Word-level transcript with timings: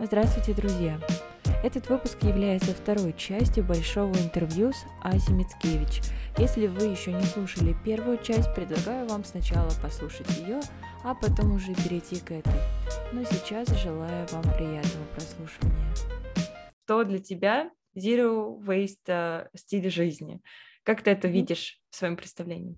Здравствуйте, 0.00 0.54
друзья! 0.54 0.98
Этот 1.62 1.88
выпуск 1.88 2.20
является 2.24 2.74
второй 2.74 3.12
частью 3.12 3.62
большого 3.62 4.12
интервью 4.16 4.72
с 4.72 4.84
Асей 5.00 5.34
Мицкевич. 5.34 6.02
Если 6.36 6.66
вы 6.66 6.86
еще 6.86 7.12
не 7.12 7.22
слушали 7.22 7.76
первую 7.84 8.18
часть, 8.18 8.52
предлагаю 8.56 9.06
вам 9.06 9.24
сначала 9.24 9.70
послушать 9.80 10.28
ее, 10.38 10.58
а 11.04 11.14
потом 11.14 11.52
уже 11.54 11.72
перейти 11.76 12.18
к 12.18 12.32
этой. 12.32 12.60
Но 13.12 13.22
сейчас 13.22 13.68
желаю 13.68 14.26
вам 14.32 14.42
приятного 14.42 15.06
прослушивания. 15.14 15.94
Что 16.84 17.04
для 17.04 17.20
тебя 17.20 17.70
Zero 17.96 18.58
Waste 18.58 18.98
э, 19.06 19.48
стиль 19.54 19.88
жизни? 19.90 20.42
Как 20.82 21.02
ты 21.02 21.12
это 21.12 21.28
видишь 21.28 21.80
в 21.90 21.96
своем 21.96 22.16
представлении? 22.16 22.76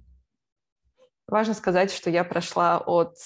Важно 1.27 1.55
сказать, 1.55 1.91
что 1.91 2.11
я 2.11 2.25
прошла 2.25 2.77
от 2.77 3.17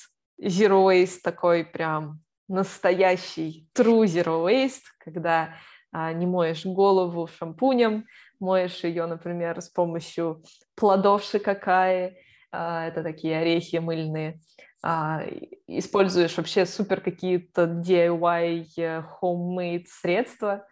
Zero 0.40 0.86
Waste 0.86 1.22
такой 1.24 1.64
прям 1.64 2.22
настоящий 2.50 3.68
true 3.74 4.04
zero 4.04 4.44
waste, 4.44 4.82
когда 4.98 5.54
а, 5.92 6.12
не 6.12 6.26
моешь 6.26 6.66
голову 6.66 7.28
шампунем, 7.28 8.06
моешь 8.40 8.82
ее, 8.84 9.06
например, 9.06 9.60
с 9.60 9.68
помощью 9.68 10.42
плодов 10.74 11.22
шикакаи, 11.22 12.16
а, 12.52 12.86
это 12.88 13.02
такие 13.02 13.38
орехи 13.38 13.76
мыльные, 13.76 14.40
а, 14.82 15.22
используешь 15.66 16.36
вообще 16.36 16.66
супер 16.66 17.00
какие-то 17.00 17.64
DIY, 17.64 18.66
э, 18.78 19.02
homemade 19.22 19.84
средства, 19.86 20.66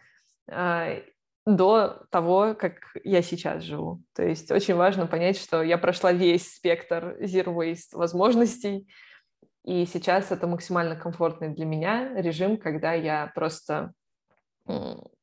а, 0.51 0.97
до 1.47 2.03
того, 2.11 2.55
как 2.55 2.75
я 3.05 3.23
сейчас 3.23 3.63
живу. 3.63 4.03
То 4.15 4.23
есть 4.23 4.51
очень 4.51 4.75
важно 4.75 5.07
понять, 5.07 5.39
что 5.39 5.63
я 5.63 5.79
прошла 5.79 6.13
весь 6.13 6.55
спектр 6.55 7.17
zero 7.21 7.55
waste 7.55 7.93
возможностей, 7.97 8.87
и 9.69 9.85
сейчас 9.85 10.33
это 10.33 10.47
максимально 10.47 10.97
комфортный 10.97 11.51
для 11.51 11.67
меня 11.67 12.15
режим, 12.15 12.57
когда 12.57 12.95
я 12.95 13.31
просто 13.35 13.93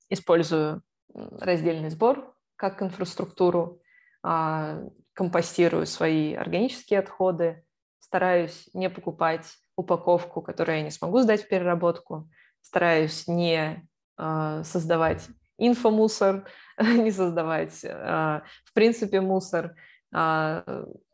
использую 0.07 0.83
раздельный 1.15 1.89
сбор 1.89 2.31
как 2.55 2.83
инфраструктуру, 2.83 3.81
а, 4.21 4.83
компостирую 5.13 5.87
свои 5.87 6.35
органические 6.35 6.99
отходы, 6.99 7.65
стараюсь 7.97 8.69
не 8.75 8.87
покупать 8.87 9.47
упаковку, 9.75 10.43
которую 10.43 10.77
я 10.77 10.83
не 10.83 10.91
смогу 10.91 11.21
сдать 11.21 11.45
в 11.45 11.47
переработку, 11.47 12.29
стараюсь 12.61 13.27
не 13.27 13.83
а, 14.15 14.63
создавать 14.63 15.27
инфомусор, 15.57 16.47
не 16.79 17.09
создавать, 17.09 17.83
а, 17.83 18.43
в 18.63 18.73
принципе, 18.73 19.21
мусор, 19.21 19.75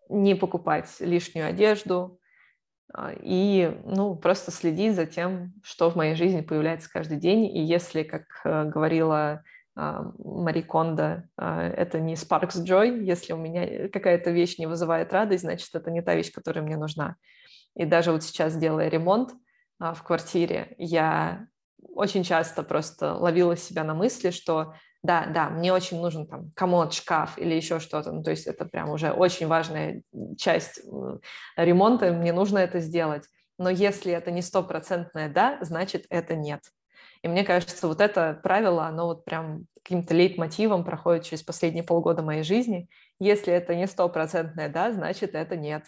не 0.09 0.35
покупать 0.35 0.99
лишнюю 0.99 1.47
одежду, 1.47 2.19
и 3.21 3.77
ну, 3.85 4.15
просто 4.15 4.51
следить 4.51 4.95
за 4.95 5.05
тем, 5.05 5.53
что 5.63 5.89
в 5.89 5.95
моей 5.95 6.15
жизни 6.15 6.41
появляется 6.41 6.89
каждый 6.91 7.17
день. 7.17 7.45
И 7.45 7.63
если, 7.63 8.03
как 8.03 8.23
э, 8.43 8.65
говорила 8.65 9.43
а, 9.75 10.11
Мари 10.17 10.61
Кондо, 10.61 11.23
а, 11.37 11.67
это 11.69 11.99
не 11.99 12.15
sparks 12.15 12.63
joy, 12.65 13.03
если 13.03 13.33
у 13.33 13.37
меня 13.37 13.87
какая-то 13.89 14.31
вещь 14.31 14.57
не 14.57 14.67
вызывает 14.67 15.13
радость, 15.13 15.43
значит, 15.43 15.69
это 15.73 15.89
не 15.89 16.01
та 16.01 16.15
вещь, 16.15 16.31
которая 16.31 16.63
мне 16.63 16.75
нужна. 16.75 17.15
И 17.75 17.85
даже 17.85 18.11
вот 18.11 18.23
сейчас, 18.23 18.57
делая 18.57 18.89
ремонт 18.89 19.31
в 19.79 20.03
квартире, 20.03 20.75
я 20.77 21.47
очень 21.95 22.23
часто 22.23 22.63
просто 22.63 23.13
ловила 23.13 23.55
себя 23.55 23.83
на 23.83 23.93
мысли, 23.93 24.31
что 24.31 24.73
да, 25.03 25.25
да, 25.25 25.49
мне 25.49 25.73
очень 25.73 25.99
нужен 25.99 26.27
там 26.27 26.51
комод, 26.55 26.93
шкаф 26.93 27.37
или 27.37 27.55
еще 27.55 27.79
что-то. 27.79 28.11
Ну, 28.11 28.23
то 28.23 28.31
есть 28.31 28.45
это 28.45 28.65
прям 28.65 28.89
уже 28.89 29.11
очень 29.11 29.47
важная 29.47 30.03
часть 30.37 30.81
ремонта, 31.55 32.11
мне 32.11 32.33
нужно 32.33 32.59
это 32.59 32.79
сделать. 32.79 33.25
Но 33.57 33.69
если 33.69 34.11
это 34.11 34.31
не 34.31 34.41
стопроцентное 34.41 35.29
«да», 35.29 35.57
значит, 35.61 36.05
это 36.09 36.35
«нет». 36.35 36.61
И 37.23 37.27
мне 37.27 37.43
кажется, 37.43 37.87
вот 37.87 38.01
это 38.01 38.39
правило, 38.41 38.85
оно 38.85 39.05
вот 39.07 39.25
прям 39.25 39.65
каким-то 39.83 40.13
лейтмотивом 40.13 40.83
проходит 40.83 41.25
через 41.25 41.43
последние 41.43 41.83
полгода 41.83 42.23
моей 42.23 42.43
жизни. 42.43 42.89
Если 43.19 43.53
это 43.53 43.75
не 43.75 43.87
стопроцентное 43.87 44.69
«да», 44.69 44.91
значит, 44.91 45.35
это 45.35 45.55
«нет». 45.55 45.85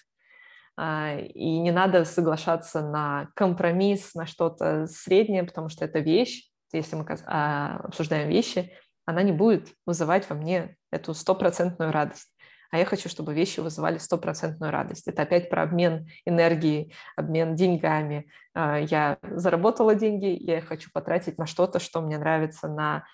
А, 0.76 1.16
и 1.18 1.60
не 1.60 1.72
надо 1.72 2.04
соглашаться 2.04 2.82
на 2.82 3.30
компромисс, 3.36 4.16
на 4.16 4.26
что-то 4.26 4.88
среднее, 4.88 5.44
потому 5.44 5.70
что 5.70 5.86
это 5.86 6.00
вещь, 6.00 6.50
если 6.72 6.96
мы 6.96 7.06
а, 7.26 7.78
обсуждаем 7.84 8.30
вещи, 8.30 8.72
она 9.06 9.24
не 9.24 9.32
будет 9.32 9.70
вызывать 9.86 10.30
во 10.30 10.36
мне 10.36 10.76
эту 10.92 11.14
стопроцентную 11.14 11.92
радость. 11.92 12.30
А 12.72 12.80
я 12.80 12.86
хочу, 12.86 13.08
чтобы 13.08 13.36
вещи 13.36 13.60
вызывали 13.60 14.00
стопроцентную 14.00 14.72
радость. 14.72 15.08
Это 15.08 15.22
опять 15.22 15.48
про 15.50 15.62
обмен 15.62 16.08
энергией, 16.26 16.92
обмен 17.16 17.56
деньгами. 17.56 18.28
А, 18.56 18.80
я 18.80 19.20
заработала 19.22 19.94
деньги, 19.94 20.26
я 20.26 20.58
их 20.58 20.66
хочу 20.66 20.90
потратить 20.92 21.38
на 21.38 21.46
что-то, 21.46 21.80
что 21.80 22.02
мне 22.02 22.18
нравится, 22.18 22.68
на 22.68 23.06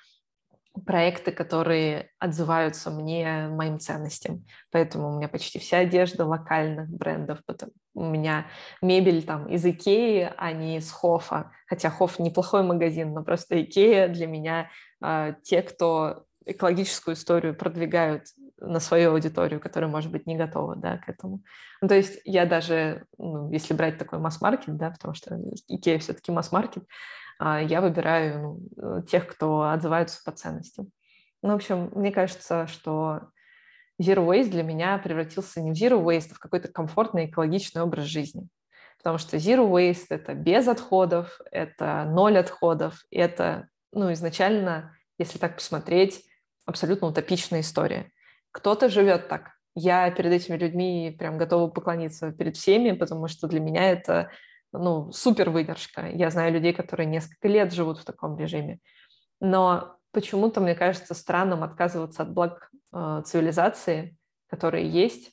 проекты, 0.85 1.31
которые 1.31 2.11
отзываются 2.19 2.91
мне, 2.91 3.47
моим 3.49 3.79
ценностям. 3.79 4.45
Поэтому 4.71 5.09
у 5.09 5.17
меня 5.17 5.27
почти 5.27 5.59
вся 5.59 5.79
одежда 5.79 6.25
локальных 6.25 6.89
брендов. 6.89 7.39
Потом 7.45 7.69
у 7.93 8.05
меня 8.05 8.47
мебель 8.81 9.23
там 9.23 9.47
из 9.47 9.65
Икеи, 9.65 10.31
а 10.37 10.51
не 10.51 10.77
из 10.77 10.91
Хофа. 10.91 11.51
Хотя 11.67 11.89
Хоф 11.89 12.19
неплохой 12.19 12.63
магазин, 12.63 13.13
но 13.13 13.23
просто 13.23 13.61
Икея 13.61 14.07
для 14.07 14.27
меня 14.27 14.69
э, 15.03 15.33
те, 15.43 15.61
кто 15.61 16.25
экологическую 16.45 17.15
историю 17.15 17.55
продвигают 17.55 18.23
на 18.61 18.79
свою 18.79 19.11
аудиторию, 19.11 19.59
которая, 19.59 19.89
может 19.89 20.11
быть, 20.11 20.25
не 20.25 20.35
готова 20.35 20.75
да, 20.75 20.97
к 20.97 21.09
этому. 21.09 21.43
Ну, 21.81 21.87
то 21.87 21.95
есть 21.95 22.19
я 22.25 22.45
даже, 22.45 23.05
ну, 23.17 23.51
если 23.51 23.73
брать 23.73 23.97
такой 23.97 24.19
масс-маркет, 24.19 24.75
да, 24.75 24.91
потому 24.91 25.13
что 25.13 25.39
Икея 25.67 25.99
все-таки 25.99 26.31
масс-маркет, 26.31 26.83
я 27.39 27.81
выбираю 27.81 28.41
ну, 28.75 28.99
э, 28.99 29.03
тех, 29.03 29.27
кто 29.27 29.63
отзываются 29.69 30.21
по 30.23 30.31
ценностям. 30.31 30.91
Ну, 31.41 31.53
в 31.53 31.55
общем, 31.55 31.89
мне 31.95 32.11
кажется, 32.11 32.67
что 32.67 33.31
Zero 34.01 34.25
Waste 34.25 34.49
для 34.49 34.63
меня 34.63 34.97
превратился 34.97 35.61
не 35.61 35.71
в 35.71 35.75
Zero 35.75 36.03
Waste, 36.03 36.29
а 36.31 36.35
в 36.35 36.39
какой-то 36.39 36.67
комфортный 36.67 37.25
экологичный 37.25 37.81
образ 37.81 38.05
жизни. 38.05 38.47
Потому 38.97 39.17
что 39.17 39.37
Zero 39.37 39.69
Waste— 39.69 40.07
это 40.09 40.33
без 40.33 40.67
отходов, 40.67 41.39
это 41.51 42.03
ноль 42.05 42.37
отходов, 42.37 43.05
это, 43.11 43.69
ну, 43.93 44.11
изначально, 44.11 44.95
если 45.17 45.37
так 45.37 45.55
посмотреть, 45.55 46.25
абсолютно 46.65 47.07
утопичная 47.07 47.61
история. 47.61 48.11
Кто-то 48.51 48.89
живет 48.89 49.29
так. 49.29 49.51
Я 49.75 50.11
перед 50.11 50.33
этими 50.33 50.57
людьми 50.57 51.15
прям 51.17 51.37
готова 51.37 51.69
поклониться 51.69 52.31
перед 52.31 52.57
всеми, 52.57 52.91
потому 52.91 53.27
что 53.27 53.47
для 53.47 53.61
меня 53.61 53.89
это 53.91 54.31
ну, 54.71 55.11
супер 55.11 55.49
выдержка. 55.49 56.09
Я 56.09 56.29
знаю 56.29 56.53
людей, 56.53 56.73
которые 56.73 57.07
несколько 57.07 57.47
лет 57.47 57.73
живут 57.73 57.99
в 57.99 58.05
таком 58.05 58.37
режиме. 58.37 58.79
Но 59.39 59.97
почему-то, 60.11 60.61
мне 60.61 60.75
кажется, 60.75 61.13
странным 61.13 61.63
отказываться 61.63 62.23
от 62.23 62.33
благ 62.33 62.69
э, 62.93 63.21
цивилизации, 63.25 64.17
которые 64.47 64.89
есть, 64.89 65.31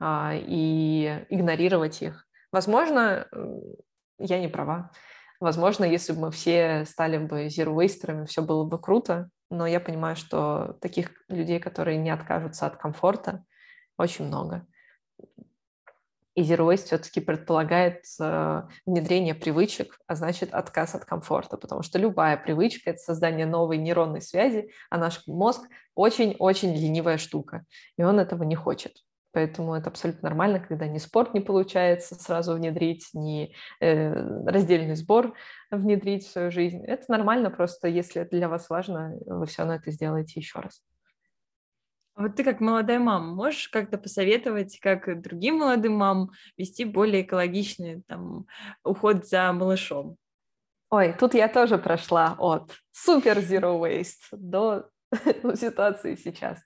э, 0.00 0.38
и 0.38 1.24
игнорировать 1.30 2.02
их. 2.02 2.26
Возможно, 2.52 3.28
я 4.18 4.40
не 4.40 4.48
права. 4.48 4.90
Возможно, 5.40 5.84
если 5.84 6.12
бы 6.12 6.20
мы 6.20 6.30
все 6.30 6.84
стали 6.84 7.16
бы 7.16 7.46
zero 7.46 8.26
все 8.26 8.42
было 8.42 8.64
бы 8.64 8.78
круто, 8.78 9.30
но 9.50 9.66
я 9.66 9.80
понимаю, 9.80 10.16
что 10.16 10.76
таких 10.80 11.10
людей, 11.28 11.58
которые 11.58 11.96
не 11.96 12.10
откажутся 12.10 12.66
от 12.66 12.76
комфорта, 12.76 13.44
очень 13.96 14.26
много. 14.26 14.66
Zero 16.38 16.68
Waste 16.68 16.84
все-таки 16.84 17.20
предполагает 17.20 18.04
э, 18.20 18.62
внедрение 18.86 19.34
привычек, 19.34 19.98
а 20.06 20.14
значит 20.14 20.54
отказ 20.54 20.94
от 20.94 21.04
комфорта, 21.04 21.56
потому 21.56 21.82
что 21.82 21.98
любая 21.98 22.36
привычка– 22.36 22.90
это 22.90 22.98
создание 22.98 23.46
новой 23.46 23.78
нейронной 23.78 24.22
связи, 24.22 24.70
а 24.90 24.98
наш 24.98 25.26
мозг 25.26 25.62
очень-очень 25.94 26.74
ленивая 26.74 27.18
штука, 27.18 27.64
и 27.96 28.02
он 28.02 28.20
этого 28.20 28.44
не 28.44 28.54
хочет. 28.54 28.92
Поэтому 29.32 29.74
это 29.74 29.90
абсолютно 29.90 30.28
нормально, 30.28 30.58
когда 30.58 30.86
ни 30.86 30.98
спорт 30.98 31.34
не 31.34 31.40
получается 31.40 32.16
сразу 32.16 32.54
внедрить, 32.54 33.08
ни 33.12 33.54
э, 33.80 34.12
раздельный 34.44 34.96
сбор 34.96 35.34
внедрить 35.70 36.26
в 36.26 36.32
свою 36.32 36.50
жизнь. 36.50 36.84
Это 36.84 37.04
нормально, 37.08 37.50
просто 37.50 37.86
если 37.86 38.22
это 38.22 38.36
для 38.36 38.48
вас 38.48 38.68
важно, 38.68 39.16
вы 39.26 39.46
все 39.46 39.62
равно 39.62 39.76
это 39.76 39.90
сделаете 39.92 40.40
еще 40.40 40.58
раз. 40.58 40.82
Вот 42.20 42.36
ты 42.36 42.44
как 42.44 42.60
молодая 42.60 42.98
мама 42.98 43.34
можешь 43.34 43.68
как-то 43.68 43.96
посоветовать, 43.96 44.78
как 44.80 45.22
другим 45.22 45.56
молодым 45.56 45.94
мамам 45.94 46.32
вести 46.58 46.84
более 46.84 47.22
экологичный 47.22 48.02
там, 48.06 48.44
уход 48.84 49.26
за 49.26 49.50
малышом? 49.54 50.18
Ой, 50.90 51.14
тут 51.18 51.32
я 51.32 51.48
тоже 51.48 51.78
прошла 51.78 52.36
от 52.38 52.76
супер 52.92 53.38
zero 53.38 53.80
waste 53.80 54.20
до 54.32 54.90
ситуации 55.54 56.14
сейчас. 56.14 56.58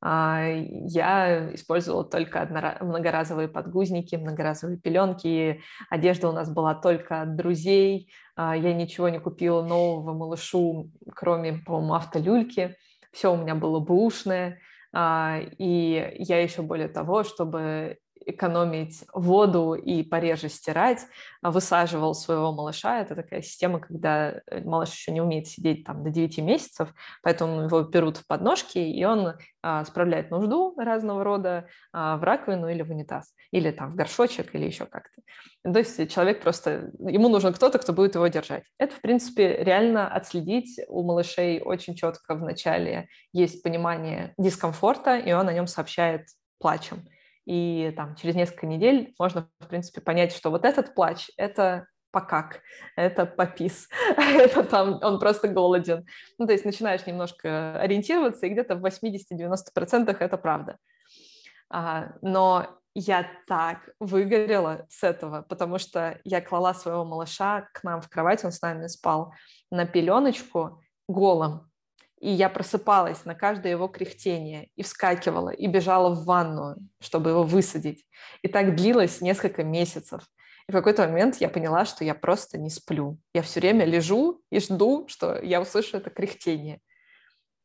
А, 0.00 0.48
я 0.48 1.54
использовала 1.54 2.02
только 2.04 2.44
многоразовые 2.80 3.46
подгузники, 3.46 4.16
многоразовые 4.16 4.80
пеленки. 4.80 5.62
Одежда 5.90 6.28
у 6.28 6.32
нас 6.32 6.52
была 6.52 6.74
только 6.74 7.22
от 7.22 7.36
друзей. 7.36 8.12
А, 8.34 8.56
я 8.56 8.74
ничего 8.74 9.08
не 9.10 9.20
купила 9.20 9.62
нового 9.62 10.12
малышу, 10.12 10.90
кроме, 11.14 11.58
по-моему, 11.58 11.94
автолюльки. 11.94 12.74
Все 13.12 13.32
у 13.32 13.36
меня 13.36 13.54
было 13.54 13.78
бэушное. 13.78 14.58
А, 14.92 15.40
и 15.58 16.16
я 16.18 16.42
еще 16.42 16.62
более 16.62 16.88
того, 16.88 17.24
чтобы 17.24 17.98
экономить 18.26 19.04
воду 19.12 19.74
и 19.74 20.02
пореже 20.02 20.48
стирать, 20.48 21.06
а 21.42 21.50
высаживал 21.50 22.14
своего 22.14 22.52
малыша. 22.52 23.00
Это 23.00 23.14
такая 23.14 23.42
система, 23.42 23.80
когда 23.80 24.42
э, 24.46 24.62
малыш 24.64 24.90
еще 24.92 25.12
не 25.12 25.20
умеет 25.20 25.46
сидеть 25.46 25.84
там 25.84 26.02
до 26.02 26.10
9 26.10 26.38
месяцев, 26.38 26.94
поэтому 27.22 27.62
его 27.62 27.82
берут 27.82 28.18
в 28.18 28.26
подножки, 28.26 28.78
и 28.78 29.04
он 29.04 29.34
а, 29.62 29.84
справляет 29.84 30.30
нужду 30.30 30.74
разного 30.76 31.22
рода 31.22 31.68
а, 31.92 32.16
в 32.16 32.24
раковину 32.24 32.68
или 32.68 32.82
в 32.82 32.90
унитаз, 32.90 33.34
или 33.50 33.70
там 33.70 33.92
в 33.92 33.94
горшочек, 33.94 34.54
или 34.54 34.64
еще 34.66 34.86
как-то. 34.86 35.22
То 35.62 35.78
есть 35.78 36.10
человек 36.10 36.42
просто, 36.42 36.90
ему 36.98 37.28
нужен 37.28 37.52
кто-то, 37.52 37.78
кто 37.78 37.92
будет 37.92 38.16
его 38.16 38.26
держать. 38.26 38.64
Это, 38.78 38.94
в 38.94 39.00
принципе, 39.00 39.62
реально 39.62 40.08
отследить 40.08 40.80
у 40.88 41.04
малышей 41.04 41.60
очень 41.60 41.94
четко 41.94 42.34
в 42.34 42.42
начале 42.42 43.08
есть 43.32 43.62
понимание 43.62 44.34
дискомфорта, 44.38 45.16
и 45.16 45.32
он 45.32 45.48
о 45.48 45.52
нем 45.52 45.66
сообщает 45.66 46.26
плачем. 46.58 47.08
И 47.44 47.92
там 47.96 48.14
через 48.14 48.34
несколько 48.34 48.66
недель 48.66 49.14
можно, 49.18 49.48
в 49.58 49.66
принципе, 49.66 50.00
понять, 50.00 50.32
что 50.32 50.50
вот 50.50 50.64
этот 50.64 50.94
плач— 50.94 51.30
это 51.36 51.86
покак, 52.12 52.60
это 52.94 53.26
попис, 53.26 53.88
это 54.16 54.62
там 54.62 55.00
он 55.02 55.18
просто 55.18 55.48
голоден. 55.48 56.06
Ну, 56.38 56.46
то 56.46 56.52
есть 56.52 56.64
начинаешь 56.64 57.06
немножко 57.06 57.78
ориентироваться, 57.80 58.46
и 58.46 58.50
где-то 58.50 58.76
в 58.76 58.84
80-90% 58.84 60.16
это 60.18 60.36
правда. 60.36 60.76
А, 61.70 62.12
но 62.20 62.78
я 62.94 63.26
так 63.46 63.88
выгорела 63.98 64.86
с 64.90 65.02
этого, 65.02 65.42
потому 65.42 65.78
что 65.78 66.20
я 66.24 66.42
клала 66.42 66.74
своего 66.74 67.04
малыша 67.04 67.66
к 67.72 67.82
нам 67.82 68.02
в 68.02 68.08
кровать, 68.08 68.44
он 68.44 68.52
с 68.52 68.60
нами 68.60 68.86
спал, 68.86 69.32
на 69.70 69.86
пеленочку 69.86 70.82
голым. 71.08 71.71
И 72.22 72.30
я 72.30 72.48
просыпалась 72.48 73.24
на 73.24 73.34
каждое 73.34 73.72
его 73.72 73.88
кряхтение 73.88 74.68
и 74.76 74.84
вскакивала, 74.84 75.50
и 75.50 75.66
бежала 75.66 76.14
в 76.14 76.24
ванную, 76.24 76.76
чтобы 77.00 77.30
его 77.30 77.42
высадить. 77.42 78.06
И 78.42 78.48
так 78.48 78.76
длилось 78.76 79.20
несколько 79.20 79.64
месяцев. 79.64 80.22
И 80.68 80.70
в 80.70 80.74
какой-то 80.74 81.08
момент 81.08 81.38
я 81.40 81.48
поняла, 81.48 81.84
что 81.84 82.04
я 82.04 82.14
просто 82.14 82.58
не 82.58 82.70
сплю. 82.70 83.18
Я 83.34 83.42
все 83.42 83.58
время 83.58 83.84
лежу 83.84 84.40
и 84.50 84.60
жду, 84.60 85.08
что 85.08 85.36
я 85.42 85.60
услышу 85.60 85.96
это 85.96 86.10
кряхтение. 86.10 86.78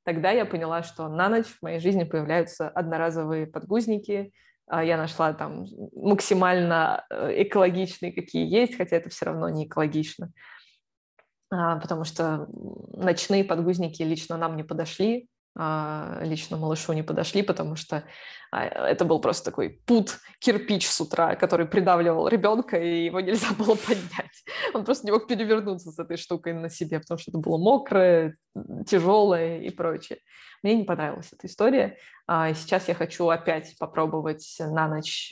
Тогда 0.03 0.31
я 0.31 0.43
поняла, 0.43 0.81
что 0.81 1.07
на 1.07 1.29
ночь 1.29 1.45
в 1.45 1.61
моей 1.61 1.79
жизни 1.79 2.03
появляются 2.03 2.67
одноразовые 2.67 3.45
подгузники. 3.45 4.31
А, 4.65 4.83
я 4.83 4.97
нашла 4.97 5.33
там 5.33 5.67
максимально 5.93 7.05
э, 7.11 7.43
экологичные, 7.43 8.11
какие 8.11 8.51
есть, 8.51 8.75
хотя 8.75 8.95
это 8.95 9.11
все 9.11 9.25
равно 9.25 9.49
не 9.49 9.67
экологично. 9.67 10.31
А, 11.49 11.77
потому 11.77 12.03
что 12.03 12.47
ночные 12.93 13.43
подгузники 13.43 14.03
лично 14.03 14.37
нам 14.37 14.55
не 14.57 14.63
подошли, 14.63 15.29
а, 15.55 16.19
лично 16.21 16.57
малышу 16.57 16.93
не 16.93 17.03
подошли, 17.03 17.41
потому 17.41 17.75
что 17.75 18.03
а, 18.51 18.65
это 18.65 19.05
был 19.05 19.19
просто 19.19 19.45
такой 19.45 19.81
пут, 19.85 20.17
кирпич 20.39 20.87
с 20.87 20.99
утра, 20.99 21.35
который 21.35 21.65
придавливал 21.65 22.27
ребенка, 22.27 22.77
и 22.77 23.05
его 23.05 23.21
нельзя 23.21 23.47
было 23.57 23.75
поднять. 23.75 24.43
Он 24.73 24.83
просто 24.83 25.07
не 25.07 25.11
мог 25.11 25.27
перевернуться 25.27 25.91
с 25.91 25.99
этой 25.99 26.17
штукой 26.17 26.53
на 26.53 26.69
себе, 26.69 26.99
потому 26.99 27.17
что 27.17 27.31
это 27.31 27.39
было 27.39 27.57
мокрое, 27.57 28.35
тяжелое 28.85 29.61
и 29.61 29.69
прочее. 29.69 30.19
Мне 30.63 30.75
не 30.75 30.83
понравилась 30.83 31.29
эта 31.31 31.47
история. 31.47 31.97
Сейчас 32.27 32.87
я 32.87 32.95
хочу 32.95 33.29
опять 33.29 33.75
попробовать 33.77 34.57
на 34.59 34.87
ночь 34.87 35.31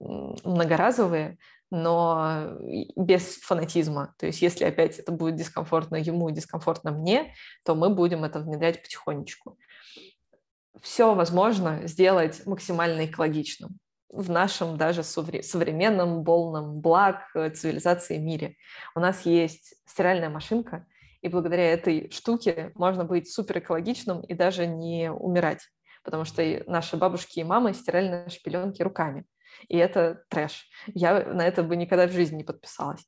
многоразовые, 0.00 1.36
но 1.72 2.58
без 2.96 3.38
фанатизма. 3.38 4.14
То 4.18 4.26
есть 4.26 4.42
если 4.42 4.66
опять 4.66 4.98
это 4.98 5.10
будет 5.10 5.36
дискомфортно 5.36 5.96
ему 5.96 6.30
дискомфортно 6.30 6.90
мне, 6.90 7.34
то 7.64 7.74
мы 7.74 7.88
будем 7.88 8.24
это 8.24 8.40
внедрять 8.40 8.82
потихонечку. 8.82 9.56
Все 10.82 11.14
возможно 11.14 11.88
сделать 11.88 12.44
максимально 12.44 13.06
экологичным 13.06 13.78
в 14.10 14.28
нашем 14.28 14.76
даже 14.76 15.02
современном, 15.02 16.22
полном 16.24 16.80
благ 16.80 17.30
э, 17.34 17.48
цивилизации 17.48 18.18
мире. 18.18 18.56
У 18.94 19.00
нас 19.00 19.24
есть 19.24 19.74
стиральная 19.86 20.28
машинка, 20.28 20.86
и 21.22 21.28
благодаря 21.28 21.72
этой 21.72 22.10
штуке 22.10 22.72
можно 22.74 23.04
быть 23.04 23.32
супер 23.32 23.60
экологичным 23.60 24.20
и 24.20 24.34
даже 24.34 24.66
не 24.66 25.10
умирать, 25.10 25.66
потому 26.04 26.26
что 26.26 26.42
наши 26.66 26.98
бабушки 26.98 27.38
и 27.38 27.44
мамы 27.44 27.72
стирали 27.72 28.10
наши 28.10 28.42
пеленки 28.42 28.82
руками 28.82 29.24
и 29.68 29.76
это 29.76 30.24
трэш. 30.28 30.68
Я 30.86 31.24
на 31.24 31.46
это 31.46 31.62
бы 31.62 31.76
никогда 31.76 32.06
в 32.06 32.12
жизни 32.12 32.38
не 32.38 32.44
подписалась. 32.44 33.04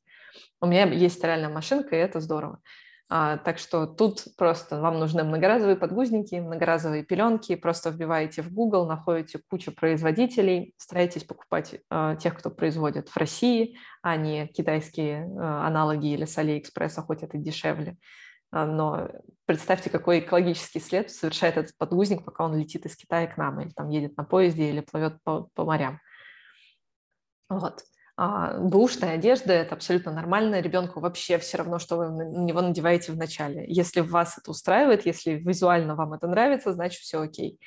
У 0.61 0.67
меня 0.67 0.87
есть 0.87 1.17
стиральная 1.17 1.49
машинка, 1.49 1.97
и 1.97 1.99
это 1.99 2.21
здорово. 2.21 2.61
А, 3.11 3.37
так 3.37 3.59
что 3.59 3.87
тут 3.87 4.25
просто 4.39 4.81
вам 4.81 4.99
нужны 4.99 5.25
многоразовые 5.25 5.77
подгузники, 5.77 6.37
многоразовые 6.37 7.05
пеленки, 7.05 7.55
просто 7.55 7.91
вбиваете 7.91 8.41
в 8.41 8.51
Google, 8.53 8.87
находите 8.87 9.41
кучу 9.51 9.73
производителей, 9.73 10.75
старайтесь 10.79 11.25
покупать 11.25 11.81
а, 11.91 12.17
тех, 12.17 12.37
кто 12.37 12.51
производит 12.51 13.11
в 13.11 13.17
России, 13.17 13.77
а 14.03 14.17
не 14.17 14.47
китайские 14.49 15.29
а, 15.39 15.67
аналоги 15.67 16.15
или 16.15 16.25
с 16.25 16.39
Алиэкспресса, 16.39 17.03
хоть 17.03 17.23
это 17.23 17.37
дешевле. 17.37 17.99
А, 18.51 18.65
но 18.65 19.11
представьте, 19.45 19.91
какой 19.91 20.21
экологический 20.21 20.81
след 20.81 21.11
совершает 21.11 21.59
этот 21.59 21.77
подгузник, 21.77 22.25
пока 22.25 22.45
он 22.45 22.57
летит 22.57 22.87
из 22.87 22.97
Китая 22.97 23.27
к 23.27 23.37
нам, 23.37 23.61
или 23.61 23.71
там 23.71 23.91
едет 23.91 24.17
на 24.17 24.25
поезде, 24.25 24.71
или 24.71 24.81
плывет 24.81 25.23
по, 25.25 25.49
по 25.55 25.65
морям. 25.65 26.01
Вот. 27.59 27.85
А, 28.17 28.59
бэушная 28.59 29.15
одежда– 29.15 29.53
это 29.55 29.75
абсолютно 29.75 30.13
нормально. 30.13 30.61
Ребенку 30.61 31.01
вообще 31.01 31.39
все 31.39 31.59
равно, 31.59 31.79
что 31.79 31.97
вы 31.97 32.11
на 32.11 32.45
него 32.45 32.61
надеваете 32.61 33.13
в 33.13 33.17
начале. 33.17 33.65
Если 33.67 34.01
вас 34.01 34.39
это 34.39 34.51
устраивает, 34.51 35.05
если 35.05 35.33
визуально 35.33 35.97
вам 35.97 36.15
это 36.15 36.29
нравится, 36.29 36.73
значит, 36.73 37.01
все 37.01 37.21
окей. 37.21 37.59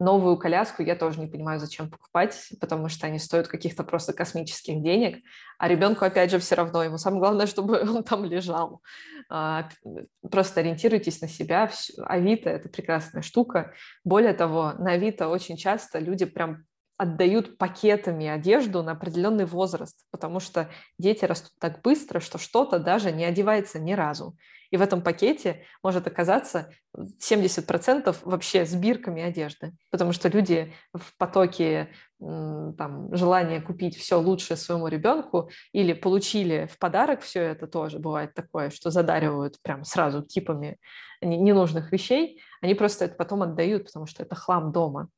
Новую 0.00 0.36
коляску 0.36 0.82
я 0.82 0.96
тоже 0.96 1.20
не 1.20 1.28
понимаю, 1.28 1.60
зачем 1.60 1.88
покупать, 1.88 2.48
потому 2.60 2.88
что 2.88 3.06
они 3.06 3.20
стоят 3.20 3.46
каких-то 3.46 3.84
просто 3.84 4.12
космических 4.12 4.82
денег, 4.82 5.22
а 5.58 5.68
ребенку, 5.68 6.04
опять 6.04 6.32
же, 6.32 6.40
все 6.40 6.56
равно. 6.56 6.82
Ему 6.82 6.98
самое 6.98 7.20
главное, 7.20 7.46
чтобы 7.48 7.80
он 7.80 8.02
там 8.02 8.24
лежал. 8.24 8.82
А, 9.28 9.68
просто 10.28 10.60
ориентируйтесь 10.60 11.20
на 11.20 11.28
себя. 11.28 11.70
Авито– 12.04 12.50
это 12.50 12.68
прекрасная 12.68 13.22
штука. 13.22 13.72
Более 14.02 14.32
того, 14.32 14.72
на 14.78 14.92
Авито 14.92 15.28
очень 15.28 15.56
часто 15.56 16.00
люди 16.00 16.24
прям 16.24 16.64
отдают 16.96 17.58
пакетами 17.58 18.26
одежду 18.26 18.82
на 18.82 18.92
определенный 18.92 19.44
возраст, 19.44 20.04
потому 20.10 20.40
что 20.40 20.70
дети 20.98 21.24
растут 21.24 21.52
так 21.58 21.82
быстро, 21.82 22.20
что 22.20 22.38
что-то 22.38 22.78
даже 22.78 23.10
не 23.12 23.24
одевается 23.24 23.78
ни 23.78 23.92
разу. 23.92 24.36
И 24.70 24.78
в 24.78 24.82
этом 24.82 25.02
пакете 25.02 25.64
может 25.82 26.06
оказаться 26.06 26.70
70% 26.96 28.16
вообще 28.22 28.64
с 28.64 28.74
бирками 28.74 29.22
одежды, 29.22 29.74
потому 29.90 30.12
что 30.12 30.28
люди 30.28 30.72
в 30.94 31.16
потоке 31.18 31.90
там, 32.18 33.14
желания 33.14 33.60
купить 33.60 33.96
все 33.98 34.18
лучшее 34.18 34.56
своему 34.56 34.88
ребенку 34.88 35.50
или 35.72 35.92
получили 35.92 36.68
в 36.72 36.78
подарок 36.78 37.20
все 37.20 37.42
это 37.42 37.66
тоже 37.66 37.98
бывает 37.98 38.32
такое, 38.32 38.70
что 38.70 38.90
задаривают 38.90 39.60
прям 39.60 39.84
сразу 39.84 40.22
типами 40.22 40.78
ненужных 41.20 41.92
вещей, 41.92 42.40
они 42.62 42.74
просто 42.74 43.04
это 43.04 43.14
потом 43.14 43.42
отдают, 43.42 43.86
потому 43.86 44.06
что 44.06 44.22
это 44.22 44.34
хлам 44.34 44.72
дома. 44.72 45.08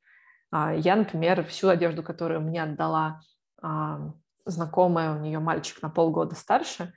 А, 0.51 0.75
я, 0.75 0.97
например, 0.97 1.45
всю 1.45 1.69
одежду, 1.69 2.03
которую 2.03 2.41
мне 2.41 2.63
отдала 2.63 3.21
а, 3.63 4.13
знакомая, 4.45 5.13
у 5.15 5.21
нее 5.21 5.39
мальчик 5.39 5.83
на 5.83 5.89
полгода 5.89 6.35
старше, 6.35 6.93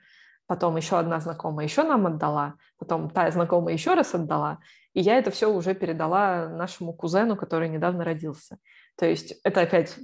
потом 0.46 0.76
еще 0.76 0.98
одна 0.98 1.20
знакомая 1.20 1.66
еще 1.66 1.82
нам 1.82 2.06
отдала, 2.06 2.54
потом 2.78 3.10
та 3.10 3.30
знакомая 3.30 3.74
еще 3.74 3.94
раз 3.94 4.14
отдала, 4.14 4.58
и 4.94 5.00
я 5.00 5.16
это 5.18 5.30
все 5.30 5.52
уже 5.52 5.74
передала 5.74 6.48
нашему 6.48 6.92
кузену, 6.92 7.36
который 7.36 7.68
недавно 7.68 8.04
родился. 8.04 8.58
То 8.96 9.06
есть 9.06 9.34
это 9.44 9.60
опять 9.60 9.96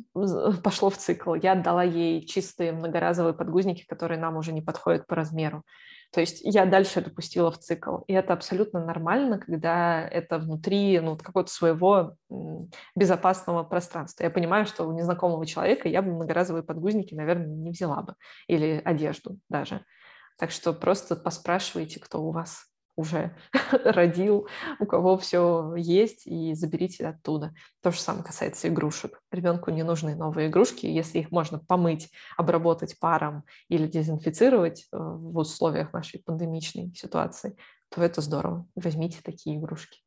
пошло 0.63 0.91
в 0.91 0.97
цикл. 0.97 1.35
Я 1.35 1.53
отдала 1.53 1.83
ей 1.83 2.25
чистые 2.27 2.73
многоразовые 2.73 3.35
подгузники, 3.35 3.85
которые 3.87 4.21
нам 4.21 4.37
уже 4.37 4.53
не 4.53 4.63
подходят 4.63 5.07
по 5.07 5.17
размеру. 5.17 5.65
То 6.15 6.21
есть 6.21 6.43
я 6.45 6.65
дальше 6.65 7.01
это 7.01 7.11
пустила 7.11 7.51
в 7.51 7.59
цикл. 7.59 7.99
И 8.07 8.13
это 8.13 8.35
абсолютно 8.35 8.85
нормально, 8.85 9.41
когда 9.41 10.07
это 10.07 10.39
внутри 10.39 11.01
ну, 11.01 11.19
какого-то 11.19 11.51
своего 11.51 12.17
безопасного 12.95 13.65
пространства. 13.65 14.23
Я 14.23 14.31
понимаю, 14.31 14.65
что 14.65 14.85
у 14.85 14.93
незнакомого 14.93 15.45
человека 15.45 15.89
я 15.89 16.03
бы 16.03 16.13
многоразовые 16.13 16.63
подгузники, 16.63 17.17
наверное, 17.17 17.49
не 17.49 17.73
взяла 17.73 18.03
бы. 18.03 18.15
Или 18.47 18.81
одежду 18.85 19.41
даже. 19.49 19.85
Так 20.39 20.53
что 20.53 20.73
просто 20.73 21.17
поспрашивайте, 21.17 21.99
кто 21.99 22.23
у 22.23 22.31
вас 22.31 22.67
уже 22.97 23.37
родил, 23.85 24.49
у 24.79 24.87
кого 24.87 25.17
все 25.17 25.75
есть, 25.77 26.27
и 26.27 26.55
заберите 26.55 27.07
оттуда. 27.09 27.55
То 27.83 27.91
же 27.91 28.01
самое 28.01 28.25
касается 28.25 28.69
игрушек. 28.69 29.21
Ребенку 29.31 29.71
не 29.71 29.83
нужны 29.83 30.15
новые 30.15 30.49
игрушки, 30.49 30.87
если 30.87 31.21
их 31.21 31.31
можно 31.31 31.59
помыть, 31.59 32.11
обработать 32.37 32.99
паром 32.99 33.45
или 33.69 33.87
дезинфицировать 33.87 34.87
э, 34.93 34.97
в 34.97 35.39
условиях 35.39 35.93
нашей 35.93 36.23
пандемичной 36.23 36.95
ситуации, 36.95 37.57
то 37.91 38.03
это 38.03 38.21
здорово. 38.21 38.67
Возьмите 38.75 39.19
такие 39.23 39.59
игрушки. 39.59 40.01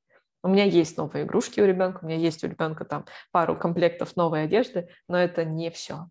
У 0.44 0.50
меня 0.50 0.64
есть 0.64 0.98
новые 0.98 1.26
игрушки 1.26 1.60
у 1.60 1.66
ребенка, 1.66 2.00
у 2.04 2.06
меня 2.06 2.18
есть 2.18 2.44
у 2.44 2.48
ребенка 2.48 2.86
там 2.86 3.06
пару 3.32 3.58
комплектов 3.58 4.16
новой 4.16 4.44
одежды, 4.44 4.88
но 5.08 5.18
это 5.18 5.44
не 5.44 5.70
все. 5.72 6.10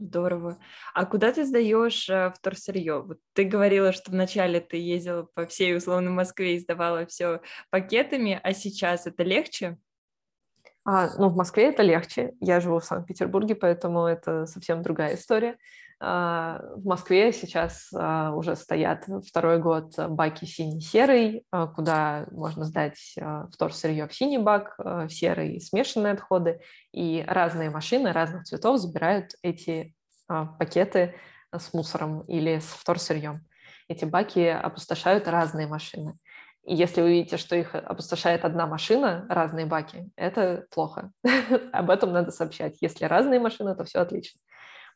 Здорово. 0.00 0.58
А 0.94 1.04
куда 1.04 1.30
ты 1.30 1.44
сдаешь 1.44 2.08
э, 2.08 2.32
вторсырье? 2.34 3.02
Вот 3.02 3.18
ты 3.34 3.44
говорила, 3.44 3.92
что 3.92 4.10
вначале 4.10 4.58
ты 4.58 4.78
ездила 4.78 5.24
по 5.34 5.44
всей 5.46 5.76
условно 5.76 6.10
Москве 6.10 6.56
и 6.56 6.58
сдавала 6.58 7.04
все 7.04 7.42
пакетами, 7.68 8.40
а 8.42 8.54
сейчас 8.54 9.06
это 9.06 9.24
легче? 9.24 9.76
А, 10.84 11.10
ну, 11.18 11.28
в 11.28 11.36
Москве 11.36 11.68
это 11.68 11.82
легче. 11.82 12.32
Я 12.40 12.60
живу 12.60 12.78
в 12.78 12.84
Санкт-Петербурге, 12.84 13.54
поэтому 13.54 14.06
это 14.06 14.46
совсем 14.46 14.82
другая 14.82 15.14
история. 15.14 15.56
А, 16.02 16.62
в 16.76 16.86
Москве 16.86 17.30
сейчас 17.30 17.90
а, 17.94 18.32
уже 18.34 18.56
стоят 18.56 19.04
второй 19.26 19.58
год 19.58 19.92
баки 20.08 20.46
синий-серый, 20.46 21.44
а, 21.50 21.66
куда 21.66 22.26
можно 22.30 22.64
сдать 22.64 23.16
вторсырье 23.52 24.08
в 24.08 24.14
синий 24.14 24.38
бак, 24.38 24.74
в 24.78 25.10
серый 25.10 25.60
смешанные 25.60 26.14
отходы. 26.14 26.60
И 26.92 27.22
разные 27.26 27.68
машины 27.68 28.12
разных 28.12 28.44
цветов 28.44 28.78
забирают 28.78 29.32
эти 29.42 29.94
пакеты 30.26 31.14
с 31.52 31.74
мусором 31.74 32.22
или 32.22 32.60
с 32.60 32.66
вторсырьем. 32.66 33.44
Эти 33.88 34.04
баки 34.04 34.46
опустошают 34.46 35.26
разные 35.26 35.66
машины. 35.66 36.14
И 36.64 36.74
если 36.74 37.00
вы 37.00 37.10
видите, 37.10 37.36
что 37.36 37.56
их 37.56 37.74
опустошает 37.74 38.44
одна 38.44 38.66
машина, 38.66 39.26
разные 39.28 39.66
баки, 39.66 40.10
это 40.16 40.66
плохо. 40.70 41.12
Об 41.72 41.90
этом 41.90 42.12
надо 42.12 42.30
сообщать. 42.30 42.76
Если 42.80 43.04
разные 43.06 43.40
машины, 43.40 43.74
то 43.74 43.84
все 43.84 44.00
отлично 44.00 44.40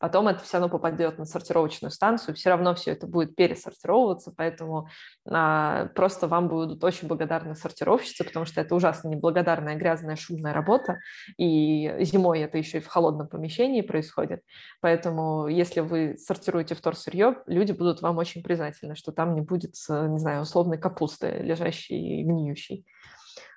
потом 0.04 0.28
это 0.28 0.44
все 0.44 0.58
равно 0.58 0.68
попадет 0.68 1.16
на 1.16 1.24
сортировочную 1.24 1.90
станцию, 1.90 2.34
все 2.34 2.50
равно 2.50 2.74
все 2.74 2.90
это 2.90 3.06
будет 3.06 3.34
пересортировываться, 3.36 4.34
поэтому 4.36 4.86
а, 5.26 5.86
просто 5.94 6.28
вам 6.28 6.48
будут 6.48 6.84
очень 6.84 7.08
благодарны 7.08 7.54
сортировщицы, 7.54 8.22
потому 8.22 8.44
что 8.44 8.60
это 8.60 8.74
ужасно 8.74 9.08
неблагодарная, 9.08 9.76
грязная, 9.76 10.16
шумная 10.16 10.52
работа, 10.52 10.98
и 11.38 11.90
зимой 12.00 12.40
это 12.40 12.58
еще 12.58 12.78
и 12.78 12.80
в 12.82 12.86
холодном 12.86 13.28
помещении 13.28 13.80
происходит, 13.80 14.42
поэтому 14.82 15.48
если 15.48 15.80
вы 15.80 16.18
сортируете 16.18 16.74
вторсырье, 16.74 17.38
люди 17.46 17.72
будут 17.72 18.02
вам 18.02 18.18
очень 18.18 18.42
признательны, 18.42 18.96
что 18.96 19.10
там 19.10 19.34
не 19.34 19.40
будет, 19.40 19.72
не 19.88 20.18
знаю, 20.18 20.42
условной 20.42 20.76
капусты, 20.76 21.30
лежащей 21.38 22.20
и 22.20 22.24
гниющей. 22.24 22.84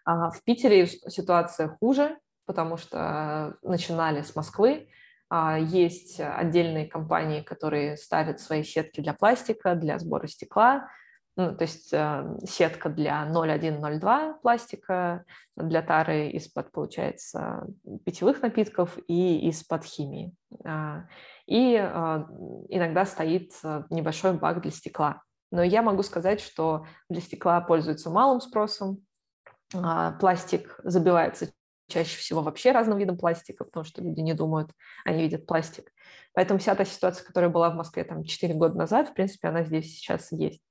А 0.06 0.30
в 0.30 0.42
Питере 0.46 0.88
ситуация 0.88 1.68
хуже, 1.68 2.18
потому 2.46 2.78
что 2.78 3.58
начинали 3.64 4.22
с 4.22 4.34
Москвы, 4.34 4.88
а, 4.88 4.92
есть 5.30 6.20
отдельные 6.20 6.86
компании, 6.86 7.42
которые 7.42 7.98
ставят 7.98 8.40
свои 8.40 8.64
сетки 8.64 9.02
для 9.02 9.14
пластика, 9.14 9.76
для 9.76 10.00
сбора 10.00 10.28
стекла, 10.28 10.88
ну, 11.38 11.56
то 11.56 11.66
есть 11.66 11.94
э, 11.94 12.36
сетка 12.48 12.90
для 12.90 13.28
0,1-0,2 13.32 14.40
пластика, 14.42 15.24
для 15.56 15.84
тары 15.84 16.30
из-под, 16.30 16.72
получается, 16.72 17.68
питьевых 18.06 18.42
напитков 18.42 18.98
и 19.08 19.48
из-под 19.50 19.84
химии. 19.86 20.34
А, 20.66 21.04
и 21.46 21.76
а, 21.76 22.28
иногда 22.70 23.06
стоит 23.06 23.52
э, 23.64 23.84
небольшой 23.92 24.34
бак 24.34 24.62
для 24.64 24.72
стекла. 24.72 25.22
Но 25.52 25.62
я 25.62 25.84
могу 25.84 26.02
сказать, 26.02 26.42
что 26.42 26.88
для 27.08 27.22
стекла 27.22 27.62
пользуются 27.62 28.10
малым 28.10 28.42
спросом, 28.42 29.04
пластик 30.20 30.80
забивается 30.84 31.52
чаще 31.88 32.18
всего 32.18 32.42
вообще 32.42 32.72
разным 32.72 32.98
видом 32.98 33.18
пластика, 33.18 33.64
потому 33.64 33.84
что 33.84 34.02
люди 34.02 34.20
не 34.20 34.34
думают, 34.34 34.72
они 35.06 35.24
видят 35.24 35.46
пластик. 35.46 35.92
Поэтому 36.34 36.60
вся 36.60 36.76
та 36.76 36.86
ситуация, 36.86 37.26
которая 37.26 37.50
была 37.50 37.70
в 37.70 37.76
Москве 37.76 38.04
там 38.04 38.24
4 38.24 38.54
года 38.54 38.78
назад, 38.78 39.10
в 39.10 39.14
принципе, 39.14 39.48
она 39.48 39.64
здесь 39.64 39.96
сейчас 39.96 40.32
есть. 40.32 40.62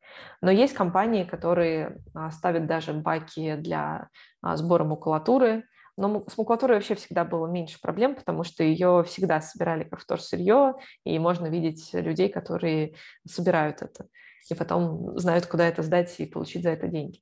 Но 0.40 0.50
есть 0.50 0.75
компании, 0.75 1.25
которые 1.25 1.99
а, 2.14 2.30
ставят 2.30 2.66
даже 2.66 2.92
баки 2.92 3.56
для 3.56 4.08
а, 4.42 4.56
сбора 4.56 4.85
макулатуры, 4.85 5.64
но 5.96 6.25
с 6.28 6.37
макулатурой 6.37 6.76
вообще 6.76 6.94
всегда 6.94 7.25
было 7.25 7.46
меньше 7.46 7.80
проблем, 7.80 8.14
потому 8.14 8.44
что 8.44 8.62
ее 8.62 9.02
всегда 9.06 9.40
собирали 9.40 9.85
как 9.85 10.00
вторсырье, 10.00 10.75
и 11.04 11.18
можно 11.18 11.46
видеть 11.46 11.90
людей, 11.94 12.28
которые 12.28 12.94
собирают 13.26 13.82
это, 13.82 14.06
и 14.50 14.54
потом 14.54 15.18
знают, 15.18 15.46
куда 15.46 15.66
это 15.66 15.82
сдать 15.82 16.14
и 16.20 16.26
получить 16.26 16.62
за 16.62 16.70
это 16.70 16.87
деньги. 16.87 17.20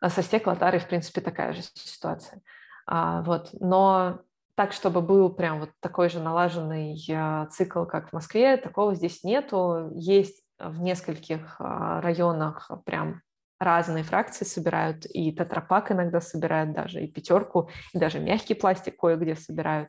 А 0.00 0.10
со 0.10 0.22
стеклотарой, 0.22 0.80
в 0.80 0.88
принципе, 0.88 1.20
такая 1.20 1.52
же 1.52 1.62
ситуация. 1.62 2.42
А, 2.86 3.22
вот. 3.22 3.50
Но 3.60 4.20
так, 4.56 4.72
чтобы 4.72 5.00
был 5.00 5.30
прям 5.30 5.60
вот 5.60 5.70
такой 5.80 6.08
же 6.08 6.20
налаженный 6.20 6.96
а, 7.12 7.46
цикл, 7.46 7.84
как 7.84 8.10
в 8.10 8.12
Москве, 8.12 8.56
такого 8.56 8.94
здесь 8.94 9.24
нету. 9.24 9.90
Есть 9.94 10.42
в 10.58 10.80
нескольких 10.80 11.56
а, 11.58 12.00
районах 12.00 12.70
прям 12.84 13.22
разные 13.58 14.04
фракции 14.04 14.44
собирают, 14.44 15.06
и 15.06 15.32
тетрапак 15.32 15.90
иногда 15.90 16.20
собирают 16.20 16.72
даже, 16.72 17.02
и 17.02 17.10
пятерку, 17.10 17.70
и 17.92 17.98
даже 17.98 18.20
мягкий 18.20 18.54
пластик 18.54 18.96
кое-где 18.96 19.36
собирают, 19.36 19.88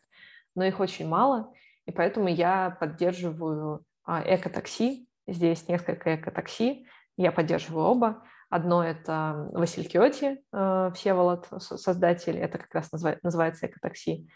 но 0.56 0.64
их 0.64 0.80
очень 0.80 1.08
мало, 1.08 1.52
и 1.86 1.92
поэтому 1.92 2.28
я 2.28 2.78
поддерживаю 2.80 3.84
эко-такси, 4.08 5.10
здесь 5.28 5.68
несколько 5.68 6.16
эко-такси, 6.16 6.88
я 7.18 7.32
поддерживаю 7.32 7.86
оба, 7.86 8.24
Одно– 8.50 8.84
это 8.86 9.50
Василий 9.54 9.88
Киоти, 9.88 10.44
э, 10.54 10.92
Всеволод, 10.94 11.48
создатель, 11.60 12.38
это 12.38 12.58
как 12.58 12.74
раз 12.74 12.92
называется 12.92 13.68
экотакси. 13.68 14.28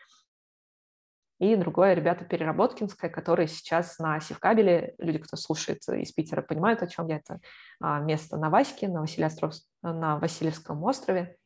И 1.40 1.56
другое– 1.56 1.94
ребята 1.96 2.26
Переработкинская, 2.26 3.10
которые 3.10 3.48
сейчас 3.48 3.98
на 3.98 4.20
Севкабеле, 4.20 4.96
люди, 4.98 5.20
кто 5.20 5.38
слушает 5.38 5.88
из 5.88 6.12
Питера, 6.12 6.42
понимают, 6.42 6.84
о 6.84 6.88
чем 6.88 7.08
я. 7.08 7.18
Это 7.18 7.40
а, 7.80 8.00
место 8.02 8.36
на 8.38 8.50
Ваське, 8.50 8.90
на, 8.90 9.00
Василиостров... 9.02 9.54
на 9.82 10.18
Васильевском 10.18 10.84
острове. 10.84 11.38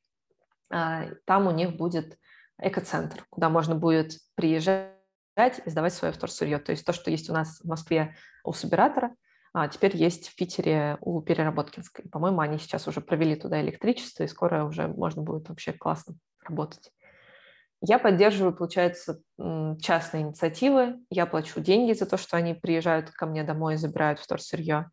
А, 0.72 1.06
там 1.26 1.46
у 1.46 1.52
них 1.52 1.78
будет 1.78 2.18
экоцентр, 2.58 3.24
куда 3.30 3.50
можно 3.50 3.76
будет 3.76 4.14
приезжать 4.34 4.90
и 5.64 5.70
сдавать 5.70 5.94
свое 5.94 6.12
вторсырье. 6.12 6.58
То 6.58 6.72
есть 6.72 6.86
то, 6.86 6.94
что 6.94 7.12
есть 7.12 7.30
у 7.30 7.34
нас 7.34 7.60
в 7.60 7.68
Москве 7.68 8.16
у 8.44 8.52
Субиратора, 8.52 9.08
а 9.10 9.16
теперь 9.72 9.96
есть 9.96 10.30
в 10.30 10.36
Питере 10.36 10.98
у 11.02 11.22
Переработкинской. 11.22 12.10
По-моему, 12.10 12.42
они 12.42 12.58
сейчас 12.58 12.88
уже 12.88 13.02
провели 13.02 13.36
туда 13.36 13.62
электричество, 13.62 14.24
и 14.24 14.28
скоро 14.28 14.66
уже 14.66 14.88
можно 14.88 15.22
будет 15.22 15.50
вообще 15.50 15.74
классно 15.74 16.16
работать. 16.44 16.92
Я 17.86 18.00
поддерживаю, 18.00 18.56
получается, 18.56 19.20
частные 19.82 20.24
инициативы. 20.24 21.00
Я 21.10 21.26
плачу 21.26 21.60
деньги 21.60 21.92
за 21.92 22.06
то, 22.06 22.16
что 22.16 22.38
они 22.38 22.54
приезжают 22.54 23.10
ко 23.12 23.26
мне 23.26 23.44
домой 23.44 23.74
и 23.74 23.78
забирают 23.78 24.20
вторсырье. 24.20 24.90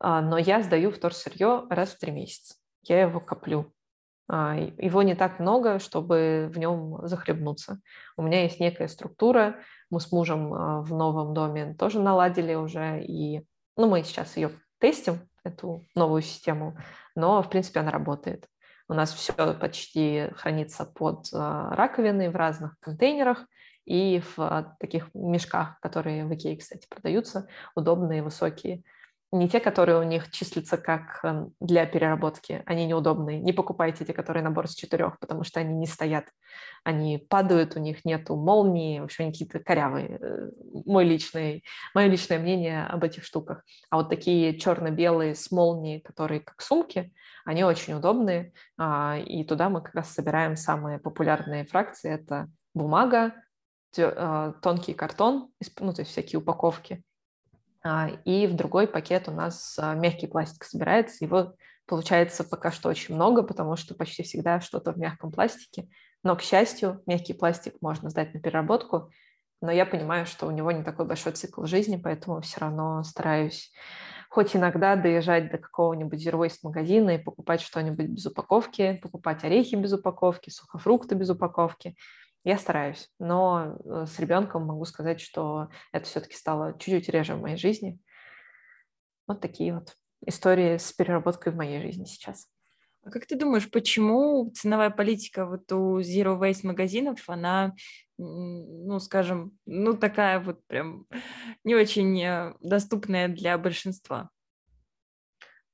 А, 0.00 0.22
но 0.22 0.38
я 0.38 0.62
сдаю 0.62 0.90
вторсырье 0.90 1.66
раз 1.68 1.90
в 1.90 1.98
три 1.98 2.12
месяца. 2.12 2.54
Я 2.84 3.02
его 3.02 3.20
коплю. 3.20 3.70
А, 4.28 4.56
его 4.56 5.02
не 5.02 5.14
так 5.14 5.40
много, 5.40 5.78
чтобы 5.78 6.50
в 6.50 6.58
нем 6.58 7.06
захлебнуться. 7.06 7.80
У 8.16 8.22
меня 8.22 8.44
есть 8.44 8.60
некая 8.60 8.88
структура. 8.88 9.56
Мы 9.90 10.00
с 10.00 10.10
мужем 10.10 10.54
а, 10.54 10.80
в 10.80 10.94
новом 10.94 11.34
доме 11.34 11.74
тоже 11.78 12.00
наладили 12.00 12.54
уже, 12.54 13.04
и 13.04 13.46
ну, 13.76 13.88
мы 13.88 14.02
сейчас 14.02 14.36
ее 14.36 14.50
тестим, 14.78 15.20
эту 15.44 15.86
новую 15.94 16.22
систему, 16.22 16.76
но, 17.14 17.42
в 17.42 17.48
принципе, 17.48 17.80
она 17.80 17.90
работает. 17.90 18.48
У 18.88 18.94
нас 18.94 19.12
все 19.12 19.54
почти 19.54 20.28
хранится 20.36 20.84
под 20.84 21.28
а, 21.32 21.74
раковиной 21.74 22.28
в 22.28 22.36
разных 22.36 22.78
контейнерах 22.80 23.46
и 23.84 24.20
в 24.20 24.38
а, 24.38 24.76
таких 24.78 25.08
мешках, 25.14 25.80
которые 25.80 26.24
в 26.24 26.34
Икее, 26.34 26.56
кстати, 26.56 26.86
продаются, 26.88 27.48
удобные, 27.74 28.22
высокие 28.22 28.82
не 29.38 29.48
те, 29.48 29.60
которые 29.60 29.98
у 29.98 30.02
них 30.02 30.30
числятся 30.30 30.76
как 30.76 31.20
эм, 31.22 31.52
для 31.60 31.86
переработки, 31.86 32.62
они 32.66 32.86
неудобные. 32.86 33.40
Не 33.40 33.52
покупайте 33.52 34.04
те, 34.04 34.12
которые 34.12 34.42
набор 34.42 34.66
из 34.66 34.74
четырех, 34.74 35.18
потому 35.18 35.44
что 35.44 35.60
они 35.60 35.74
не 35.74 35.86
стоят, 35.86 36.26
они 36.84 37.18
падают, 37.18 37.76
у 37.76 37.80
них 37.80 38.04
нету 38.04 38.36
молнии, 38.36 39.00
в 39.00 39.04
общем, 39.04 39.24
они 39.24 39.32
какие-то 39.32 39.60
корявые. 39.60 40.18
Э, 40.20 40.50
мой 40.84 41.04
личный, 41.04 41.64
мое 41.94 42.06
личное 42.06 42.38
мнение 42.38 42.84
об 42.84 43.04
этих 43.04 43.24
штуках. 43.24 43.62
А 43.90 43.96
вот 43.96 44.08
такие 44.08 44.58
черно-белые 44.58 45.34
с 45.34 45.50
молнией, 45.50 46.00
которые 46.00 46.40
как 46.40 46.60
сумки, 46.60 47.12
они 47.44 47.64
очень 47.64 47.94
удобные, 47.94 48.52
а, 48.76 49.18
и 49.18 49.44
туда 49.44 49.68
мы 49.68 49.80
как 49.80 49.94
раз 49.94 50.12
собираем 50.12 50.56
самые 50.56 50.98
популярные 50.98 51.64
фракции. 51.64 52.10
Это 52.10 52.48
бумага, 52.74 53.34
э, 53.96 54.52
тонкий 54.62 54.94
картон, 54.94 55.48
ну, 55.80 55.92
то 55.92 56.02
есть 56.02 56.10
всякие 56.10 56.40
упаковки, 56.40 57.02
и 58.24 58.46
в 58.46 58.54
другой 58.54 58.86
пакет 58.86 59.28
у 59.28 59.32
нас 59.32 59.78
а, 59.78 59.94
мягкий 59.94 60.26
пластик 60.26 60.64
собирается. 60.64 61.24
Его 61.24 61.54
получается 61.86 62.44
пока 62.44 62.70
что 62.70 62.88
очень 62.88 63.14
много, 63.14 63.42
потому 63.42 63.76
что 63.76 63.94
почти 63.94 64.22
всегда 64.22 64.60
что-то 64.60 64.92
в 64.92 64.98
мягком 64.98 65.30
пластике. 65.30 65.88
Но, 66.22 66.34
к 66.36 66.42
счастью, 66.42 67.02
мягкий 67.06 67.34
пластик 67.34 67.74
можно 67.80 68.10
сдать 68.10 68.34
на 68.34 68.40
переработку, 68.40 69.10
но 69.60 69.70
я 69.70 69.86
понимаю, 69.86 70.26
что 70.26 70.46
у 70.46 70.50
него 70.50 70.72
не 70.72 70.82
такой 70.82 71.06
большой 71.06 71.32
цикл 71.32 71.64
жизни, 71.64 71.96
поэтому 71.96 72.40
все 72.40 72.60
равно 72.60 73.02
стараюсь 73.04 73.72
хоть 74.28 74.54
иногда 74.54 74.96
доезжать 74.96 75.50
до 75.50 75.58
какого-нибудь 75.58 76.26
zero 76.26 76.50
магазина 76.62 77.10
и 77.10 77.22
покупать 77.22 77.60
что-нибудь 77.60 78.06
без 78.06 78.26
упаковки, 78.26 78.98
покупать 79.02 79.44
орехи 79.44 79.76
без 79.76 79.92
упаковки, 79.92 80.50
сухофрукты 80.50 81.14
без 81.14 81.30
упаковки, 81.30 81.96
я 82.46 82.58
стараюсь, 82.58 83.10
но 83.18 83.76
э, 83.84 84.06
с 84.06 84.20
ребенком 84.20 84.66
могу 84.66 84.84
сказать, 84.84 85.20
что 85.20 85.68
это 85.90 86.06
все-таки 86.06 86.36
стало 86.36 86.78
чуть-чуть 86.78 87.08
реже 87.08 87.34
в 87.34 87.40
моей 87.40 87.56
жизни. 87.56 87.98
Вот 89.26 89.40
такие 89.40 89.74
вот 89.74 89.96
истории 90.24 90.76
с 90.76 90.92
переработкой 90.92 91.52
в 91.52 91.56
моей 91.56 91.82
жизни 91.82 92.04
сейчас. 92.04 92.46
А 93.02 93.10
как 93.10 93.26
ты 93.26 93.36
думаешь, 93.36 93.68
почему 93.68 94.52
ценовая 94.54 94.90
политика 94.90 95.44
вот 95.44 95.72
у 95.72 95.98
Zero 95.98 96.40
Waste 96.40 96.64
магазинов, 96.64 97.28
она, 97.28 97.74
ну, 98.16 99.00
скажем, 99.00 99.58
ну, 99.66 99.94
такая 99.94 100.38
вот 100.38 100.64
прям 100.68 101.06
не 101.64 101.74
очень 101.74 102.22
э, 102.22 102.54
доступная 102.60 103.26
для 103.26 103.58
большинства? 103.58 104.30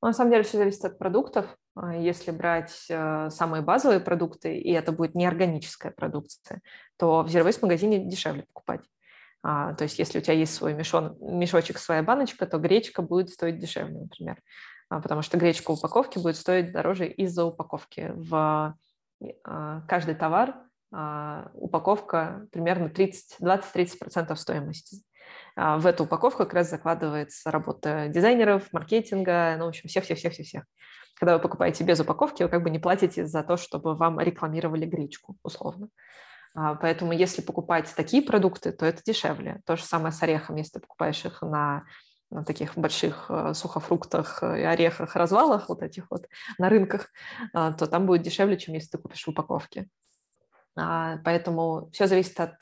Ну, 0.00 0.09
на 0.09 0.14
самом 0.14 0.31
деле 0.31 0.43
все 0.43 0.57
зависит 0.57 0.87
от 0.87 0.99
продуктов. 0.99 1.55
А 1.75 1.95
если 1.95 2.31
брать 2.31 2.87
э, 2.91 3.31
самые 3.31 3.62
базовые 3.62 4.00
продукты, 4.00 4.59
и 4.59 4.73
это 4.73 4.93
будет 4.93 5.14
неорганическая 5.14 5.91
продукция, 5.91 6.61
то 6.99 7.23
в 7.23 7.29
Zero 7.29 7.47
Waste 7.49 7.61
магазине 7.62 8.05
дешевле 8.05 8.43
покупать. 8.43 8.83
А, 9.43 9.75
то 9.75 9.85
есть 9.85 9.99
если 9.99 10.19
у 10.19 10.21
тебя 10.23 10.35
есть 10.35 10.55
свой 10.55 10.75
мешон, 10.75 11.17
мешочек, 11.21 11.79
своя 11.79 12.02
баночка, 12.02 12.47
то 12.47 12.59
гречка 12.59 13.00
будет 13.00 13.31
стоить 13.31 13.59
дешевле, 13.59 14.00
например. 14.00 14.41
А, 14.91 15.00
потому 15.00 15.23
что 15.23 15.38
гречка 15.38 15.71
в 15.71 15.79
упаковке 15.79 16.21
будет 16.21 16.37
стоить 16.37 16.73
дороже 16.73 17.07
из-за 17.09 17.45
упаковки. 17.45 18.12
В 18.14 18.76
каждый 19.87 20.17
товар 20.17 20.57
упаковка 21.55 22.49
примерно 22.50 22.87
20-30% 22.88 24.35
стоимости. 24.35 24.97
В 25.55 25.87
эту 25.87 26.05
упаковку 26.05 26.38
как 26.38 26.55
раз 26.55 26.71
закладывается 26.71 27.52
работа 27.52 28.09
дизайнеров, 28.09 28.73
маркетинга, 28.73 29.55
ну, 29.59 29.67
в 29.67 29.69
общем, 29.69 29.88
всех-всех-всех-всех. 29.88 30.64
Когда 31.14 31.37
вы 31.37 31.42
покупаете 31.42 31.85
без 31.85 32.00
упаковки, 32.00 32.42
вы 32.42 32.49
как 32.49 32.62
бы 32.62 32.71
не 32.71 32.78
платите 32.78 33.26
за 33.26 33.42
то, 33.42 33.57
чтобы 33.57 33.95
вам 33.95 34.19
рекламировали 34.21 34.87
гречку, 34.87 35.37
условно. 35.42 35.88
А, 36.54 36.75
поэтому 36.75 37.12
если 37.12 37.42
покупать 37.42 37.92
такие 37.97 38.23
продукты, 38.23 38.73
то 38.73 38.85
это 38.87 39.02
дешевле. 39.04 39.61
То 39.66 39.76
же 39.76 39.85
самое 39.85 40.12
с 40.12 40.23
орехом, 40.23 40.57
если 40.57 40.75
ты 40.75 40.81
покупаешь 40.81 41.25
их 41.25 41.42
на, 41.42 41.85
на 42.31 42.45
таких 42.45 42.76
больших 42.76 43.26
э, 43.28 43.54
сухофруктах 43.54 44.42
и 44.42 44.62
орехах, 44.62 45.16
развалах 45.16 45.69
вот 45.69 45.83
этих 45.83 46.11
вот 46.11 46.26
на 46.59 46.69
рынках, 46.69 47.09
то 47.52 47.87
там 47.87 48.07
будет 48.07 48.23
дешевле, 48.23 48.59
чем 48.59 48.75
если 48.75 48.90
ты 48.90 48.99
купишь 48.99 49.25
в 49.25 49.28
упаковке. 49.28 49.88
Поэтому 50.75 51.90
все 51.92 52.07
зависит 52.07 52.40
от 52.40 52.57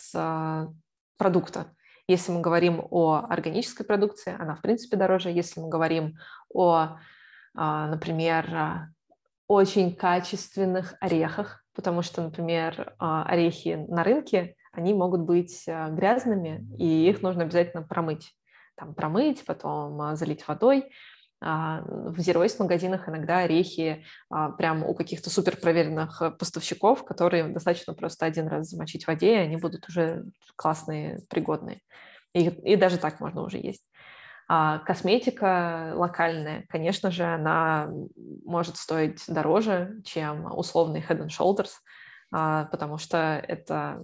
продукта. 1.16 1.75
Если 2.11 2.33
мы 2.33 2.40
говорим 2.40 2.83
о 2.90 3.26
органической 3.28 3.85
продукции, 3.85 4.35
она, 4.37 4.57
в 4.57 4.62
принципе, 4.62 4.97
дороже. 4.97 5.30
Если 5.30 5.61
мы 5.61 5.69
говорим 5.69 6.16
о, 6.49 6.73
а, 6.73 7.00
например, 7.54 8.90
очень 9.50 9.97
качественных 9.97 10.95
орехах, 11.00 11.64
потому 11.75 12.02
что, 12.02 12.23
например, 12.23 12.95
а, 13.00 13.25
орехи 13.25 13.85
на 13.88 14.04
рынке, 14.04 14.54
они 14.73 14.95
могут 14.95 15.23
быть 15.23 15.64
а, 15.69 15.88
грязными, 15.88 16.64
и 16.78 17.09
их 17.09 17.21
нужно 17.23 17.42
обязательно 17.42 17.83
промыть. 17.83 18.33
Там 18.76 18.95
промыть, 18.95 19.45
потом 19.45 20.14
залить 20.14 20.47
водой. 20.47 20.92
А, 21.42 21.83
в 21.83 22.16
Waste 22.16 22.62
магазинах 22.62 23.09
иногда 23.09 23.38
орехи 23.38 24.04
а, 24.28 24.50
прям 24.50 24.85
у 24.85 24.95
каких-то 24.95 25.30
супер 25.30 25.57
проверенных 25.57 26.23
поставщиков, 26.38 27.04
которые 27.04 27.49
достаточно 27.49 27.95
просто 27.95 28.26
один 28.26 28.47
раз 28.47 28.69
замочить 28.69 29.02
в 29.04 29.09
воде, 29.09 29.35
и 29.35 29.38
они 29.47 29.57
будут 29.57 29.88
уже 29.88 30.26
классные, 30.54 31.19
пригодные. 31.28 31.80
И, 32.35 32.47
и 32.47 32.76
даже 32.76 32.99
так 32.99 33.19
можно 33.19 33.42
уже 33.42 33.59
есть. 33.59 33.85
А 34.52 34.80
косметика 34.80 35.92
локальная, 35.95 36.66
конечно 36.69 37.12
же, 37.12 37.23
она 37.23 37.88
может 38.45 38.78
стоить 38.78 39.23
дороже, 39.28 40.02
чем 40.04 40.47
условный 40.47 41.00
Head 41.09 41.25
and 41.25 41.28
Shoulders, 41.28 41.71
а, 42.33 42.64
потому 42.64 42.99
что 42.99 43.40
это 43.47 44.02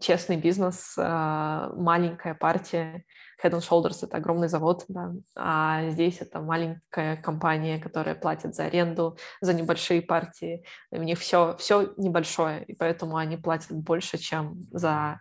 честный 0.00 0.38
бизнес, 0.38 0.94
а, 0.96 1.74
маленькая 1.76 2.32
партия. 2.32 3.04
Head 3.44 3.50
and 3.50 3.60
Shoulders— 3.60 3.98
это 4.02 4.16
огромный 4.16 4.48
завод, 4.48 4.86
да, 4.88 5.12
а 5.36 5.90
здесь 5.90 6.22
это 6.22 6.40
маленькая 6.40 7.18
компания, 7.18 7.78
которая 7.78 8.14
платит 8.14 8.54
за 8.54 8.64
аренду, 8.64 9.18
за 9.42 9.52
небольшие 9.52 10.00
партии. 10.00 10.64
У 10.90 11.02
них 11.02 11.18
все, 11.18 11.54
все 11.58 11.92
небольшое, 11.98 12.64
и 12.64 12.74
поэтому 12.74 13.18
они 13.18 13.36
платят 13.36 13.72
больше, 13.72 14.16
чем 14.16 14.54
за, 14.70 15.20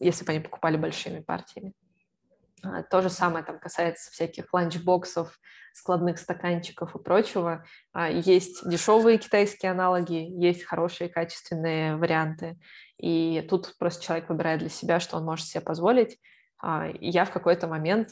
если 0.00 0.26
бы 0.26 0.32
они 0.32 0.40
покупали 0.40 0.76
большими 0.76 1.20
партиями. 1.20 1.72
А, 2.62 2.82
то 2.82 3.02
же 3.02 3.10
самое 3.10 3.44
там 3.44 3.58
касается 3.58 4.10
всяких 4.10 4.52
ланчбоксов, 4.52 5.38
складных 5.74 6.18
стаканчиков 6.18 6.94
и 6.94 6.98
прочего. 6.98 7.64
Есть 8.10 8.68
дешевые 8.68 9.16
китайские 9.16 9.72
аналоги, 9.72 10.12
есть 10.14 10.64
хорошие 10.64 11.08
качественные 11.08 11.96
варианты. 11.96 12.58
И 12.98 13.44
тут 13.48 13.74
просто 13.78 14.04
человек 14.04 14.28
выбирает 14.28 14.60
для 14.60 14.68
себя, 14.68 15.00
что 15.00 15.16
он 15.16 15.24
может 15.24 15.46
себе 15.46 15.62
позволить. 15.62 16.18
А, 16.62 16.88
я 17.00 17.24
в 17.24 17.32
какой-то 17.32 17.66
момент 17.66 18.10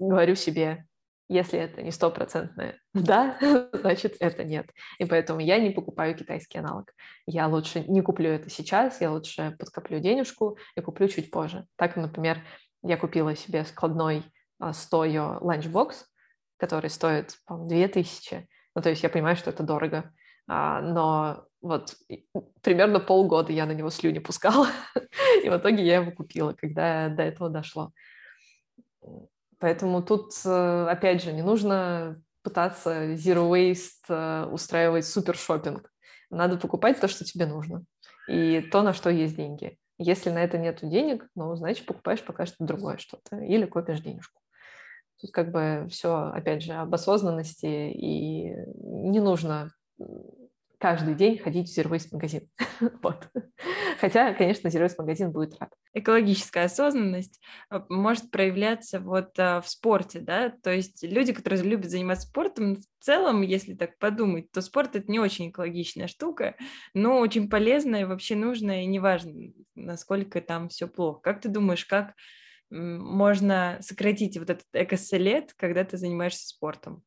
говорю 0.00 0.34
себе, 0.34 0.86
если 1.28 1.58
это 1.58 1.82
не 1.82 1.90
стопроцентное 1.90 2.78
да, 2.94 3.38
значит 3.72 4.16
это 4.20 4.44
нет. 4.44 4.70
И 4.98 5.04
поэтому 5.04 5.40
я 5.40 5.58
не 5.58 5.70
покупаю 5.70 6.16
китайский 6.16 6.58
аналог. 6.58 6.92
Я 7.26 7.46
лучше 7.46 7.80
не 7.80 8.00
куплю 8.00 8.30
это 8.30 8.48
сейчас, 8.48 9.00
я 9.00 9.10
лучше 9.10 9.54
подкоплю 9.58 10.00
денежку 10.00 10.56
и 10.76 10.80
куплю 10.80 11.08
чуть 11.08 11.30
позже. 11.30 11.66
Так, 11.76 11.96
например, 11.96 12.42
я 12.84 12.96
купила 12.96 13.34
себе 13.34 13.64
складной 13.64 14.22
а, 14.58 14.72
Stojo 14.72 15.38
ланчбокс, 15.40 16.06
который 16.58 16.90
стоит, 16.90 17.36
по-моему, 17.46 17.68
2000. 17.68 18.48
Ну, 18.74 18.82
то 18.82 18.90
есть 18.90 19.02
я 19.02 19.08
понимаю, 19.08 19.36
что 19.36 19.50
это 19.50 19.62
дорого. 19.62 20.12
А, 20.46 20.80
но 20.80 21.46
вот 21.62 21.96
примерно 22.60 23.00
полгода 23.00 23.52
я 23.52 23.66
на 23.66 23.72
него 23.72 23.90
слюни 23.90 24.18
пускала, 24.18 24.68
и 25.42 25.48
в 25.48 25.56
итоге 25.56 25.84
я 25.84 25.96
его 25.96 26.12
купила, 26.12 26.52
когда 26.52 27.08
до 27.08 27.22
этого 27.22 27.48
дошло. 27.48 27.92
Поэтому 29.58 30.02
тут, 30.02 30.32
э, 30.44 30.86
опять 30.90 31.22
же, 31.22 31.32
не 31.32 31.42
нужно 31.42 32.20
пытаться 32.42 33.14
zero 33.14 33.50
waste 33.50 34.04
э, 34.10 34.44
устраивать 34.50 35.06
супер 35.06 35.36
шопинг. 35.36 35.90
Надо 36.28 36.58
покупать 36.58 37.00
то, 37.00 37.08
что 37.08 37.24
тебе 37.24 37.46
нужно, 37.46 37.84
и 38.28 38.60
то, 38.60 38.82
на 38.82 38.92
что 38.92 39.08
есть 39.08 39.36
деньги. 39.36 39.78
Если 39.98 40.30
на 40.30 40.42
это 40.42 40.58
нет 40.58 40.80
денег, 40.82 41.28
ну, 41.34 41.54
значит, 41.56 41.86
покупаешь 41.86 42.24
пока 42.24 42.46
что 42.46 42.64
другое 42.64 42.96
что-то 42.98 43.36
или 43.36 43.64
копишь 43.64 44.00
денежку. 44.00 44.40
Тут 45.20 45.30
как 45.30 45.52
бы 45.52 45.86
все, 45.90 46.30
опять 46.34 46.62
же, 46.62 46.72
об 46.72 46.92
осознанности, 46.94 47.66
и 47.66 48.54
не 48.76 49.20
нужно 49.20 49.72
каждый 50.84 51.14
день 51.14 51.38
ходить 51.38 51.70
в 51.70 51.78
Zero 51.78 51.88
Waste 51.88 52.08
магазин. 52.12 52.46
вот. 53.02 53.30
Хотя, 54.00 54.34
конечно, 54.34 54.68
Zero 54.68 54.84
Waste 54.84 54.96
магазин 54.98 55.32
будет 55.32 55.58
рад. 55.58 55.72
Экологическая 55.94 56.64
осознанность 56.64 57.40
э, 57.70 57.80
может 57.88 58.30
проявляться 58.30 59.00
вот 59.00 59.30
а, 59.38 59.62
в 59.62 59.68
спорте, 59.70 60.20
да, 60.20 60.50
то 60.50 60.70
есть 60.70 61.02
люди, 61.02 61.32
которые 61.32 61.62
любят 61.62 61.90
заниматься 61.90 62.28
спортом, 62.28 62.76
в 62.76 62.82
целом, 63.00 63.40
если 63.40 63.72
так 63.72 63.96
подумать, 63.96 64.50
то 64.50 64.60
спорт 64.60 64.94
это 64.94 65.10
не 65.10 65.18
очень 65.18 65.48
экологичная 65.48 66.06
штука, 66.06 66.54
но 66.92 67.18
очень 67.18 67.48
полезная 67.48 68.06
вообще 68.06 68.36
нужная, 68.36 68.82
и 68.82 68.86
неважно, 68.86 69.54
насколько 69.74 70.42
там 70.42 70.68
все 70.68 70.86
плохо. 70.86 71.20
Как 71.20 71.40
ты 71.40 71.48
думаешь, 71.48 71.86
как 71.86 72.12
можно 72.68 73.78
сократить 73.80 74.36
вот 74.36 74.50
этот 74.50 74.66
экослед, 74.74 75.54
когда 75.56 75.82
ты 75.82 75.96
занимаешься 75.96 76.46
спортом? 76.46 77.02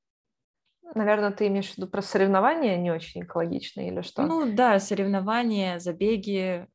Наверное, 0.95 1.31
ты 1.31 1.47
имеешь 1.47 1.71
в 1.71 1.77
виду 1.77 1.87
про 1.87 2.01
соревнования 2.01 2.77
не 2.77 2.91
очень 2.91 3.21
экологичные 3.21 3.89
или 3.89 4.01
что? 4.01 4.23
Ну 4.23 4.53
да, 4.53 4.79
соревнования, 4.79 5.79
забеги. 5.79 6.67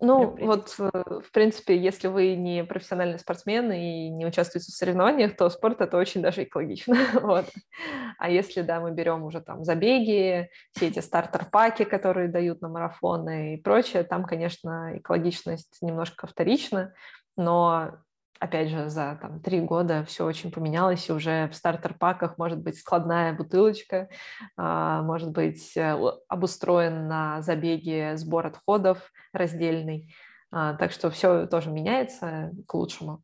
Ну 0.00 0.36
вот, 0.40 0.76
э, 0.78 0.90
в 1.20 1.32
принципе, 1.32 1.76
если 1.76 2.06
вы 2.06 2.36
не 2.36 2.62
профессиональный 2.62 3.18
спортсмен 3.18 3.72
и 3.72 4.08
не 4.10 4.26
участвуете 4.26 4.70
в 4.70 4.76
соревнованиях, 4.76 5.36
то 5.36 5.50
спорт 5.50 5.80
это 5.80 5.96
очень 5.96 6.22
даже 6.22 6.44
экологично. 6.44 6.94
вот. 7.20 7.46
А 8.18 8.30
если, 8.30 8.62
да, 8.62 8.80
мы 8.80 8.92
берем 8.92 9.24
уже 9.24 9.40
там 9.40 9.64
забеги, 9.64 10.50
все 10.72 10.88
эти 10.88 11.00
стартер-паки, 11.00 11.84
которые 11.84 12.28
дают 12.28 12.60
на 12.60 12.68
марафоны 12.68 13.54
и 13.54 13.56
прочее, 13.56 14.04
там, 14.04 14.24
конечно, 14.24 14.96
экологичность 14.96 15.78
немножко 15.82 16.28
вторична, 16.28 16.94
но 17.36 17.98
опять 18.40 18.68
же, 18.68 18.88
за 18.88 19.18
там, 19.20 19.40
три 19.40 19.60
года 19.60 20.04
все 20.04 20.24
очень 20.24 20.50
поменялось, 20.50 21.08
и 21.08 21.12
уже 21.12 21.48
в 21.48 21.54
стартер-паках 21.54 22.38
может 22.38 22.58
быть 22.60 22.78
складная 22.78 23.32
бутылочка, 23.32 24.08
а, 24.56 25.02
может 25.02 25.32
быть 25.32 25.76
э, 25.76 25.96
обустроен 26.28 27.08
на 27.08 27.42
забеге 27.42 28.16
сбор 28.16 28.46
отходов 28.46 29.12
раздельный. 29.32 30.14
А, 30.50 30.74
так 30.74 30.92
что 30.92 31.10
все 31.10 31.46
тоже 31.46 31.70
меняется 31.70 32.52
к 32.66 32.74
лучшему. 32.74 33.22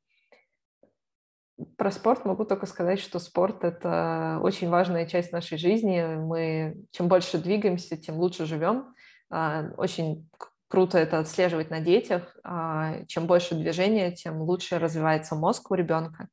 Про 1.77 1.93
спорт 1.93 2.25
могу 2.25 2.45
только 2.45 2.67
сказать, 2.67 2.99
что 2.99 3.19
спорт– 3.21 3.63
это 3.65 4.41
очень 4.43 4.69
важная 4.69 5.07
часть 5.07 5.33
нашей 5.33 5.57
жизни. 5.57 6.03
Мы 6.17 6.77
чем 6.91 7.09
больше 7.09 7.39
двигаемся, 7.39 7.97
тем 7.97 8.17
лучше 8.17 8.45
живем. 8.45 8.93
А, 9.31 9.71
очень 9.77 10.29
круто 10.69 10.99
это 10.99 11.19
отслеживать 11.19 11.71
на 11.71 11.81
детях. 11.81 12.37
А, 12.43 13.05
чем 13.07 13.27
больше 13.27 13.55
движения, 13.55 14.13
тем 14.13 14.41
лучше 14.43 14.79
развивается 14.79 15.35
мозг 15.35 15.71
у 15.71 15.75
ребенка. 15.75 16.29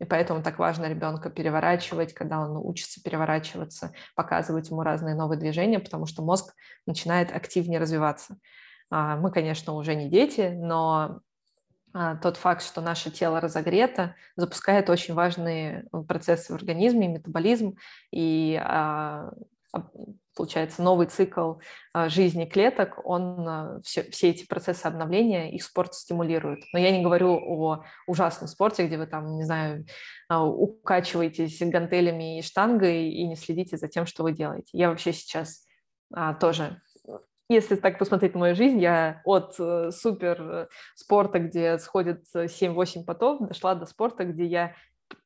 И 0.00 0.04
поэтому 0.04 0.42
так 0.42 0.58
важно 0.58 0.86
ребенка 0.86 1.30
переворачивать, 1.30 2.14
когда 2.14 2.40
он 2.40 2.56
учится 2.56 3.00
переворачиваться, 3.02 3.92
показывать 4.16 4.68
ему 4.70 4.82
разные 4.82 5.14
новые 5.14 5.38
движения, 5.38 5.78
потому 5.78 6.06
что 6.06 6.22
мозг 6.22 6.54
начинает 6.86 7.34
активнее 7.34 7.78
развиваться. 7.78 8.36
А, 8.90 9.16
мы, 9.16 9.30
конечно, 9.30 9.74
уже 9.74 9.94
не 9.94 10.10
дети, 10.10 10.52
но 10.54 11.20
а, 11.92 12.16
тот 12.16 12.36
факт, 12.36 12.62
что 12.62 12.80
наше 12.80 13.10
тело 13.10 13.40
разогрето, 13.40 14.16
запускает 14.34 14.90
очень 14.90 15.14
важные 15.14 15.84
процессы 16.08 16.52
в 16.52 16.56
организме, 16.56 17.08
метаболизм, 17.08 17.76
и 18.10 18.60
получается, 20.34 20.82
новый 20.82 21.06
цикл 21.06 21.54
а, 21.92 22.08
жизни 22.08 22.44
клеток, 22.44 23.00
он 23.04 23.48
а, 23.48 23.80
все, 23.82 24.02
все 24.10 24.30
эти 24.30 24.46
процессы 24.46 24.86
обновления, 24.86 25.52
их 25.52 25.62
спорт 25.62 25.94
стимулирует. 25.94 26.64
Но 26.72 26.78
я 26.78 26.90
не 26.90 27.02
говорю 27.02 27.34
о 27.34 27.84
ужасном 28.06 28.48
спорте, 28.48 28.86
где 28.86 28.98
вы 28.98 29.06
там, 29.06 29.36
не 29.36 29.44
знаю, 29.44 29.86
а, 30.28 30.44
укачиваетесь 30.44 31.58
гантелями 31.60 32.38
и 32.38 32.42
штангой 32.42 33.10
и 33.10 33.26
не 33.26 33.36
следите 33.36 33.76
за 33.76 33.88
тем, 33.88 34.06
что 34.06 34.22
вы 34.22 34.32
делаете. 34.32 34.70
Я 34.72 34.90
вообще 34.90 35.12
сейчас 35.12 35.64
тоже 36.40 36.80
если 37.48 37.76
так 37.76 37.98
посмотреть 37.98 38.34
на 38.34 38.40
мою 38.40 38.54
жизнь, 38.54 38.80
я 38.80 39.20
от 39.24 39.54
э, 39.58 39.90
супер 39.90 40.40
э, 40.40 40.68
спорта, 40.94 41.38
где 41.38 41.78
сходит 41.78 42.24
7-8 42.34 43.04
потов, 43.04 43.46
дошла 43.46 43.74
до 43.74 43.84
спорта, 43.84 44.24
где 44.24 44.46
я, 44.46 44.74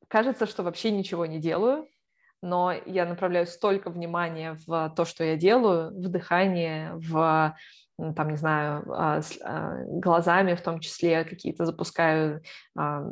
кажется, 0.09 0.47
что 0.47 0.65
вообще 0.65 0.91
ничего 0.91 1.27
не 1.27 1.39
делаю, 1.39 1.87
но 2.43 2.73
я 2.87 3.07
направляю 3.07 3.47
столько 3.47 3.91
внимания 3.91 4.59
в 4.67 4.93
то, 4.97 5.05
что 5.05 5.25
я 5.25 5.37
делаю, 5.37 5.91
в 5.91 6.09
дыхание, 6.09 6.93
в 6.95 7.55
там, 8.15 8.31
не 8.31 8.37
знаю, 8.37 8.85
а, 8.93 9.21
а, 9.43 9.83
глазами 9.85 10.55
в 10.55 10.61
том 10.61 10.79
числе 10.79 11.25
какие-то 11.25 11.65
запускаю 11.65 12.43
а, 12.77 13.05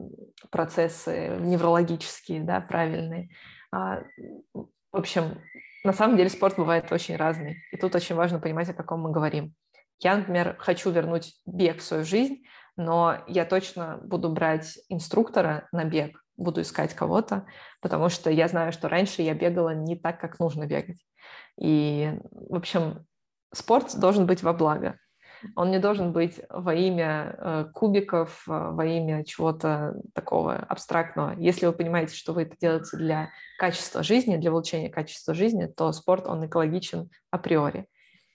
процессы 0.51 1.37
неврологические, 1.41 2.43
да, 2.45 2.61
правильные. 2.61 3.31
В 3.73 4.69
общем, 4.93 5.41
на 5.83 5.93
самом 5.93 6.17
деле 6.17 6.31
спорт 6.31 6.57
бывает 6.57 6.91
очень 6.93 7.17
разный, 7.17 7.59
и 7.73 7.77
тут 7.77 7.95
очень 7.95 8.15
важно 8.15 8.39
понимать, 8.39 8.69
о 8.71 8.75
каком 8.75 9.01
мы 9.01 9.11
говорим. 9.11 9.55
Я, 9.99 10.17
например, 10.17 10.57
хочу 10.59 10.91
вернуть 10.91 11.35
бег 11.47 11.79
в 11.79 11.83
свою 11.83 12.05
жизнь, 12.05 12.45
но 12.77 13.25
я 13.27 13.45
точно 13.45 13.99
буду 14.03 14.29
брать 14.29 14.79
инструктора 14.89 15.69
на 15.73 15.85
бег, 15.85 16.23
буду 16.37 16.61
искать 16.61 16.95
кого-то, 16.95 17.47
потому 17.81 18.09
что 18.09 18.31
я 18.31 18.49
знаю, 18.49 18.73
что 18.73 18.89
раньше 18.89 19.23
я 19.23 19.35
бегала 19.35 19.75
не 19.75 19.97
так, 19.97 20.21
как 20.21 20.39
нужно 20.39 20.67
бегать. 20.67 20.99
И, 21.59 22.13
в 22.31 22.55
общем, 22.55 23.07
спорт 23.53 23.99
должен 23.99 24.27
быть 24.27 24.43
во 24.43 24.53
благо. 24.53 24.99
Он 25.55 25.71
не 25.71 25.79
должен 25.79 26.13
быть 26.13 26.41
во 26.49 26.75
имя 26.75 27.37
э, 27.39 27.65
кубиков, 27.73 28.45
э, 28.49 28.53
во 28.53 28.85
имя 28.87 29.25
чего-то 29.25 29.95
такого 30.15 30.57
абстрактного. 30.57 31.35
Если 31.39 31.67
вы 31.67 31.73
понимаете, 31.73 32.17
что 32.17 32.33
вы 32.33 32.43
это 32.43 32.57
делаете 32.59 32.97
для 32.97 33.31
качества 33.59 34.03
жизни, 34.03 34.37
для 34.37 34.51
улучшения 34.51 34.89
качества 34.89 35.35
жизни, 35.35 35.67
то 35.67 35.93
спорт, 35.93 36.27
он 36.27 36.47
экологичен 36.47 37.11
априори. 37.31 37.87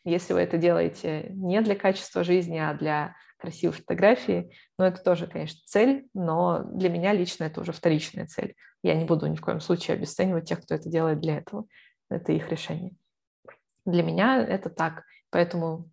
Если 0.04 0.34
вы 0.34 0.42
это 0.42 0.58
делаете 0.58 1.28
не 1.32 1.62
для 1.62 1.76
качества 1.76 2.24
жизни, 2.24 2.58
а 2.58 2.74
для 2.74 3.16
красивой 3.42 3.74
фотографии, 3.74 4.56
ну, 4.78 4.86
это 4.86 5.02
тоже, 5.04 5.28
конечно, 5.28 5.60
цель, 5.66 6.08
но 6.14 6.64
для 6.64 6.90
меня 6.90 7.12
лично 7.12 7.46
это 7.46 7.62
уже 7.62 7.72
вторичная 7.72 8.28
цель. 8.28 8.56
Я 8.84 8.96
не 8.96 9.06
буду 9.06 9.28
ни 9.28 9.36
в 9.36 9.42
коем 9.42 9.60
случае 9.60 9.96
обесценивать 9.96 10.48
тех, 10.48 10.62
кто 10.62 10.76
это 10.76 10.90
делает 10.90 11.20
для 11.20 11.38
этого. 11.38 11.66
Это 12.10 12.32
их 12.32 12.50
решение. 12.50 12.94
Для 13.86 14.04
меня 14.04 14.42
это 14.42 14.70
так. 14.70 15.04
Поэтому 15.30 15.90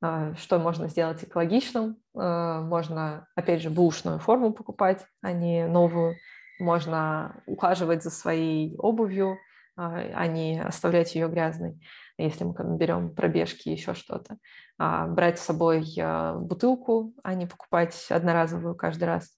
а, 0.00 0.34
что 0.36 0.58
можно 0.58 0.88
сделать 0.88 1.22
экологичным? 1.24 1.96
А, 2.14 2.60
можно, 2.60 3.26
опять 3.34 3.62
же, 3.62 3.70
бушную 3.70 4.18
форму 4.18 4.52
покупать, 4.52 5.04
а 5.22 5.32
не 5.32 5.66
новую. 5.66 6.16
Можно 6.58 7.42
ухаживать 7.46 8.02
за 8.02 8.10
своей 8.10 8.76
обувью, 8.78 9.38
а, 9.76 9.96
а 10.14 10.26
не 10.26 10.60
оставлять 10.60 11.14
ее 11.14 11.28
грязной 11.28 11.80
если 12.18 12.44
мы 12.44 12.54
берем 12.76 13.14
пробежки, 13.14 13.68
еще 13.68 13.94
что-то. 13.94 14.38
А, 14.78 15.06
брать 15.06 15.38
с 15.38 15.44
собой 15.44 15.86
а, 16.00 16.34
бутылку, 16.34 17.14
а 17.22 17.34
не 17.34 17.46
покупать 17.46 18.06
одноразовую 18.10 18.74
каждый 18.74 19.04
раз. 19.04 19.34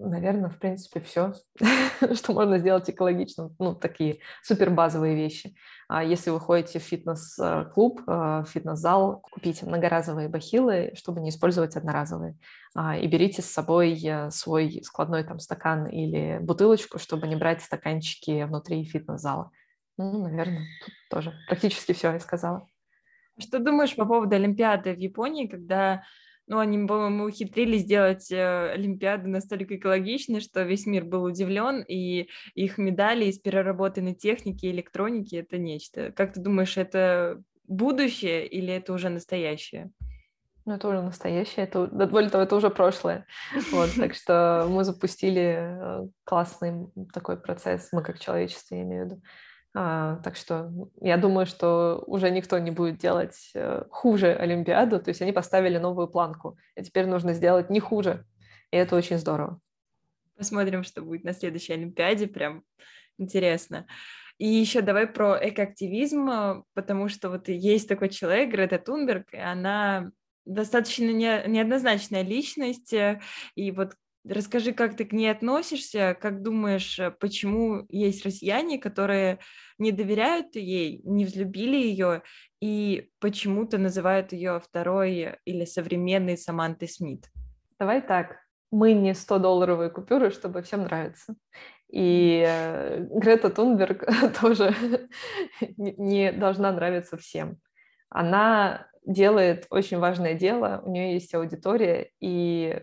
Наверное, 0.00 0.48
в 0.48 0.60
принципе, 0.60 1.00
все, 1.00 1.34
что 2.14 2.32
можно 2.32 2.58
сделать 2.58 2.88
экологично. 2.88 3.50
Ну, 3.58 3.74
такие 3.74 4.20
супер 4.44 4.70
базовые 4.70 5.16
вещи. 5.16 5.56
А 5.88 6.04
если 6.04 6.30
вы 6.30 6.38
ходите 6.38 6.78
в 6.78 6.84
фитнес-клуб, 6.84 8.02
в 8.06 8.46
фитнес-зал, 8.48 9.20
купите 9.20 9.66
многоразовые 9.66 10.28
бахилы, 10.28 10.92
чтобы 10.94 11.20
не 11.20 11.30
использовать 11.30 11.74
одноразовые. 11.74 12.36
И 13.00 13.06
берите 13.08 13.42
с 13.42 13.46
собой 13.46 14.00
свой 14.30 14.82
складной 14.84 15.24
там 15.24 15.40
стакан 15.40 15.86
или 15.88 16.38
бутылочку, 16.40 17.00
чтобы 17.00 17.26
не 17.26 17.34
брать 17.34 17.62
стаканчики 17.62 18.44
внутри 18.44 18.84
фитнес-зала. 18.84 19.50
Ну, 19.98 20.28
наверное, 20.28 20.64
тут 20.84 20.94
тоже 21.10 21.34
практически 21.48 21.92
все 21.92 22.12
я 22.12 22.20
сказала. 22.20 22.66
Что 23.38 23.58
думаешь 23.58 23.94
по 23.94 24.06
поводу 24.06 24.34
Олимпиады 24.36 24.94
в 24.94 24.98
Японии, 24.98 25.46
когда 25.46 26.02
ну, 26.48 26.60
они, 26.60 26.86
по-моему, 26.86 27.24
ухитрились 27.24 27.82
сделать 27.82 28.32
э, 28.32 28.70
Олимпиаду 28.72 29.28
настолько 29.28 29.76
экологичной, 29.76 30.40
что 30.40 30.62
весь 30.62 30.86
мир 30.86 31.04
был 31.04 31.24
удивлен, 31.24 31.84
и 31.86 32.28
их 32.54 32.78
медали 32.78 33.26
из 33.26 33.38
переработанной 33.38 34.14
техники 34.14 34.64
и 34.64 34.70
электроники— 34.70 35.34
это 35.36 35.58
нечто. 35.58 36.10
Как 36.12 36.32
ты 36.32 36.40
думаешь, 36.40 36.78
это 36.78 37.42
будущее 37.64 38.46
или 38.46 38.72
это 38.72 38.94
уже 38.94 39.10
настоящее? 39.10 39.90
Ну, 40.64 40.74
это 40.74 40.88
уже 40.88 41.02
настоящее, 41.02 41.66
это, 41.66 41.86
более 41.86 42.30
того, 42.30 42.44
это 42.44 42.56
уже 42.56 42.70
прошлое. 42.70 43.26
Вот, 43.70 43.90
так 43.96 44.14
что 44.14 44.66
мы 44.70 44.84
запустили 44.84 45.56
э, 45.60 46.08
классный 46.24 46.88
такой 47.12 47.38
процесс, 47.38 47.88
мы 47.92 48.02
как 48.02 48.18
человечество, 48.18 48.74
я 48.74 48.82
имею 48.82 49.02
в 49.02 49.06
виду, 49.06 49.22
так 49.74 50.36
что 50.36 50.72
я 51.00 51.16
думаю, 51.16 51.46
что 51.46 52.02
уже 52.06 52.30
никто 52.30 52.58
не 52.58 52.70
будет 52.70 52.98
делать 52.98 53.50
э, 53.54 53.84
хуже 53.90 54.34
Олимпиаду. 54.34 55.00
То 55.00 55.10
есть 55.10 55.22
они 55.22 55.32
поставили 55.32 55.78
новую 55.78 56.08
планку. 56.08 56.58
И 56.74 56.82
теперь 56.82 57.06
нужно 57.06 57.34
сделать 57.34 57.70
не 57.70 57.80
хуже. 57.80 58.24
И 58.70 58.76
это 58.76 58.96
очень 58.96 59.18
здорово. 59.18 59.60
Посмотрим, 60.36 60.84
что 60.84 61.02
будет 61.02 61.24
на 61.24 61.32
следующей 61.32 61.74
Олимпиаде. 61.74 62.26
Прям 62.26 62.62
интересно. 63.18 63.86
И 64.38 64.46
еще 64.46 64.82
давай 64.82 65.06
про 65.06 65.36
экоактивизм, 65.40 66.28
э, 66.28 66.62
потому 66.74 67.08
что 67.08 67.28
вот 67.28 67.48
есть 67.48 67.88
такой 67.88 68.08
человек, 68.08 68.50
Грета 68.50 68.78
Тунберг, 68.78 69.32
и 69.32 69.38
она 69.38 70.10
достаточно 70.44 71.12
не, 71.12 71.44
неоднозначная 71.46 72.22
личность, 72.22 72.92
э, 72.92 73.20
и 73.54 73.70
вот 73.70 73.94
Расскажи, 74.24 74.72
как 74.72 74.96
ты 74.96 75.04
к 75.04 75.12
ней 75.12 75.28
относишься, 75.28 76.16
как 76.20 76.42
думаешь, 76.42 76.98
э, 76.98 77.10
почему 77.10 77.86
есть 77.88 78.24
россияне, 78.26 78.78
которые 78.78 79.38
не 79.78 79.92
доверяют 79.92 80.56
ей, 80.56 81.00
не 81.04 81.24
взлюбили 81.24 81.76
ее, 81.76 82.22
и 82.60 83.10
почему-то 83.20 83.78
называют 83.78 84.32
ее 84.32 84.60
второй 84.60 85.36
или 85.44 85.64
современной 85.64 86.36
Самантой 86.36 86.88
Смит? 86.88 87.30
Давай 87.78 88.02
так, 88.02 88.38
мы 88.70 88.92
не 88.92 89.12
100-долларовые 89.12 89.90
купюры, 89.90 90.30
чтобы 90.30 90.62
всем 90.62 90.82
нравиться. 90.82 91.34
И 91.90 92.44
э, 92.46 93.06
Грета 93.10 93.50
Тунберг 93.50 94.04
тоже 94.40 94.74
не 95.76 96.32
должна 96.32 96.72
нравиться 96.72 97.16
всем. 97.16 97.58
Она 98.10 98.86
делает 99.06 99.66
очень 99.70 99.98
важное 99.98 100.34
дело, 100.34 100.82
у 100.84 100.90
нее 100.90 101.14
есть 101.14 101.34
аудитория, 101.34 102.10
и 102.20 102.82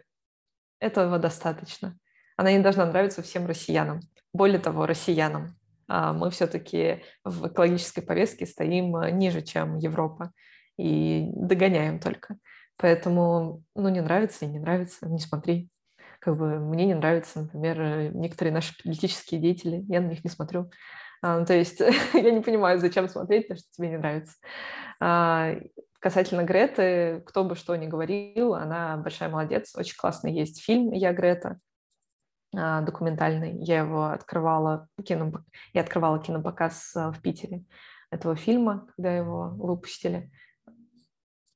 этого 0.80 1.20
достаточно. 1.20 1.98
Она 2.38 2.52
не 2.52 2.60
должна 2.60 2.86
нравиться 2.86 3.22
всем 3.22 3.46
россиянам. 3.46 4.02
Более 4.34 4.60
того, 4.60 4.86
россиянам. 4.86 5.56
А 5.88 6.14
мы 6.14 6.32
все-таки 6.32 7.04
в 7.24 7.48
экологической 7.48 8.02
повестке 8.02 8.46
стоим 8.46 8.96
э, 8.98 9.12
ниже, 9.12 9.42
чем 9.42 9.78
Европа, 9.78 10.32
и 10.78 11.28
догоняем 11.34 12.00
только. 12.00 12.38
Поэтому, 12.78 13.64
ну, 13.76 13.90
не 13.90 14.02
нравится 14.02 14.46
и 14.46 14.50
не 14.50 14.60
нравится, 14.60 15.08
не 15.08 15.20
смотри. 15.20 15.70
Как 16.20 16.38
бы 16.38 16.60
мне 16.60 16.86
не 16.86 16.96
нравятся, 16.96 17.42
например, 17.42 17.82
э, 17.82 18.10
некоторые 18.10 18.54
наши 18.54 18.74
политические 18.84 19.40
деятели, 19.40 19.86
я 19.88 20.02
на 20.02 20.08
них 20.08 20.24
не 20.24 20.30
смотрю. 20.30 20.72
А, 21.22 21.40
ну, 21.40 21.46
то 21.46 21.54
есть 21.54 21.80
я 22.14 22.32
не 22.32 22.42
понимаю, 22.42 22.80
зачем 22.80 23.08
смотреть 23.08 23.48
то, 23.48 23.56
что 23.56 23.66
тебе 23.72 23.90
не 23.90 23.98
нравится. 23.98 24.34
А, 25.00 25.56
Касательно 26.06 26.44
Греты, 26.44 27.24
кто 27.26 27.44
бы 27.44 27.56
что 27.56 27.76
ни 27.76 27.88
говорил, 27.88 28.54
она 28.54 28.96
большая 28.96 29.28
молодец. 29.28 29.76
Очень 29.76 29.98
классный 29.98 30.32
есть 30.32 30.64
фильм 30.64 30.92
«Я 30.92 31.14
Грета», 31.14 31.58
а, 32.56 32.82
документальный. 32.82 33.58
Я 33.64 33.80
его 33.80 34.06
открывала, 34.10 34.88
кино, 35.04 35.32
я 35.74 35.82
открывала 35.82 36.20
кинопоказ 36.20 36.96
а, 36.96 37.12
в 37.12 37.24
Питере 37.24 37.66
этого 38.12 38.36
фильма, 38.36 38.88
когда 38.96 39.18
его 39.18 39.50
выпустили. 39.58 40.32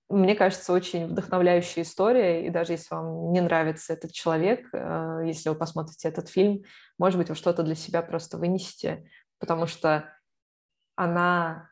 Мне 0.10 0.34
кажется, 0.34 0.74
очень 0.74 1.06
вдохновляющая 1.06 1.84
история, 1.84 2.48
и 2.48 2.50
даже 2.50 2.72
если 2.72 2.96
вам 2.96 3.32
не 3.32 3.42
нравится 3.42 3.94
этот 3.94 4.14
человек, 4.14 4.68
а, 4.74 5.20
если 5.20 5.50
вы 5.50 5.56
посмотрите 5.58 6.08
этот 6.08 6.28
фильм, 6.28 6.64
может 6.98 7.20
быть, 7.20 7.30
вы 7.30 7.36
что-то 7.36 7.62
для 7.62 7.76
себя 7.76 8.02
просто 8.02 8.40
вынесете, 8.40 9.08
потому 9.38 9.68
что 9.68 10.12
она 10.96 11.70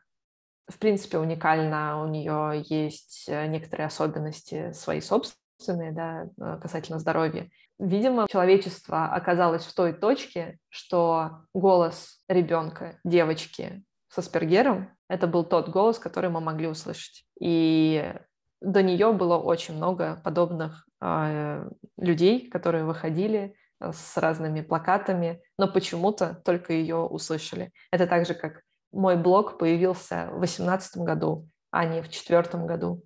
в 0.68 0.78
принципе, 0.78 1.18
уникальна, 1.18 2.02
у 2.02 2.08
нее 2.08 2.62
есть 2.68 3.24
э, 3.28 3.46
некоторые 3.46 3.86
особенности 3.86 4.72
свои 4.72 5.00
собственные, 5.00 5.92
да, 5.92 6.28
э, 6.38 6.58
касательно 6.60 6.98
здоровья. 6.98 7.48
Видимо, 7.78 8.26
человечество 8.28 9.06
оказалось 9.06 9.64
в 9.64 9.74
той 9.74 9.92
точке, 9.92 10.58
что 10.68 11.42
голос 11.54 12.20
ребенка, 12.28 12.98
девочки 13.04 13.84
с 14.08 14.18
Аспергером, 14.18 14.90
это 15.08 15.26
был 15.26 15.44
тот 15.44 15.68
голос, 15.68 15.98
который 15.98 16.28
мы 16.28 16.40
могли 16.40 16.66
услышать. 16.66 17.24
И 17.40 18.14
до 18.60 18.82
нее 18.82 19.12
было 19.12 19.38
очень 19.38 19.76
много 19.76 20.20
подобных 20.24 20.86
э, 21.00 21.68
людей, 21.96 22.50
которые 22.50 22.84
выходили 22.84 23.54
э, 23.80 23.92
с 23.92 24.16
разными 24.16 24.60
плакатами, 24.60 25.40
но 25.56 25.68
почему-то 25.68 26.42
только 26.44 26.72
ее 26.72 26.96
услышали. 26.96 27.72
Это 27.90 28.06
так 28.06 28.26
же, 28.26 28.34
как 28.34 28.62
мой 28.92 29.16
блог 29.16 29.58
появился 29.58 30.28
в 30.32 30.38
2018 30.38 30.98
году, 30.98 31.48
а 31.70 31.84
не 31.84 32.00
в 32.00 32.08
2004 32.08 32.64
году. 32.64 33.02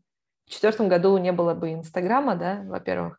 В 0.47 0.51
2004 0.51 0.89
году 0.89 1.17
не 1.19 1.33
было 1.33 1.55
бы 1.55 1.73
Инстаграма, 1.73 2.37
да, 2.37 2.63
во-первых, 2.65 3.19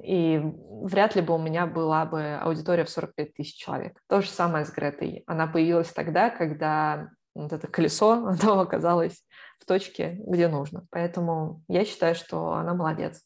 и 0.00 0.40
вряд 0.82 1.14
ли 1.16 1.22
бы 1.22 1.34
у 1.34 1.38
меня 1.38 1.66
была 1.66 2.06
бы 2.06 2.38
аудитория 2.40 2.84
в 2.84 2.90
45 2.90 3.34
тысяч 3.34 3.56
человек. 3.56 4.00
То 4.08 4.22
же 4.22 4.28
самое 4.28 4.64
с 4.64 4.70
Гретой. 4.70 5.22
Она 5.26 5.46
появилась 5.46 5.92
тогда, 5.92 6.30
когда 6.30 7.10
вот 7.34 7.52
это 7.52 7.66
колесо, 7.66 8.12
оно 8.42 8.60
оказалось 8.60 9.24
в 9.58 9.66
точке, 9.66 10.18
где 10.26 10.48
нужно. 10.48 10.86
Поэтому 10.90 11.62
я 11.68 11.84
считаю, 11.84 12.14
что 12.14 12.52
она 12.54 12.74
молодец. 12.74 13.22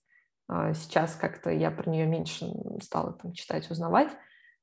А, 0.49 0.75
сейчас 0.75 1.15
как-то 1.15 1.51
я 1.51 1.71
про 1.71 1.89
нее 1.89 2.07
меньше 2.07 2.47
стала 2.83 3.13
там 3.13 3.33
читать, 3.33 3.71
узнавать, 3.71 4.11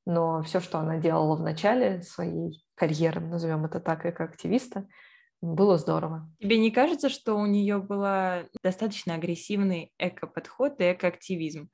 но 0.05 0.41
все, 0.43 0.59
что 0.59 0.79
она 0.79 0.97
делала 0.97 1.35
в 1.35 1.41
начале 1.41 2.01
своей 2.01 2.62
карьеры, 2.75 3.21
назовем 3.21 3.65
это 3.65 3.79
так, 3.79 4.01
как 4.01 4.21
активиста, 4.21 4.87
было 5.41 5.77
здорово. 5.77 6.29
Тебе 6.39 6.57
не 6.57 6.71
кажется, 6.71 7.09
что 7.09 7.35
у 7.35 7.45
нее 7.45 7.77
был 7.79 8.05
достаточно 8.63 9.15
агрессивный 9.15 9.91
эко-подход 9.97 10.79
и 10.79 10.93
эко-активизм? 10.93 11.69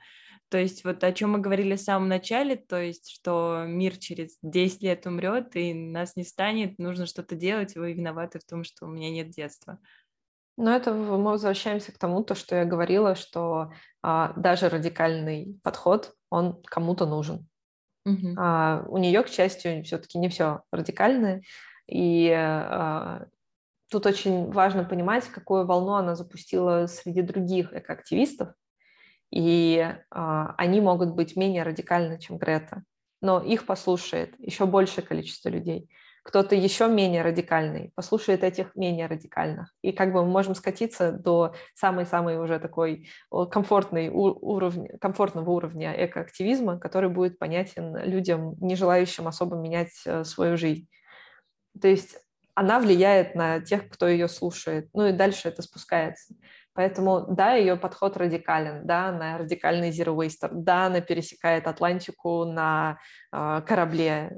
То 0.49 0.57
есть 0.57 0.83
вот 0.83 1.03
о 1.03 1.13
чем 1.13 1.33
мы 1.33 1.39
говорили 1.39 1.75
в 1.75 1.81
самом 1.81 2.09
начале, 2.09 2.55
то 2.55 2.81
есть 2.81 3.11
что 3.11 3.65
мир 3.67 3.95
через 3.97 4.37
10 4.41 4.81
лет 4.81 5.05
умрет 5.05 5.55
и 5.55 5.75
нас 5.75 6.15
не 6.15 6.23
станет, 6.23 6.79
нужно 6.79 7.05
что-то 7.05 7.35
делать, 7.35 7.75
вы 7.75 7.93
виноваты 7.93 8.39
в 8.39 8.45
том, 8.45 8.63
что 8.63 8.87
у 8.87 8.89
меня 8.89 9.11
нет 9.11 9.29
детства. 9.29 9.77
Но 10.57 10.75
это 10.75 10.91
мы 10.91 11.23
возвращаемся 11.23 11.91
к 11.91 11.99
тому, 11.99 12.23
то, 12.23 12.33
что 12.33 12.55
я 12.55 12.65
говорила, 12.65 13.15
что 13.15 13.71
а, 14.01 14.33
даже 14.33 14.67
радикальный 14.67 15.57
подход, 15.63 16.15
он 16.29 16.61
кому-то 16.63 17.05
нужен. 17.05 17.47
Угу. 18.05 18.35
А, 18.37 18.83
у 18.87 18.97
нее, 18.97 19.23
к 19.23 19.27
счастью, 19.27 19.83
все-таки 19.83 20.17
не 20.17 20.29
все 20.29 20.61
радикальное, 20.71 21.41
и 21.87 22.31
а, 22.31 23.25
тут 23.89 24.05
очень 24.05 24.51
важно 24.51 24.83
понимать, 24.83 25.25
какую 25.25 25.65
волну 25.65 25.93
она 25.93 26.15
запустила 26.15 26.85
среди 26.87 27.21
других 27.21 27.73
экоактивистов, 27.73 28.53
и 29.31 29.95
а, 30.09 30.55
они 30.57 30.81
могут 30.81 31.13
быть 31.13 31.35
менее 31.35 31.63
радикальны, 31.63 32.19
чем 32.19 32.37
Грета, 32.37 32.83
но 33.21 33.41
их 33.41 33.65
послушает 33.65 34.33
еще 34.39 34.65
большее 34.65 35.05
количество 35.05 35.49
людей. 35.49 35.89
Кто-то 36.29 36.53
еще 36.53 36.87
менее 36.87 37.23
радикальный 37.23 37.91
послушает 37.95 38.43
этих 38.43 38.75
менее 38.75 39.07
радикальных. 39.07 39.73
И 39.81 39.91
как 39.91 40.13
бы 40.13 40.23
мы 40.23 40.29
можем 40.29 40.53
скатиться 40.53 41.11
до 41.11 41.55
самой-самой 41.73 42.37
уже 42.37 42.59
такой 42.59 43.09
комфортной 43.31 44.09
уровня, 44.09 44.95
комфортного 44.99 45.49
уровня 45.49 45.91
экоактивизма, 46.05 46.77
который 46.77 47.09
будет 47.09 47.39
понятен 47.39 47.97
людям, 48.03 48.53
не 48.59 48.75
желающим 48.75 49.27
особо 49.27 49.55
менять 49.55 49.89
э, 50.05 50.23
свою 50.23 50.55
жизнь. 50.55 50.87
То 51.81 51.87
есть 51.87 52.15
она 52.53 52.79
влияет 52.79 53.33
на 53.33 53.59
тех, 53.59 53.89
кто 53.89 54.07
ее 54.07 54.27
слушает. 54.27 54.87
Ну 54.93 55.07
и 55.07 55.13
дальше 55.13 55.47
это 55.47 55.63
спускается. 55.63 56.35
Поэтому, 56.73 57.25
да, 57.27 57.55
ее 57.55 57.75
подход 57.75 58.15
радикален, 58.15 58.85
да, 58.85 59.07
она 59.07 59.37
радикальный 59.37 59.89
zero 59.89 60.15
waster, 60.15 60.49
да, 60.51 60.85
она 60.85 61.01
пересекает 61.01 61.67
Атлантику 61.67 62.45
на 62.45 62.99
э, 63.33 63.61
корабле, 63.65 64.29
э, 64.31 64.35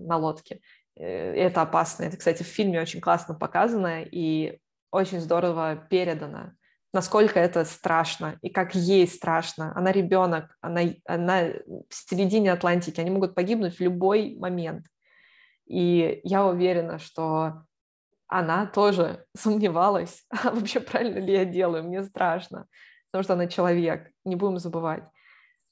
на 0.00 0.16
лодке. 0.16 0.60
Э, 0.96 1.32
это 1.34 1.62
опасно. 1.62 2.04
Это, 2.04 2.16
кстати, 2.16 2.42
в 2.42 2.46
фильме 2.46 2.80
очень 2.80 3.00
классно 3.00 3.34
показано 3.34 4.02
и 4.02 4.58
очень 4.90 5.20
здорово 5.20 5.76
передано, 5.76 6.52
насколько 6.92 7.38
это 7.38 7.64
страшно 7.64 8.38
и 8.42 8.50
как 8.50 8.74
ей 8.74 9.06
страшно. 9.06 9.72
Она 9.76 9.92
ребенок, 9.92 10.56
она, 10.60 10.82
она 11.06 11.44
в 11.88 11.94
середине 11.94 12.52
Атлантики, 12.52 13.00
они 13.00 13.10
могут 13.10 13.34
погибнуть 13.34 13.76
в 13.76 13.80
любой 13.80 14.36
момент. 14.38 14.86
И 15.66 16.20
я 16.24 16.44
уверена, 16.44 16.98
что 16.98 17.62
она 18.26 18.66
тоже 18.66 19.24
сомневалась, 19.36 20.24
а 20.30 20.50
вообще 20.50 20.80
правильно 20.80 21.18
ли 21.18 21.32
я 21.32 21.44
делаю, 21.44 21.84
мне 21.84 22.02
страшно, 22.02 22.66
потому 23.10 23.24
что 23.24 23.34
она 23.34 23.46
человек, 23.46 24.10
не 24.24 24.36
будем 24.36 24.58
забывать. 24.58 25.04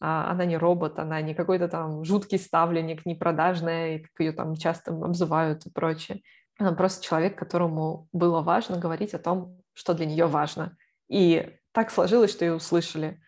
А, 0.00 0.30
она 0.30 0.44
не 0.44 0.56
робот, 0.56 0.98
она 0.98 1.20
не 1.20 1.34
какой-то 1.34 1.68
там 1.68 2.04
жуткий 2.04 2.38
ставленник, 2.38 3.04
не 3.04 3.14
продажная, 3.14 4.00
как 4.00 4.10
ее 4.18 4.32
там 4.32 4.54
часто 4.54 4.92
обзывают 4.92 5.66
и 5.66 5.70
прочее. 5.70 6.22
Она 6.58 6.72
просто 6.72 7.04
человек, 7.04 7.38
которому 7.38 8.08
было 8.12 8.42
важно 8.42 8.78
говорить 8.78 9.14
о 9.14 9.18
том, 9.18 9.60
что 9.74 9.94
для 9.94 10.06
нее 10.06 10.26
важно. 10.26 10.76
И 11.08 11.56
так 11.72 11.90
сложилось, 11.90 12.32
что 12.32 12.44
ее 12.44 12.54
услышали. 12.54 13.20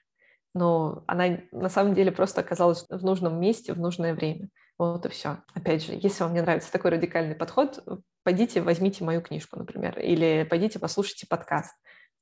Но 0.53 1.05
она 1.07 1.39
на 1.53 1.69
самом 1.69 1.95
деле 1.95 2.11
просто 2.11 2.41
оказалась 2.41 2.85
в 2.89 3.05
нужном 3.05 3.41
месте 3.41 3.73
в 3.73 3.79
нужное 3.79 4.15
время. 4.15 4.49
Вот 4.79 5.07
и 5.07 5.09
все. 5.09 5.39
Опять 5.55 5.85
же, 5.85 5.93
если 5.93 6.25
вам 6.25 6.35
не 6.35 6.41
нравится 6.41 6.73
такой 6.73 6.91
радикальный 6.93 7.37
подход, 7.37 7.85
пойдите, 8.25 8.63
возьмите 8.63 9.05
мою 9.05 9.21
книжку, 9.21 9.59
например, 9.59 9.99
или 9.99 10.47
пойдите, 10.49 10.79
послушайте 10.79 11.27
подкаст 11.29 11.75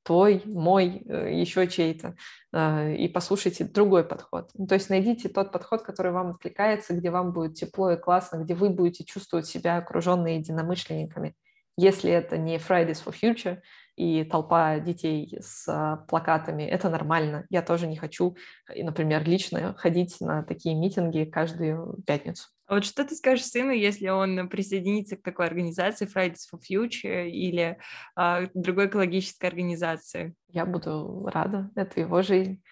твой, 0.02 0.42
мой, 0.46 1.02
э, 1.06 1.34
еще 1.34 1.66
чей-то, 1.66 2.16
э, 2.52 2.94
и 2.96 3.08
послушайте 3.08 3.64
другой 3.64 4.04
подход. 4.04 4.50
Ну, 4.54 4.66
то 4.66 4.74
есть 4.74 4.90
найдите 4.90 5.28
тот 5.28 5.52
подход, 5.52 5.82
который 5.82 6.12
вам 6.12 6.30
откликается, 6.30 6.94
где 6.94 7.10
вам 7.10 7.32
будет 7.32 7.54
тепло 7.54 7.90
и 7.92 7.96
классно, 7.96 8.38
где 8.38 8.54
вы 8.54 8.70
будете 8.70 9.04
чувствовать 9.04 9.46
себя 9.46 9.76
окруженные 9.76 10.36
единомышленниками. 10.36 11.34
Если 11.76 12.10
это 12.10 12.36
не 12.38 12.56
Fridays 12.56 13.04
for 13.04 13.14
Future 13.14 13.60
и 13.94 14.24
толпа 14.24 14.80
детей 14.80 15.38
с 15.40 15.68
а, 15.68 15.98
плакатами, 16.08 16.64
это 16.64 16.90
нормально. 16.90 17.46
Я 17.50 17.62
тоже 17.62 17.86
не 17.86 17.96
хочу, 17.96 18.36
например, 18.74 19.22
лично 19.22 19.74
ходить 19.74 20.16
на 20.20 20.42
такие 20.42 20.74
митинги 20.74 21.24
каждую 21.24 22.02
пятницу. 22.04 22.48
А 22.68 22.74
вот 22.74 22.84
что 22.84 23.02
ты 23.02 23.14
скажешь 23.14 23.46
сыну, 23.46 23.70
если 23.70 24.08
он 24.08 24.46
присоединится 24.50 25.16
к 25.16 25.22
такой 25.22 25.46
организации 25.46 26.06
Fridays 26.06 26.44
for 26.52 26.60
Future 26.60 27.26
или 27.26 27.78
а, 28.14 28.42
другой 28.52 28.88
экологической 28.88 29.46
организации? 29.46 30.34
Я 30.48 30.66
буду 30.66 31.26
рада, 31.32 31.70
это 31.74 31.98
его 31.98 32.20
жизнь. 32.20 32.62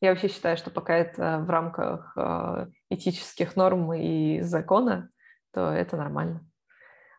Я 0.00 0.10
вообще 0.10 0.28
считаю, 0.28 0.56
что 0.56 0.70
пока 0.70 0.96
это 0.96 1.40
в 1.40 1.50
рамках 1.50 2.12
а, 2.16 2.68
этических 2.90 3.56
норм 3.56 3.92
и 3.92 4.40
закона, 4.40 5.10
то 5.52 5.72
это 5.72 5.96
нормально. 5.96 6.46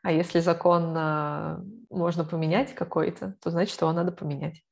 А 0.02 0.14
если 0.14 0.40
закон 0.40 0.94
а, 0.96 1.60
можно 1.90 2.24
поменять 2.24 2.74
какой-то, 2.74 3.36
то 3.44 3.52
значит, 3.52 3.80
его 3.82 3.92
надо 3.92 4.14
поменять. 4.14 4.64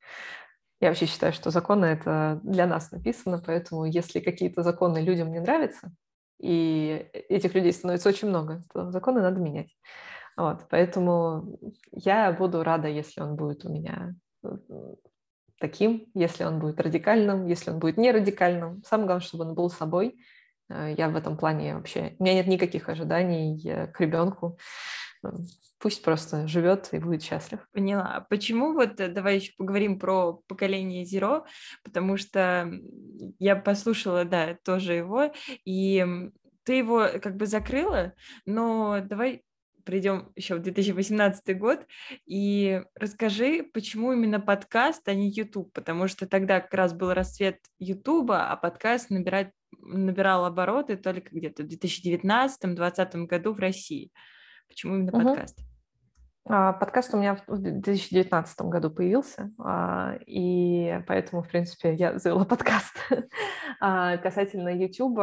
Я 0.79 0.87
вообще 0.87 1.07
считаю, 1.07 1.33
что 1.33 1.51
законы 1.51 1.87
это 1.87 2.39
для 2.41 2.65
нас 2.65 2.89
написано, 2.91 3.43
поэтому 3.45 3.83
если 3.83 4.21
какие-то 4.21 4.63
законы 4.63 4.99
людям 4.99 5.29
не 5.33 5.41
нравятся, 5.41 5.91
и 6.39 7.09
этих 7.29 7.53
людей 7.53 7.73
становится 7.73 8.09
очень 8.09 8.29
много, 8.29 8.63
законы 8.73 9.21
надо 9.21 9.39
менять. 9.39 9.75
Вот, 10.37 10.67
поэтому 10.69 11.59
я 11.91 12.31
буду 12.31 12.63
рада, 12.63 12.87
если 12.87 13.19
он 13.21 13.35
будет 13.35 13.65
у 13.65 13.69
меня 13.69 14.15
э, 14.43 14.49
таким, 15.59 16.09
если 16.13 16.45
он 16.45 16.59
будет 16.59 16.79
радикальным, 16.79 17.45
если 17.45 17.71
он 17.71 17.79
будет 17.79 17.97
не 17.97 18.11
радикальным. 18.11 18.81
Самое 18.85 19.07
главное, 19.07 19.25
чтобы 19.25 19.43
он 19.43 19.53
был 19.53 19.69
собой. 19.69 20.17
Э, 20.69 20.95
я 20.97 21.09
в 21.09 21.17
этом 21.17 21.35
плане 21.35 21.75
вообще... 21.75 22.15
У 22.19 22.23
меня 22.23 22.35
нет 22.35 22.47
никаких 22.47 22.87
ожиданий 22.87 23.61
к 23.93 23.99
ребенку. 23.99 24.57
Пусть 25.79 26.03
просто 26.03 26.47
живет 26.47 26.89
и 26.91 26.99
будет 26.99 27.23
счастлив. 27.23 27.59
Поняла. 27.71 28.25
Почему 28.29 28.73
вот, 28.73 28.99
э, 28.99 29.07
давай 29.07 29.37
еще 29.37 29.53
поговорим 29.57 29.99
про 29.99 30.33
поколение 30.47 31.03
Zero, 31.03 31.43
потому 31.83 32.17
что 32.17 32.71
я 33.39 33.55
послушала, 33.55 34.25
да, 34.25 34.57
тоже 34.63 34.93
его, 34.93 35.31
и 35.65 36.05
ты 36.63 36.73
его 36.73 37.07
как 37.21 37.35
бы 37.35 37.45
закрыла, 37.45 38.13
но 38.45 38.99
давай 39.01 39.43
придем 39.89 40.31
еще 40.35 40.55
в 40.55 40.61
2018 40.61 41.57
год 41.57 41.85
и 42.27 42.83
расскажи, 42.93 43.63
почему 43.73 44.13
именно 44.13 44.39
подкаст, 44.39 45.07
а 45.07 45.15
не 45.15 45.31
YouTube, 45.31 45.73
потому 45.73 46.07
что 46.07 46.27
тогда 46.27 46.59
как 46.59 46.73
раз 46.73 46.93
был 46.93 47.13
расцвет 47.13 47.57
YouTube, 47.79 48.31
а 48.31 48.55
подкаст 48.55 49.09
набирать, 49.09 49.51
набирал 49.79 50.45
обороты 50.45 50.95
только 50.95 51.29
где-то 51.31 51.63
в 51.63 51.67
2019-2020 51.67 53.25
году 53.25 53.53
в 53.53 53.59
России. 53.59 54.11
Почему 54.69 54.95
именно 54.95 55.11
угу. 55.11 55.27
подкаст? 55.27 55.59
А, 56.51 56.73
подкаст 56.73 57.13
у 57.13 57.17
меня 57.17 57.35
в 57.47 57.57
2019 57.57 58.61
году 58.61 58.89
появился, 58.89 59.51
а, 59.59 60.15
и 60.25 60.99
поэтому, 61.07 61.43
в 61.43 61.47
принципе, 61.47 61.93
я 61.93 62.17
завела 62.17 62.45
подкаст. 62.45 62.95
А, 63.81 64.17
касательно 64.17 64.67
YouTube, 64.67 65.19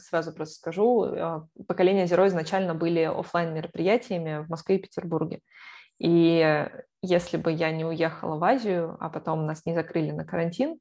сразу 0.00 0.32
просто 0.32 0.56
скажу, 0.56 1.48
поколение 1.68 2.06
Zero 2.06 2.26
изначально 2.26 2.74
были 2.74 3.02
офлайн 3.02 3.54
мероприятиями 3.54 4.42
в 4.42 4.48
Москве 4.48 4.78
и 4.78 4.82
Петербурге. 4.82 5.38
И 6.00 6.66
если 7.02 7.36
бы 7.36 7.52
я 7.52 7.70
не 7.70 7.84
уехала 7.84 8.36
в 8.36 8.42
Азию, 8.42 8.96
а 8.98 9.10
потом 9.10 9.46
нас 9.46 9.64
не 9.64 9.74
закрыли 9.74 10.10
на 10.10 10.24
карантин, 10.24 10.80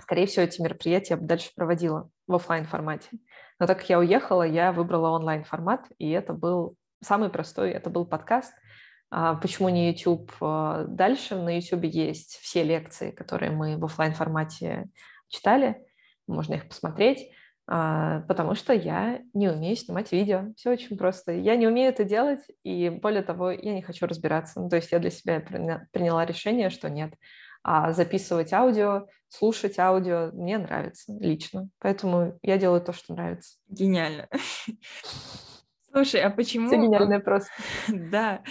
скорее 0.00 0.26
всего, 0.26 0.46
эти 0.46 0.62
мероприятия 0.62 1.14
я 1.14 1.16
бы 1.18 1.26
дальше 1.26 1.50
проводила 1.54 2.08
в 2.26 2.34
офлайн 2.34 2.64
формате. 2.64 3.08
Но 3.58 3.66
так 3.66 3.78
как 3.80 3.90
я 3.90 3.98
уехала, 3.98 4.44
я 4.44 4.72
выбрала 4.72 5.10
онлайн 5.10 5.44
формат, 5.44 5.86
и 5.98 6.08
это 6.10 6.32
был 6.32 6.76
самый 7.00 7.30
простой, 7.30 7.70
это 7.70 7.90
был 7.90 8.06
подкаст– 8.06 8.52
а 9.10 9.34
почему 9.34 9.68
не 9.68 9.90
YouTube? 9.90 10.30
А, 10.40 10.84
дальше 10.84 11.36
на 11.36 11.56
YouTube 11.58 11.84
есть 11.84 12.38
все 12.42 12.62
лекции, 12.62 13.10
которые 13.10 13.50
мы 13.50 13.78
в 13.78 13.84
офлайн 13.84 14.12
формате 14.12 14.88
читали, 15.28 15.82
можно 16.26 16.54
их 16.54 16.68
посмотреть. 16.68 17.30
а, 17.70 18.22
потому 18.22 18.54
что 18.54 18.72
я 18.72 19.20
не 19.34 19.48
умею 19.48 19.76
снимать 19.76 20.10
видео. 20.12 20.52
Все 20.56 20.70
очень 20.70 20.96
просто. 20.96 21.32
Я 21.32 21.54
не 21.56 21.66
умею 21.66 21.90
это 21.90 22.04
делать, 22.04 22.40
и 22.64 22.88
более 22.88 23.22
того, 23.22 23.50
я 23.50 23.74
не 23.74 23.82
хочу 23.82 24.06
разбираться. 24.06 24.60
Ну, 24.60 24.70
то 24.70 24.76
есть 24.76 24.90
я 24.90 24.98
для 24.98 25.10
себя 25.10 25.40
приняла 25.92 26.24
решение, 26.24 26.70
что 26.70 26.88
нет. 26.88 27.12
А 27.62 27.92
записывать 27.92 28.54
аудио, 28.54 29.06
слушать 29.28 29.78
аудио 29.78 30.30
мне 30.32 30.56
нравится 30.56 31.12
лично. 31.20 31.68
Поэтому 31.78 32.38
я 32.42 32.56
делаю 32.56 32.80
то, 32.80 32.94
что 32.94 33.14
нравится. 33.14 33.58
Гениально. 33.68 34.28
Слушай, 35.92 36.22
а 36.22 36.30
почему... 36.30 36.68
Все 36.68 36.76
гениальное 36.76 37.20
просто. 37.20 37.50
Да, 37.88 38.42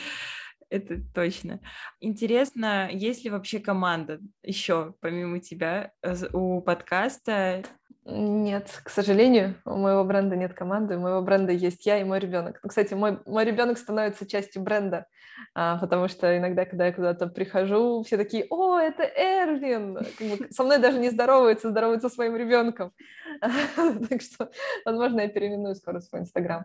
это 0.69 1.01
точно. 1.13 1.61
Интересно, 1.99 2.89
есть 2.91 3.23
ли 3.23 3.29
вообще 3.29 3.59
команда 3.59 4.19
еще, 4.43 4.95
помимо 4.99 5.39
тебя, 5.39 5.91
у 6.33 6.61
подкаста? 6.61 7.63
Нет, 8.09 8.79
к 8.85 8.89
сожалению, 8.89 9.55
у 9.65 9.75
моего 9.75 10.05
бренда 10.05 10.37
нет 10.37 10.53
команды, 10.53 10.95
у 10.95 11.01
моего 11.01 11.21
бренда 11.21 11.51
есть 11.51 11.85
я 11.85 11.99
и 11.99 12.05
мой 12.05 12.19
ребенок. 12.19 12.57
Ну, 12.63 12.69
кстати, 12.69 12.93
мой, 12.93 13.19
мой 13.25 13.43
ребенок 13.43 13.77
становится 13.77 14.25
частью 14.25 14.61
бренда, 14.61 15.07
а, 15.53 15.77
потому 15.77 16.07
что 16.07 16.37
иногда, 16.37 16.63
когда 16.63 16.85
я 16.85 16.93
куда-то 16.93 17.27
прихожу, 17.27 18.03
все 18.03 18.15
такие, 18.15 18.45
о, 18.49 18.79
это 18.79 19.03
Эрвин! 19.03 19.95
Как 20.17 20.27
бы 20.27 20.47
со 20.51 20.63
мной 20.63 20.77
даже 20.77 20.99
не 20.99 21.09
здороваются 21.09 22.07
с 22.07 22.17
моим 22.17 22.37
ребенком. 22.37 22.93
Так 24.09 24.21
что, 24.21 24.51
возможно, 24.85 25.19
я 25.19 25.27
переименую 25.27 25.75
скоро 25.75 25.99
свой 25.99 26.21
Инстаграм. 26.21 26.63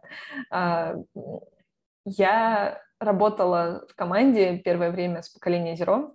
А, 0.48 0.94
я 2.04 2.80
работала 3.00 3.84
в 3.88 3.96
команде 3.96 4.58
первое 4.58 4.92
время 4.92 5.22
с 5.22 5.28
поколения 5.28 5.74
Zero, 5.74 6.14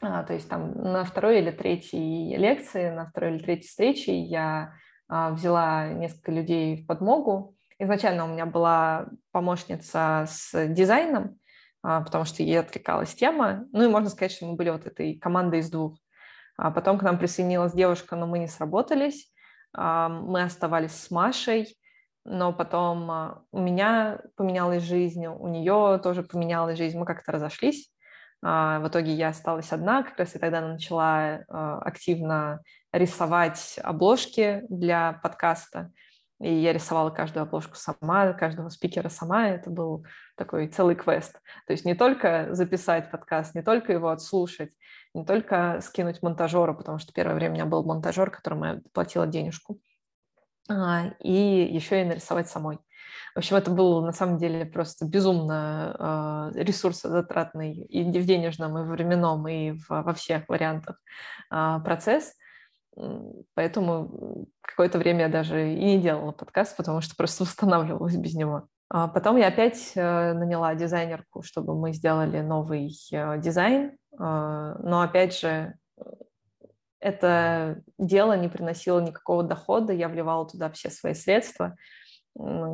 то 0.00 0.32
есть 0.32 0.48
там 0.48 0.72
на 0.72 1.04
второй 1.04 1.40
или 1.40 1.50
третьей 1.50 2.36
лекции, 2.36 2.90
на 2.90 3.06
второй 3.06 3.32
или 3.32 3.42
третьей 3.42 3.68
встрече 3.68 4.18
я 4.18 4.74
а, 5.08 5.30
взяла 5.30 5.88
несколько 5.88 6.32
людей 6.32 6.82
в 6.82 6.86
подмогу. 6.86 7.56
Изначально 7.78 8.24
у 8.24 8.28
меня 8.28 8.46
была 8.46 9.08
помощница 9.32 10.26
с 10.28 10.68
дизайном, 10.68 11.38
а, 11.82 12.00
потому 12.02 12.24
что 12.24 12.42
ей 12.42 12.60
откликалась 12.60 13.14
тема. 13.14 13.66
Ну 13.72 13.84
и 13.84 13.88
можно 13.88 14.08
сказать, 14.08 14.32
что 14.32 14.46
мы 14.46 14.54
были 14.54 14.70
вот 14.70 14.86
этой 14.86 15.18
командой 15.18 15.60
из 15.60 15.70
двух. 15.70 15.98
А 16.56 16.70
потом 16.70 16.98
к 16.98 17.02
нам 17.02 17.18
присоединилась 17.18 17.72
девушка, 17.72 18.16
но 18.16 18.26
мы 18.26 18.38
не 18.38 18.46
сработались. 18.46 19.32
А, 19.74 20.08
мы 20.08 20.42
оставались 20.42 20.94
с 20.94 21.10
Машей, 21.10 21.76
но 22.24 22.52
потом 22.52 23.10
а, 23.10 23.42
у 23.50 23.60
меня 23.60 24.20
поменялась 24.36 24.82
жизнь, 24.82 25.26
у 25.26 25.48
нее 25.48 26.00
тоже 26.02 26.22
поменялась 26.22 26.78
жизнь. 26.78 26.98
Мы 26.98 27.04
как-то 27.04 27.32
разошлись. 27.32 27.90
А, 28.42 28.80
в 28.80 28.88
итоге 28.88 29.12
я 29.12 29.28
осталась 29.28 29.72
одна, 29.72 30.02
как 30.02 30.18
раз 30.18 30.34
и 30.34 30.38
тогда 30.38 30.60
начала 30.60 31.44
а, 31.48 31.78
активно 31.80 32.62
рисовать 32.92 33.78
обложки 33.82 34.62
для 34.68 35.20
подкаста. 35.22 35.92
И 36.40 36.52
я 36.52 36.72
рисовала 36.72 37.10
каждую 37.10 37.42
обложку 37.42 37.76
сама, 37.76 38.32
каждого 38.32 38.70
спикера 38.70 39.10
сама. 39.10 39.48
Это 39.48 39.68
был 39.68 40.06
такой 40.36 40.68
целый 40.68 40.94
квест. 40.94 41.34
То 41.66 41.72
есть 41.72 41.84
не 41.84 41.94
только 41.94 42.48
записать 42.54 43.10
подкаст, 43.10 43.54
не 43.54 43.62
только 43.62 43.92
его 43.92 44.08
отслушать, 44.08 44.72
не 45.12 45.24
только 45.24 45.80
скинуть 45.82 46.22
монтажеру, 46.22 46.74
потому 46.74 46.98
что 46.98 47.12
первое 47.12 47.34
время 47.34 47.52
у 47.52 47.54
меня 47.56 47.66
был 47.66 47.84
монтажер, 47.84 48.30
которому 48.30 48.64
я 48.64 48.80
платила 48.94 49.26
денежку, 49.26 49.80
а, 50.70 51.08
и 51.18 51.68
еще 51.70 52.00
и 52.00 52.04
нарисовать 52.04 52.48
самой. 52.48 52.78
В 53.34 53.38
общем, 53.38 53.56
это 53.56 53.70
был 53.70 54.02
на 54.02 54.12
самом 54.12 54.38
деле 54.38 54.66
просто 54.66 55.04
безумно 55.06 56.50
э, 56.54 56.62
ресурсозатратный 56.62 57.74
и 57.74 58.02
в 58.02 58.26
денежном, 58.26 58.78
и 58.78 58.82
в 58.82 58.88
временном, 58.88 59.46
и 59.46 59.74
во 59.88 60.12
всех 60.14 60.48
вариантах 60.48 61.00
э, 61.50 61.78
процесс. 61.84 62.34
Поэтому 63.54 64.46
какое-то 64.60 64.98
время 64.98 65.22
я 65.22 65.28
даже 65.28 65.72
и 65.72 65.84
не 65.84 66.00
делала 66.00 66.32
подкаст, 66.32 66.76
потому 66.76 67.00
что 67.00 67.14
просто 67.16 67.44
восстанавливалась 67.44 68.16
без 68.16 68.34
него. 68.34 68.66
А 68.88 69.06
потом 69.06 69.36
я 69.36 69.46
опять 69.48 69.92
э, 69.94 70.32
наняла 70.32 70.74
дизайнерку, 70.74 71.42
чтобы 71.42 71.78
мы 71.78 71.92
сделали 71.92 72.40
новый 72.40 72.92
э, 73.12 73.38
дизайн. 73.38 73.96
Но 74.12 75.00
опять 75.00 75.38
же, 75.38 75.74
это 77.00 77.80
дело 77.96 78.36
не 78.36 78.48
приносило 78.48 79.00
никакого 79.00 79.42
дохода, 79.42 79.92
я 79.92 80.08
вливала 80.08 80.46
туда 80.46 80.70
все 80.70 80.90
свои 80.90 81.14
средства 81.14 81.76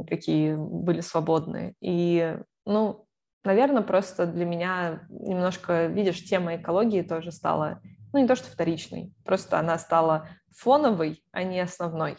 какие 0.08 0.54
были 0.54 1.00
свободны. 1.00 1.74
И, 1.80 2.36
ну, 2.64 3.06
наверное, 3.44 3.82
просто 3.82 4.26
для 4.26 4.44
меня 4.44 5.06
немножко, 5.08 5.86
видишь, 5.86 6.24
тема 6.24 6.56
экологии 6.56 7.02
тоже 7.02 7.32
стала, 7.32 7.80
ну, 8.12 8.20
не 8.20 8.26
то 8.26 8.36
что 8.36 8.50
вторичной, 8.50 9.12
просто 9.24 9.58
она 9.58 9.78
стала 9.78 10.28
фоновой, 10.56 11.22
а 11.32 11.42
не 11.42 11.60
основной. 11.60 12.16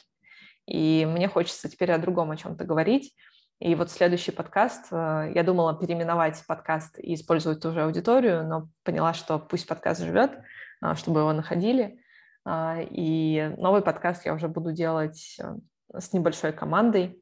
И 0.66 1.08
мне 1.10 1.28
хочется 1.28 1.70
теперь 1.70 1.92
о 1.92 1.98
другом 1.98 2.32
о 2.32 2.38
чем-то 2.38 2.66
говорить. 2.66 3.16
И 3.60 3.74
вот 3.74 3.90
следующий 3.90 4.32
подкаст, 4.32 4.88
э, 4.92 5.32
я 5.34 5.44
думала 5.44 5.76
переименовать 5.76 6.44
подкаст 6.46 7.00
и 7.00 7.16
использовать 7.16 7.60
ту 7.60 7.72
же 7.72 7.82
аудиторию, 7.82 8.46
но 8.46 8.70
поняла, 8.84 9.14
что 9.14 9.40
пусть 9.40 9.68
подкаст 9.68 10.02
живет, 10.02 10.32
а, 10.80 10.94
чтобы 10.94 11.22
его 11.22 11.34
находили. 11.34 12.00
А, 12.46 12.78
и 12.82 13.56
новый 13.58 13.82
подкаст 13.82 14.26
я 14.26 14.36
уже 14.36 14.48
буду 14.48 14.74
делать 14.74 15.38
э, 15.42 15.56
с 15.98 16.14
небольшой 16.14 16.54
командой. 16.54 17.20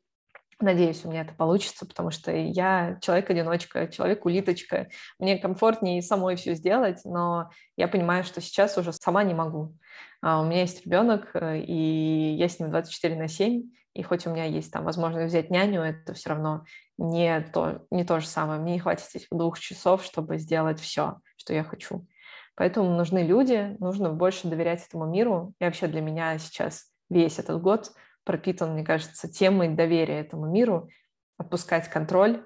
Надеюсь, 0.61 1.03
у 1.03 1.09
меня 1.09 1.21
это 1.21 1.33
получится, 1.33 1.85
потому 1.85 2.11
что 2.11 2.31
я 2.31 2.97
человек-одиночка, 3.01 3.87
человек-улиточка. 3.87 4.87
Мне 5.19 5.37
комфортнее 5.37 6.01
самой 6.01 6.37
все 6.37 6.53
сделать, 6.53 7.01
но 7.03 7.49
я 7.75 7.89
понимаю, 7.89 8.23
что 8.23 8.39
сейчас 8.39 8.77
уже 8.77 8.93
сама 8.93 9.23
не 9.23 9.33
могу. 9.33 9.75
А 10.21 10.41
у 10.41 10.45
меня 10.45 10.61
есть 10.61 10.85
ребенок, 10.85 11.29
э, 11.33 11.59
и 11.59 12.35
я 12.35 12.47
с 12.47 12.57
ним 12.57 12.71
24 12.71 13.17
на 13.17 13.27
7, 13.27 13.63
и 13.93 14.03
хоть 14.03 14.25
у 14.27 14.29
меня 14.29 14.45
есть 14.45 14.71
там 14.71 14.85
возможность 14.85 15.27
взять 15.27 15.49
няню, 15.49 15.81
это 15.81 16.13
все 16.13 16.29
равно 16.29 16.63
не 16.97 17.41
то, 17.41 17.85
не 17.91 18.05
то 18.05 18.21
же 18.21 18.27
самое. 18.27 18.61
Мне 18.61 18.73
не 18.73 18.79
хватит 18.79 19.13
этих 19.13 19.27
двух 19.31 19.59
часов, 19.59 20.05
чтобы 20.05 20.37
сделать 20.37 20.79
все, 20.79 21.17
что 21.35 21.53
я 21.53 21.65
хочу. 21.65 22.07
Поэтому 22.55 22.95
нужны 22.95 23.19
люди, 23.19 23.75
нужно 23.79 24.09
больше 24.09 24.47
доверять 24.47 24.87
этому 24.87 25.05
миру. 25.05 25.53
И 25.59 25.65
вообще 25.65 25.87
для 25.87 25.99
меня 25.99 26.37
сейчас 26.37 26.85
весь 27.09 27.39
этот 27.39 27.61
год– 27.61 27.91
пропитан, 28.25 28.73
мне 28.73 28.83
кажется, 28.83 29.31
темой 29.31 29.69
доверия 29.69 30.19
этому 30.19 30.47
миру, 30.47 30.89
отпускать 31.37 31.89
контроль, 31.89 32.43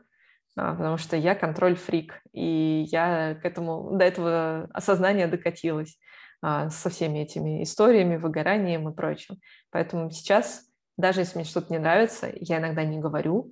а, 0.56 0.76
потому 0.76 0.98
что 0.98 1.16
я 1.16 1.36
контроль-фрик, 1.36 2.22
и 2.34 2.86
я 2.92 3.36
к 3.36 3.46
этому, 3.46 3.98
до 3.98 4.04
этого 4.06 4.70
осознания 4.74 5.28
докатилась 5.28 5.98
а, 6.42 6.70
со 6.70 6.90
всеми 6.90 7.20
этими 7.20 7.64
историями, 7.64 8.18
выгоранием 8.18 8.90
и 8.90 8.96
прочим. 8.96 9.40
Поэтому 9.72 10.12
сейчас, 10.12 10.66
даже 10.98 11.22
если 11.22 11.40
мне 11.40 11.46
что-то 11.46 11.72
не 11.72 11.80
нравится, 11.80 12.32
я 12.36 12.60
иногда 12.60 12.84
не 12.84 13.00
говорю, 13.00 13.52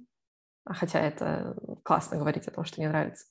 а 0.66 0.74
хотя 0.74 1.00
это 1.00 1.56
классно 1.84 2.18
говорить 2.18 2.48
о 2.48 2.52
том, 2.52 2.66
что 2.66 2.82
не 2.82 2.88
нравится, 2.88 3.26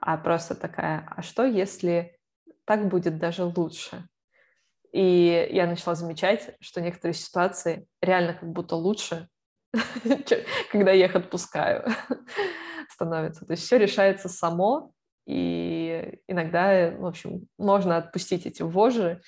а 0.00 0.16
просто 0.16 0.54
такая, 0.54 1.06
а 1.14 1.22
что 1.22 1.44
если 1.44 2.18
так 2.64 2.88
будет 2.88 3.18
даже 3.18 3.44
лучше? 3.44 4.08
И 4.92 5.48
я 5.50 5.66
начала 5.66 5.94
замечать, 5.94 6.54
что 6.60 6.80
некоторые 6.80 7.14
ситуации 7.14 7.86
реально 8.02 8.34
как 8.34 8.52
будто 8.52 8.76
лучше, 8.76 9.28
когда 10.70 10.92
я 10.92 11.06
их 11.06 11.16
отпускаю, 11.16 11.86
становится. 12.90 13.46
То 13.46 13.52
есть 13.52 13.64
все 13.64 13.78
решается 13.78 14.28
само, 14.28 14.92
и 15.26 16.20
иногда, 16.28 16.90
в 16.90 17.06
общем, 17.06 17.46
можно 17.56 17.96
отпустить 17.96 18.44
эти 18.44 18.62
вожжи. 18.62 19.22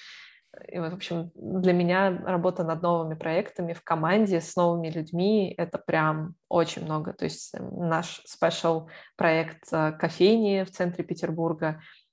И, 0.69 0.79
в 0.79 0.85
общем, 0.85 1.33
для 1.35 1.73
меня 1.73 2.11
работа 2.25 2.63
над 2.63 2.81
новыми 2.83 3.15
проектами 3.15 3.73
в 3.73 3.83
команде 3.83 4.41
с 4.41 4.55
новыми 4.55 4.89
людьми— 4.89 5.53
это 5.57 5.79
прям 5.79 6.35
очень 6.49 6.85
много. 6.85 7.13
То 7.13 7.25
есть 7.25 7.55
наш 7.59 8.23
спешл 8.25 8.89
проект 9.17 9.73
э, 9.73 9.93
кофейни 9.93 10.63
в 10.63 10.71
центре 10.71 11.03
Петербурга— 11.03 11.81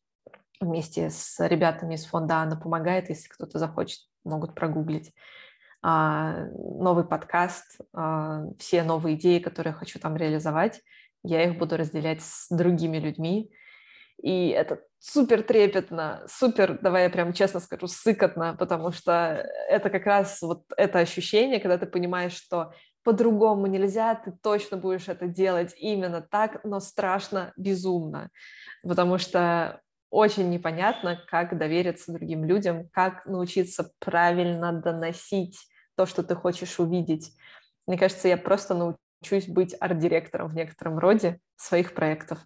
вместе 0.61 1.09
с 1.09 1.39
ребятами 1.45 1.95
из 1.95 2.05
фонда 2.05 2.35
«Анна 2.35 2.55
помогает», 2.55 3.09
если 3.09 3.27
кто-то 3.27 3.59
захочет, 3.59 3.99
могут 4.23 4.55
прогуглить. 4.55 5.13
А, 5.83 6.45
новый 6.53 7.03
подкаст, 7.03 7.79
а, 7.93 8.43
все 8.59 8.83
новые 8.83 9.15
идеи, 9.15 9.39
которые 9.39 9.71
я 9.71 9.77
хочу 9.77 9.99
там 9.99 10.15
реализовать, 10.15 10.81
я 11.23 11.43
их 11.43 11.57
буду 11.57 11.77
разделять 11.77 12.21
с 12.21 12.47
другими 12.49 12.97
людьми. 12.97 13.51
И 14.21 14.49
это 14.49 14.81
супер 14.99 15.41
трепетно, 15.41 16.23
супер, 16.27 16.77
давай 16.79 17.03
я 17.03 17.09
прям 17.09 17.33
честно 17.33 17.59
скажу, 17.59 17.87
сыкотно, 17.87 18.55
потому 18.57 18.91
что 18.91 19.43
это 19.67 19.89
как 19.89 20.05
раз 20.05 20.41
вот 20.43 20.63
это 20.77 20.99
ощущение, 20.99 21.59
когда 21.59 21.79
ты 21.79 21.87
понимаешь, 21.87 22.33
что 22.33 22.73
по-другому 23.03 23.65
нельзя, 23.65 24.13
ты 24.13 24.31
точно 24.43 24.77
будешь 24.77 25.07
это 25.07 25.25
делать 25.25 25.73
именно 25.77 26.21
так, 26.21 26.63
но 26.63 26.79
страшно 26.79 27.51
безумно, 27.57 28.29
потому 28.83 29.17
что 29.17 29.81
очень 30.11 30.49
непонятно, 30.49 31.19
как 31.27 31.57
довериться 31.57 32.11
другим 32.11 32.43
людям, 32.43 32.89
как 32.89 33.25
научиться 33.25 33.91
правильно 33.99 34.71
доносить 34.73 35.57
то, 35.95 36.05
что 36.05 36.21
ты 36.21 36.35
хочешь 36.35 36.79
увидеть. 36.79 37.33
Мне 37.87 37.97
кажется, 37.97 38.27
я 38.27 38.37
просто 38.37 38.75
научусь 38.75 39.47
быть 39.47 39.75
арт-директором 39.79 40.49
в 40.49 40.55
некотором 40.55 40.99
роде 40.99 41.39
своих 41.55 41.95
проектов. 41.95 42.39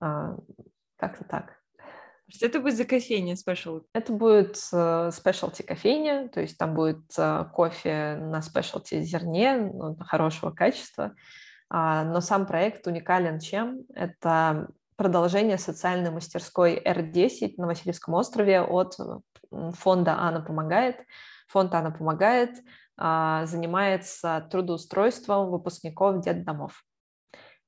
А, 0.00 0.36
как-то 0.96 1.24
так. 1.24 1.56
Что 2.28 2.46
это 2.46 2.60
будет 2.60 2.76
за 2.76 2.84
кофейня 2.84 3.34
спешл? 3.34 3.80
Это 3.92 4.12
будет 4.12 4.56
спешлти 4.56 5.62
кофейня, 5.62 6.28
то 6.28 6.40
есть 6.40 6.56
там 6.58 6.74
будет 6.74 7.02
кофе 7.52 8.18
на 8.20 8.40
спешлти 8.40 9.00
зерне, 9.00 9.56
ну, 9.56 9.96
хорошего 9.98 10.52
качества. 10.52 11.16
А, 11.68 12.04
но 12.04 12.20
сам 12.20 12.46
проект 12.46 12.86
уникален 12.86 13.40
чем? 13.40 13.80
Это 13.94 14.68
продолжение 15.00 15.56
социальной 15.56 16.10
мастерской 16.10 16.76
R10 16.76 17.54
на 17.56 17.68
Васильевском 17.68 18.12
острове 18.12 18.60
от 18.60 18.98
фонда 19.50 20.16
«Анна 20.18 20.42
помогает». 20.42 20.96
Фонд 21.48 21.74
«Анна 21.74 21.90
помогает» 21.90 22.50
а, 22.98 23.46
занимается 23.46 24.46
трудоустройством 24.50 25.50
выпускников 25.50 26.20
детдомов. 26.20 26.84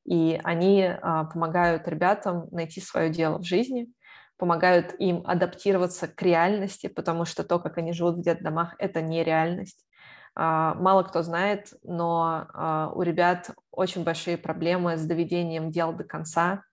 И 0.05 0.39
они 0.45 0.85
а, 0.85 1.25
помогают 1.25 1.89
ребятам 1.89 2.49
найти 2.51 2.83
свое 2.83 3.09
дело 3.09 3.39
в 3.39 3.45
жизни, 3.45 3.89
помогают 4.37 4.95
им 4.99 5.23
адаптироваться 5.27 6.09
к 6.09 6.21
реальности, 6.21 6.89
потому 6.89 7.25
что 7.25 7.45
то, 7.45 7.59
как 7.59 7.79
они 7.79 7.95
живут 7.95 8.19
в 8.19 8.23
детдомах, 8.23 8.75
это 8.79 9.01
не 9.01 9.25
реальность. 9.25 9.87
А, 10.35 10.75
мало 10.75 11.03
кто 11.03 11.23
знает, 11.23 11.73
но 11.83 12.93
у 12.95 13.01
ребят 13.01 13.53
очень 13.71 14.05
большие 14.05 14.37
проблемы 14.37 14.99
с 14.99 15.07
доведением 15.07 15.71
дел 15.71 15.95
до 15.95 16.05
конца, 16.05 16.65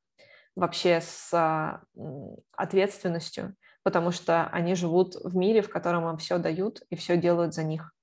вообще 0.60 1.00
с 1.02 1.82
ответственностью, 2.56 3.56
потому 3.84 4.12
что 4.12 4.48
они 4.48 4.76
живут 4.76 5.16
в 5.16 5.36
мире, 5.36 5.62
в 5.62 5.70
котором 5.70 6.08
им 6.10 6.18
все 6.18 6.38
дают 6.38 6.82
и 6.90 6.96
все 6.96 7.18
делают 7.18 7.54
за 7.54 7.64
них. 7.64 7.94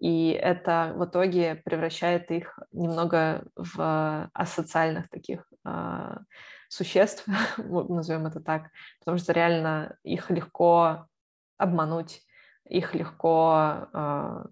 И 0.00 0.30
это 0.30 0.92
в 0.96 1.04
итоге 1.04 1.62
превращает 1.64 2.30
их 2.30 2.58
немного 2.72 3.44
в 3.54 4.28
асоциальных 4.34 5.08
таких 5.08 5.46
э, 5.64 6.16
существ, 6.68 7.24
назовем 7.58 8.26
это 8.26 8.40
так, 8.40 8.70
потому 8.98 9.18
что 9.18 9.32
реально 9.32 9.96
их 10.02 10.28
легко 10.30 11.06
обмануть, 11.56 12.20
их 12.68 12.94
легко... 12.94 13.88
Э, 13.94 14.44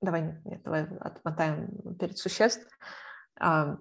давай, 0.00 0.22
нет, 0.44 0.62
давай 0.62 0.86
отмотаем 1.00 1.68
перед 1.98 2.16
существ. 2.16 2.66
Э, 3.38 3.76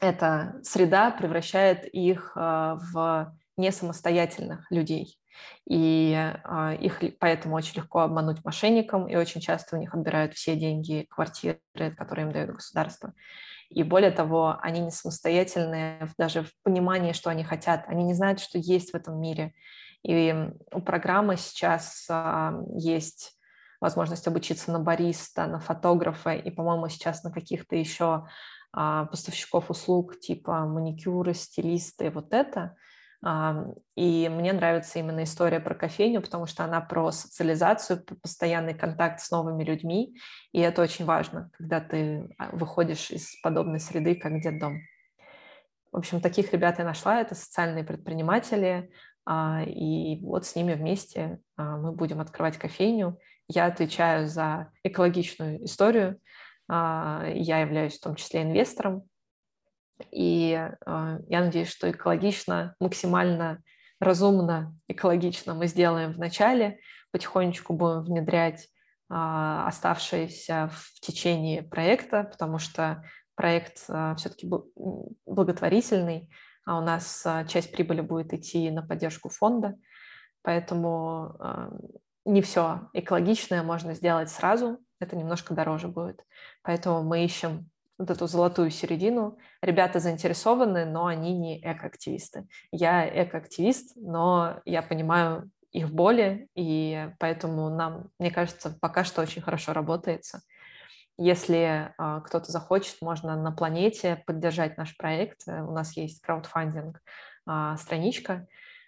эта 0.00 0.60
среда 0.62 1.10
превращает 1.10 1.86
их 1.86 2.32
э, 2.36 2.40
в 2.40 3.32
не 3.56 3.70
самостоятельных 3.70 4.70
людей. 4.70 5.18
И 5.68 6.12
э, 6.14 6.76
их 6.80 7.02
поэтому 7.18 7.56
очень 7.56 7.76
легко 7.76 8.00
обмануть 8.00 8.44
мошенникам, 8.44 9.08
и 9.08 9.16
очень 9.16 9.40
часто 9.40 9.76
у 9.76 9.78
них 9.78 9.94
отбирают 9.94 10.34
все 10.34 10.56
деньги, 10.56 11.06
квартиры, 11.08 11.60
которые 11.96 12.26
им 12.26 12.32
дает 12.32 12.52
государство. 12.52 13.12
И 13.70 13.82
более 13.82 14.10
того, 14.10 14.58
они 14.60 14.80
не 14.80 14.90
самостоятельные 14.90 16.08
даже 16.18 16.42
в 16.44 16.52
понимании, 16.62 17.12
что 17.12 17.30
они 17.30 17.44
хотят. 17.44 17.84
Они 17.88 18.04
не 18.04 18.14
знают, 18.14 18.40
что 18.40 18.58
есть 18.58 18.92
в 18.92 18.94
этом 18.94 19.20
мире. 19.20 19.52
И 20.02 20.34
у 20.72 20.80
программы 20.80 21.36
сейчас 21.36 22.06
э, 22.10 22.52
есть 22.76 23.36
возможность 23.80 24.26
обучиться 24.26 24.70
на 24.72 24.80
бариста, 24.80 25.46
на 25.46 25.60
фотографа 25.60 26.30
и, 26.30 26.50
по-моему, 26.50 26.88
сейчас 26.88 27.22
на 27.22 27.30
каких-то 27.30 27.76
еще 27.76 28.04
а, 28.04 28.26
поставщиков 28.74 29.70
услуг 29.70 30.18
типа 30.18 30.66
маникюры, 30.66 31.34
стилисты, 31.34 32.10
вот 32.10 32.32
это– 32.32 32.76
и 33.96 34.28
мне 34.30 34.52
нравится 34.52 34.98
именно 34.98 35.24
история 35.24 35.58
про 35.58 35.74
кофейню, 35.74 36.20
потому 36.20 36.44
что 36.46 36.62
она 36.62 36.82
про 36.82 37.10
социализацию, 37.10 38.04
про 38.04 38.16
постоянный 38.16 38.74
контакт 38.74 39.20
с 39.20 39.30
новыми 39.30 39.64
людьми, 39.64 40.14
и 40.52 40.60
это 40.60 40.82
очень 40.82 41.06
важно, 41.06 41.50
когда 41.56 41.80
ты 41.80 42.28
а, 42.36 42.54
выходишь 42.54 43.10
из 43.10 43.40
подобной 43.40 43.80
среды, 43.80 44.14
как 44.14 44.34
дом. 44.60 44.82
В 45.90 45.96
общем, 45.96 46.20
таких 46.20 46.52
ребят 46.52 46.78
я 46.78 46.84
нашла, 46.84 47.18
это 47.18 47.34
социальные 47.34 47.84
предприниматели, 47.84 48.90
а, 49.24 49.62
и 49.64 50.20
вот 50.20 50.44
с 50.44 50.54
ними 50.54 50.74
вместе 50.74 51.38
а, 51.56 51.78
мы 51.78 51.92
будем 51.92 52.20
открывать 52.20 52.58
кофейню. 52.58 53.18
Я 53.48 53.66
отвечаю 53.66 54.26
за 54.26 54.70
экологичную 54.82 55.64
историю, 55.64 56.20
я 56.68 57.58
являюсь 57.58 57.98
в 57.98 58.02
том 58.02 58.14
числе 58.14 58.42
инвестором, 58.42 59.08
и 60.10 60.52
э, 60.52 61.18
я 61.28 61.40
надеюсь, 61.40 61.68
что 61.68 61.90
экологично, 61.90 62.74
максимально 62.80 63.62
разумно, 64.00 64.76
экологично 64.88 65.54
мы 65.54 65.66
сделаем 65.66 66.12
в 66.12 66.18
начале, 66.18 66.78
потихонечку 67.12 67.74
будем 67.74 68.00
внедрять 68.00 68.64
э, 68.64 68.64
оставшиеся 69.08 70.70
в 70.72 71.00
течение 71.00 71.62
проекта, 71.62 72.24
потому 72.24 72.58
что 72.58 73.04
проект 73.36 73.78
все-таки 74.16 74.48
благотворительный, 75.26 76.30
а 76.64 76.78
у 76.78 76.82
нас 76.82 77.26
часть 77.48 77.72
прибыли 77.72 78.00
будет 78.00 78.32
идти 78.32 78.70
на 78.70 78.82
поддержку 78.82 79.28
фонда, 79.28 79.74
поэтому 80.42 81.36
не 82.24 82.42
все 82.42 82.88
экологичное 82.92 83.64
можно 83.64 83.94
сделать 83.94 84.30
сразу, 84.30 84.78
это 85.04 85.16
немножко 85.16 85.54
дороже 85.54 85.88
будет. 85.88 86.24
Поэтому 86.62 87.02
мы 87.02 87.24
ищем 87.24 87.70
вот 87.98 88.10
эту 88.10 88.26
золотую 88.26 88.70
середину. 88.70 89.38
Ребята 89.62 90.00
заинтересованы, 90.00 90.84
но 90.84 91.06
они 91.06 91.32
не 91.38 91.60
экоактивисты. 91.60 92.46
Я 92.72 93.06
экоактивист, 93.24 93.92
но 93.96 94.60
я 94.64 94.82
понимаю 94.82 95.50
их 95.70 95.90
боли, 95.90 96.48
и 96.54 97.10
поэтому 97.18 97.68
нам, 97.68 98.10
мне 98.18 98.30
кажется, 98.30 98.76
пока 98.80 99.04
что 99.04 99.22
очень 99.22 99.42
хорошо 99.42 99.72
работается. 99.72 100.42
Если 101.16 101.92
э, 101.96 102.20
кто-то 102.24 102.50
захочет, 102.50 103.00
можно 103.00 103.36
на 103.40 103.52
планете 103.52 104.22
поддержать 104.26 104.76
наш 104.76 104.96
проект. 104.96 105.46
У 105.46 105.72
нас 105.72 105.96
есть 105.96 106.20
краудфандинг 106.20 107.00
э, 107.48 107.74
страничка, 107.78 108.46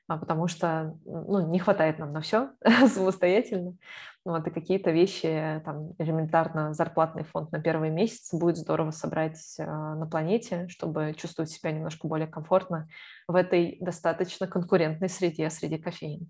потому 0.08 0.46
что 0.46 0.96
ну, 1.04 1.50
не 1.50 1.58
хватает 1.58 1.98
нам 1.98 2.12
на 2.12 2.20
все 2.20 2.50
самостоятельно. 2.88 3.76
Вот, 4.24 4.46
и 4.46 4.50
какие-то 4.50 4.90
вещи, 4.90 5.62
там, 5.64 5.92
элементарно 5.98 6.74
зарплатный 6.74 7.22
фонд 7.22 7.52
на 7.52 7.60
первый 7.60 7.90
месяц 7.90 8.32
будет 8.32 8.56
здорово 8.56 8.90
собрать 8.90 9.54
э, 9.58 9.64
на 9.64 10.04
планете, 10.06 10.66
чтобы 10.68 11.14
чувствовать 11.16 11.50
себя 11.50 11.70
немножко 11.70 12.08
более 12.08 12.26
комфортно 12.26 12.88
в 13.28 13.36
этой 13.36 13.78
достаточно 13.80 14.48
конкурентной 14.48 15.08
среде, 15.08 15.48
среди 15.48 15.78
кофеин. 15.78 16.28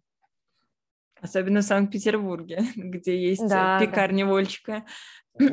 Особенно 1.23 1.63
в 1.63 1.65
Санкт-Петербурге, 1.65 2.65
где 2.77 3.19
есть 3.19 3.49
да, 3.49 3.81
пекарня 3.81 4.27
да. 4.27 4.31
Вольчика. 4.31 4.85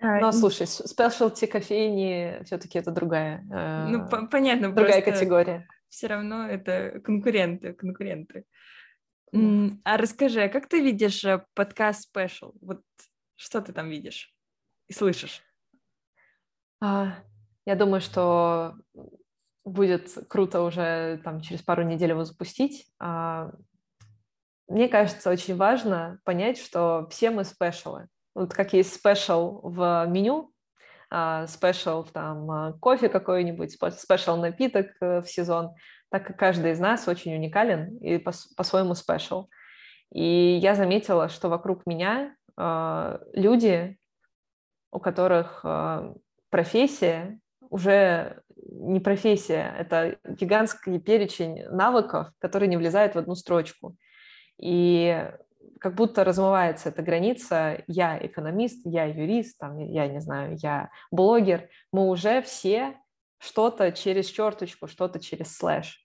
Но 0.00 0.32
слушай, 0.32 0.66
спешлти 0.66 1.46
кофейни 1.46 2.44
все-таки 2.44 2.78
это 2.78 2.90
другая, 2.90 3.42
ну, 3.88 4.04
э, 4.04 4.28
понятно, 4.30 4.70
другая 4.70 5.00
категория 5.00 5.66
все 5.88 6.06
равно 6.06 6.46
это 6.46 7.00
конкуренты, 7.00 7.72
конкуренты. 7.72 8.44
А 9.32 9.96
расскажи, 9.96 10.42
а 10.42 10.48
как 10.48 10.68
ты 10.68 10.80
видишь 10.80 11.24
э, 11.24 11.44
подкаст 11.54 12.04
спешл? 12.04 12.54
Вот 12.62 12.82
что 13.36 13.60
ты 13.60 13.72
там 13.72 13.90
видишь 13.90 14.34
и 14.86 14.94
слышишь? 14.94 15.42
А, 16.80 17.18
я 17.66 17.76
думаю, 17.76 18.00
что 18.00 18.74
будет 19.64 20.10
круто 20.28 20.62
уже 20.62 21.20
там 21.24 21.40
через 21.40 21.62
пару 21.62 21.82
недель 21.82 22.10
его 22.10 22.24
запустить. 22.24 22.86
А, 22.98 23.52
мне 24.66 24.88
кажется, 24.88 25.30
очень 25.30 25.56
важно 25.56 26.20
понять, 26.24 26.58
что 26.58 27.06
все 27.10 27.30
мы 27.30 27.44
special 27.44 27.94
ы. 27.94 28.08
Вот 28.34 28.54
как 28.54 28.72
есть 28.72 28.94
special 28.94 29.60
в 29.62 30.06
меню, 30.06 30.52
special 31.10 32.04
там 32.04 32.50
а, 32.50 32.72
кофе 32.80 33.08
какой-нибудь, 33.08 33.72
special 33.72 34.36
напиток 34.36 34.88
э, 35.00 35.22
в 35.22 35.28
сезон, 35.28 35.74
так 36.10 36.26
как 36.26 36.38
каждый 36.38 36.72
из 36.72 36.80
нас 36.80 37.08
очень 37.08 37.34
уникален 37.34 37.96
и 37.98 38.18
по-своему 38.18 38.94
special. 38.94 39.48
И 40.12 40.58
я 40.62 40.74
заметила, 40.74 41.28
что 41.28 41.48
вокруг 41.48 41.86
меня 41.86 42.34
а, 42.56 43.20
люди, 43.32 43.98
у 44.90 45.00
которых 45.00 45.60
а, 45.64 46.14
профессия 46.50 47.38
уже 47.70 48.42
не 48.56 49.00
профессия, 49.00 49.74
это 49.78 50.18
гигантский 50.26 50.98
перечень 50.98 51.64
навыков, 51.68 52.28
который 52.38 52.68
не 52.68 52.76
влезает 52.76 53.14
в 53.14 53.18
одну 53.18 53.34
строчку. 53.34 53.96
И 54.60 55.30
как 55.78 55.94
будто 55.94 56.24
размывается 56.24 56.90
эта 56.90 57.02
граница 57.02 57.82
«я 57.86 58.18
экономист», 58.24 58.82
«я 58.84 59.04
юрист», 59.04 59.58
там, 59.58 59.78
я 59.78 60.06
не 60.08 60.20
знаю, 60.20 60.56
«я 60.60 60.90
блогер». 61.10 61.68
Мы 61.92 62.08
уже 62.08 62.42
все 62.42 62.96
что-то 63.38 63.92
через 63.92 64.26
черточку, 64.26 64.88
что-то 64.88 65.20
через 65.20 65.56
слэш. 65.56 66.04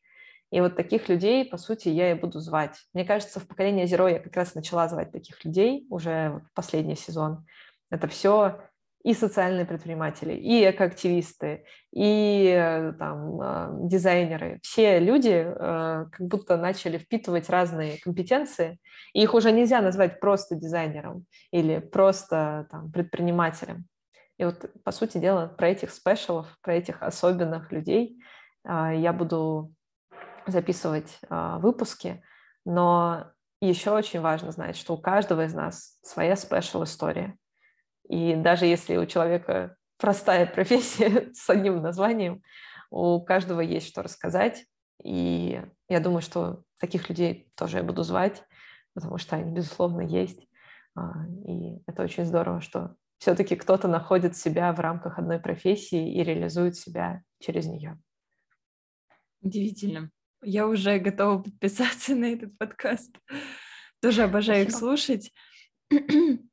И 0.51 0.61
вот 0.61 0.75
таких 0.75 1.09
людей, 1.09 1.45
по 1.45 1.57
сути, 1.57 1.89
я 1.89 2.11
и 2.11 2.13
буду 2.13 2.39
звать. 2.39 2.77
Мне 2.93 3.05
кажется, 3.05 3.39
в 3.39 3.47
поколении 3.47 3.85
Zero 3.85 4.11
я 4.11 4.19
как 4.19 4.35
раз 4.35 4.53
начала 4.53 4.87
звать 4.87 5.11
таких 5.11 5.43
людей 5.43 5.87
уже 5.89 6.43
в 6.45 6.53
последний 6.53 6.95
сезон. 6.95 7.45
Это 7.89 8.07
все 8.07 8.61
и 9.03 9.13
социальные 9.13 9.65
предприниматели, 9.65 10.33
и 10.33 10.69
экоактивисты, 10.69 11.65
и 11.91 12.47
э, 12.47 12.93
там, 12.93 13.41
а, 13.41 13.69
дизайнеры. 13.81 14.59
Все 14.63 14.99
люди 14.99 15.45
э, 15.45 16.05
как 16.11 16.27
будто 16.27 16.57
начали 16.57 16.97
впитывать 16.97 17.49
разные 17.49 17.99
компетенции, 17.99 18.79
и 19.13 19.21
их 19.21 19.33
уже 19.33 19.51
нельзя 19.51 19.81
назвать 19.81 20.19
просто 20.19 20.55
дизайнером 20.55 21.25
или 21.51 21.79
просто 21.79 22.67
там, 22.71 22.91
предпринимателем. 22.91 23.85
И 24.37 24.45
вот, 24.45 24.65
по 24.83 24.91
сути 24.91 25.17
дела, 25.17 25.47
про 25.47 25.67
этих 25.67 25.91
спешалов, 25.91 26.47
про 26.61 26.75
этих 26.75 27.03
особенных 27.03 27.71
людей 27.71 28.17
я 28.65 29.13
буду 29.13 29.73
записывать 30.47 31.19
э, 31.29 31.57
выпуски, 31.59 32.23
но 32.65 33.31
еще 33.61 33.91
очень 33.91 34.21
важно 34.21 34.51
знать, 34.51 34.75
что 34.75 34.93
у 34.93 34.97
каждого 34.97 35.45
из 35.45 35.53
нас 35.53 35.97
своя 36.01 36.35
спешл 36.35 36.83
история. 36.83 37.37
И 38.09 38.35
даже 38.35 38.65
если 38.65 38.97
у 38.97 39.05
человека 39.05 39.75
простая 39.97 40.45
профессия 40.53 41.31
с 41.33 41.49
одним 41.49 41.81
названием, 41.81 42.41
у 42.91 43.21
каждого 43.21 43.61
есть 43.61 43.87
что 43.87 44.03
рассказать. 44.03 44.65
И 45.03 45.61
я 45.89 45.99
думаю, 45.99 46.21
что 46.21 46.63
таких 46.79 47.09
людей 47.09 47.51
тоже 47.55 47.77
я 47.77 47.83
буду 47.83 48.03
звать, 48.03 48.43
потому 48.93 49.17
что 49.17 49.35
они, 49.35 49.51
безусловно, 49.51 50.01
есть. 50.01 50.47
А, 50.95 51.25
и 51.47 51.81
это 51.87 52.03
очень 52.03 52.25
здорово, 52.25 52.61
что 52.61 52.95
все-таки 53.17 53.55
кто-то 53.55 53.87
находит 53.87 54.37
себя 54.37 54.71
в 54.73 54.79
рамках 54.79 55.17
одной 55.17 55.39
профессии 55.39 56.13
и 56.13 56.23
реализует 56.23 56.75
себя 56.75 57.23
через 57.39 57.65
нее. 57.65 57.99
Удивительно. 59.41 60.11
Я 60.43 60.67
уже 60.67 60.99
готова 60.99 61.41
подписаться 61.41 62.15
на 62.15 62.25
этот 62.25 62.57
подкаст. 62.57 63.17
Тоже 64.01 64.23
обожаю 64.23 64.69
Спасибо. 64.69 64.93
их 64.93 64.99
слушать. 64.99 65.33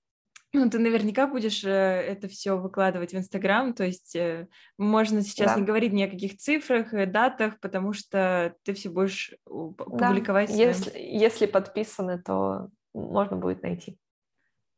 Ну, 0.53 0.69
ты 0.69 0.81
наверняка 0.81 1.29
будешь 1.29 1.65
э, 1.65 1.69
это 1.69 2.27
все 2.27 2.59
выкладывать 2.59 3.13
в 3.13 3.17
Инстаграм, 3.17 3.73
то 3.73 3.85
есть 3.85 4.17
э, 4.17 4.49
можно 4.79 5.23
сейчас 5.23 5.55
да. 5.55 5.61
не 5.61 5.67
говорить 5.67 5.93
ни 5.93 6.03
о 6.03 6.11
каких 6.11 6.39
цифрах, 6.39 6.93
э, 6.93 7.07
датах, 7.07 7.61
потому 7.61 7.93
что 7.93 8.57
ты 8.65 8.75
все 8.75 8.91
будешь 8.91 9.33
публиковать. 9.45 10.51
Да. 10.51 10.57
Если, 10.57 10.99
если 10.99 11.47
подписаны, 11.47 12.21
то 12.21 12.69
можно 12.93 13.37
будет 13.37 13.63
найти. 13.63 13.97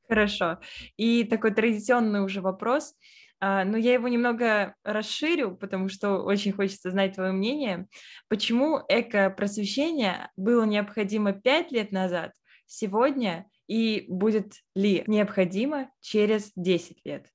Хорошо. 0.09 0.59
И 0.99 1.25
такой 1.25 1.55
традиционный 1.55 2.23
уже 2.23 2.43
вопрос, 2.43 2.95
а, 3.41 3.65
но 3.65 3.79
я 3.79 3.95
его 3.95 4.09
немного 4.09 4.75
расширю, 4.85 5.57
потому 5.57 5.89
что 5.89 6.19
очень 6.19 6.53
хочется 6.53 6.91
знать 6.91 7.15
твое 7.15 7.33
мнение. 7.33 7.87
Почему 8.29 8.81
эко-просвещение 8.89 10.31
было 10.37 10.65
необходимо 10.65 11.33
пять 11.33 11.73
лет 11.73 11.93
назад, 11.93 12.33
сегодня 12.67 13.47
и 13.69 14.07
будет 14.09 14.55
ли 14.75 15.05
необходимо 15.07 15.91
через 16.01 16.53
10 16.57 17.05
лет? 17.05 17.27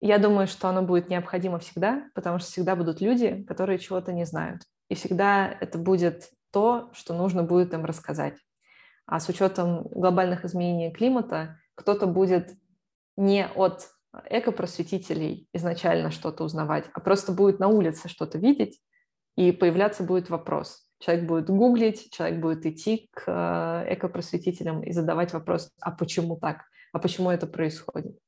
Я 0.00 0.18
думаю, 0.18 0.46
что 0.46 0.68
оно 0.68 0.82
будет 0.82 1.08
необходимо 1.08 1.58
всегда, 1.58 2.08
потому 2.14 2.38
что 2.38 2.50
всегда 2.50 2.76
будут 2.76 3.00
люди, 3.00 3.42
которые 3.44 3.78
чего-то 3.78 4.12
не 4.12 4.24
знают. 4.24 4.62
И 4.88 4.94
всегда 4.94 5.50
это 5.60 5.78
будет 5.78 6.30
то, 6.52 6.90
что 6.92 7.14
нужно 7.14 7.42
будет 7.42 7.74
им 7.74 7.84
рассказать. 7.84 8.36
А 9.06 9.20
с 9.20 9.28
учетом 9.28 9.84
глобальных 9.88 10.44
изменений 10.44 10.92
климата 10.92 11.58
кто-то 11.74 12.06
будет 12.06 12.52
не 13.16 13.46
от 13.46 13.88
экопросветителей 14.30 15.48
изначально 15.52 16.10
что-то 16.10 16.44
узнавать, 16.44 16.86
а 16.92 17.00
просто 17.00 17.32
будет 17.32 17.58
на 17.58 17.68
улице 17.68 18.08
что-то 18.08 18.38
видеть, 18.38 18.80
и 19.36 19.52
появляться 19.52 20.02
будет 20.02 20.30
вопрос. 20.30 20.85
Человек 20.98 21.26
будет 21.26 21.50
гуглить, 21.50 22.10
человек 22.10 22.40
будет 22.40 22.66
идти 22.66 23.08
к 23.12 23.24
э, 23.26 23.94
экопросветителям 23.94 24.82
и 24.82 24.92
задавать 24.92 25.32
вопрос, 25.32 25.70
а 25.80 25.90
почему 25.90 26.36
так, 26.36 26.64
а 26.92 26.98
почему 26.98 27.30
это 27.30 27.46
происходит. 27.46 28.18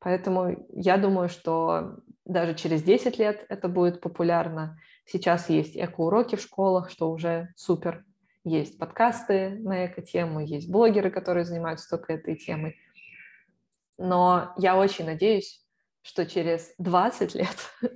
Поэтому 0.00 0.66
я 0.70 0.96
думаю, 0.96 1.28
что 1.28 1.96
даже 2.24 2.54
через 2.54 2.82
10 2.82 3.18
лет 3.18 3.44
это 3.48 3.68
будет 3.68 4.00
популярно. 4.00 4.78
Сейчас 5.06 5.48
есть 5.48 5.76
эко-уроки 5.76 6.36
в 6.36 6.40
школах, 6.40 6.90
что 6.90 7.10
уже 7.10 7.52
супер. 7.56 8.04
Есть 8.44 8.78
подкасты 8.78 9.50
на 9.60 9.86
эко-тему, 9.86 10.40
есть 10.40 10.70
блогеры, 10.70 11.10
которые 11.10 11.44
занимаются 11.44 11.88
только 11.88 12.14
этой 12.14 12.36
темой. 12.36 12.76
Но 13.96 14.52
я 14.58 14.76
очень 14.76 15.06
надеюсь, 15.06 15.64
что 16.02 16.26
через 16.26 16.74
20 16.78 17.34
лет 17.34 17.56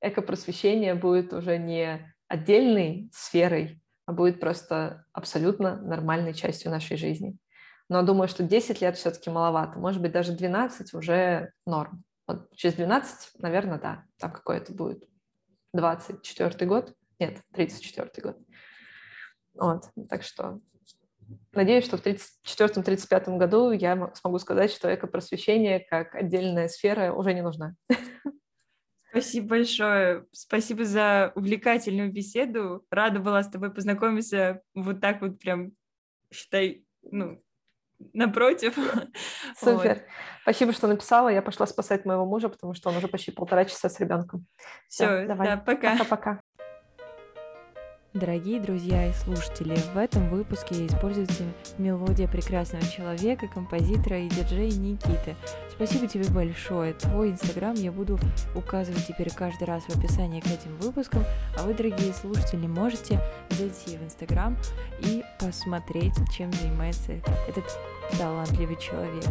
экопросвещение 0.00 0.94
будет 0.94 1.32
уже 1.32 1.58
не 1.58 2.11
отдельной 2.32 3.10
сферой, 3.12 3.78
а 4.06 4.12
будет 4.12 4.40
просто 4.40 5.04
абсолютно 5.12 5.76
нормальной 5.82 6.32
частью 6.32 6.70
нашей 6.70 6.96
жизни. 6.96 7.36
Но 7.90 8.02
думаю, 8.02 8.26
что 8.26 8.42
10 8.42 8.80
лет 8.80 8.96
все-таки 8.96 9.28
маловато. 9.28 9.78
Может 9.78 10.00
быть, 10.00 10.12
даже 10.12 10.32
12 10.32 10.94
уже 10.94 11.52
норм. 11.66 12.04
Вот 12.26 12.48
через 12.56 12.76
12, 12.76 13.38
наверное, 13.38 13.78
да, 13.78 14.04
там 14.18 14.32
какой-то 14.32 14.72
будет. 14.72 15.04
24 15.74 16.66
год? 16.66 16.94
Нет, 17.18 17.38
34 17.52 18.10
год. 18.22 18.38
Вот, 19.54 19.84
так 20.08 20.22
что 20.22 20.60
Надеюсь, 21.52 21.84
что 21.84 21.96
в 21.96 22.06
1934-1935 22.06 23.36
году 23.36 23.70
я 23.72 24.10
смогу 24.14 24.38
сказать, 24.38 24.70
что 24.70 24.94
экопросвещение 24.94 25.80
как 25.80 26.14
отдельная 26.14 26.68
сфера 26.68 27.12
уже 27.12 27.32
не 27.34 27.42
нужна. 27.42 27.74
Спасибо 29.12 29.48
большое. 29.48 30.24
Спасибо 30.32 30.86
за 30.86 31.32
увлекательную 31.34 32.10
беседу. 32.10 32.84
Рада 32.90 33.20
была 33.20 33.42
с 33.42 33.50
тобой 33.50 33.70
познакомиться 33.70 34.62
вот 34.74 35.02
так 35.02 35.20
вот 35.20 35.38
прям, 35.38 35.72
считай, 36.32 36.86
ну, 37.02 37.42
напротив. 38.14 38.74
Супер. 39.56 39.94
Вот. 39.96 40.02
Спасибо, 40.42 40.72
что 40.72 40.86
написала. 40.86 41.28
Я 41.28 41.42
пошла 41.42 41.66
спасать 41.66 42.06
моего 42.06 42.24
мужа, 42.24 42.48
потому 42.48 42.72
что 42.72 42.88
он 42.88 42.96
уже 42.96 43.06
почти 43.06 43.32
полтора 43.32 43.66
часа 43.66 43.90
с 43.90 44.00
ребенком. 44.00 44.46
Все, 44.88 45.04
Все 45.04 45.26
давай. 45.26 45.46
Да, 45.46 45.56
пока. 45.58 45.92
Пока-пока. 45.92 46.40
Дорогие 48.14 48.60
друзья 48.60 49.08
и 49.08 49.12
слушатели, 49.14 49.74
в 49.94 49.96
этом 49.96 50.28
выпуске 50.28 50.86
используется 50.86 51.44
мелодия 51.78 52.28
прекрасного 52.28 52.84
человека, 52.84 53.48
композитора 53.48 54.18
и 54.18 54.28
диджея 54.28 54.70
Никиты. 54.70 55.34
Спасибо 55.70 56.06
тебе 56.06 56.28
большое. 56.28 56.92
Твой 56.92 57.30
инстаграм 57.30 57.72
я 57.72 57.90
буду 57.90 58.18
указывать 58.54 59.06
теперь 59.06 59.32
каждый 59.32 59.64
раз 59.64 59.84
в 59.84 59.96
описании 59.96 60.40
к 60.40 60.46
этим 60.46 60.76
выпускам, 60.76 61.24
а 61.56 61.62
вы, 61.62 61.72
дорогие 61.72 62.12
слушатели, 62.12 62.66
можете 62.66 63.18
зайти 63.48 63.96
в 63.96 64.04
инстаграм 64.04 64.58
и 65.00 65.24
посмотреть, 65.40 66.12
чем 66.36 66.52
занимается 66.52 67.12
этот 67.48 67.64
талантливый 68.18 68.76
человек. 68.76 69.24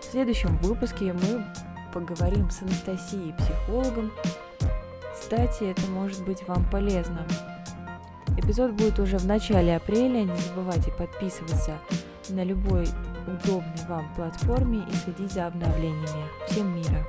В 0.00 0.04
следующем 0.04 0.56
выпуске 0.62 1.12
мы 1.12 1.44
поговорим 1.92 2.48
с 2.48 2.62
Анастасией, 2.62 3.34
психологом. 3.34 4.10
Кстати, 5.12 5.64
это 5.64 5.82
может 5.90 6.24
быть 6.24 6.48
вам 6.48 6.64
полезно. 6.70 7.26
Эпизод 8.36 8.72
будет 8.72 8.98
уже 8.98 9.18
в 9.18 9.26
начале 9.26 9.76
апреля. 9.76 10.24
Не 10.24 10.36
забывайте 10.36 10.92
подписываться 10.92 11.78
на 12.28 12.44
любой 12.44 12.86
удобной 13.26 13.86
вам 13.88 14.12
платформе 14.14 14.84
и 14.90 14.94
следить 14.94 15.32
за 15.32 15.46
обновлениями. 15.46 16.28
Всем 16.48 16.74
мира! 16.74 17.06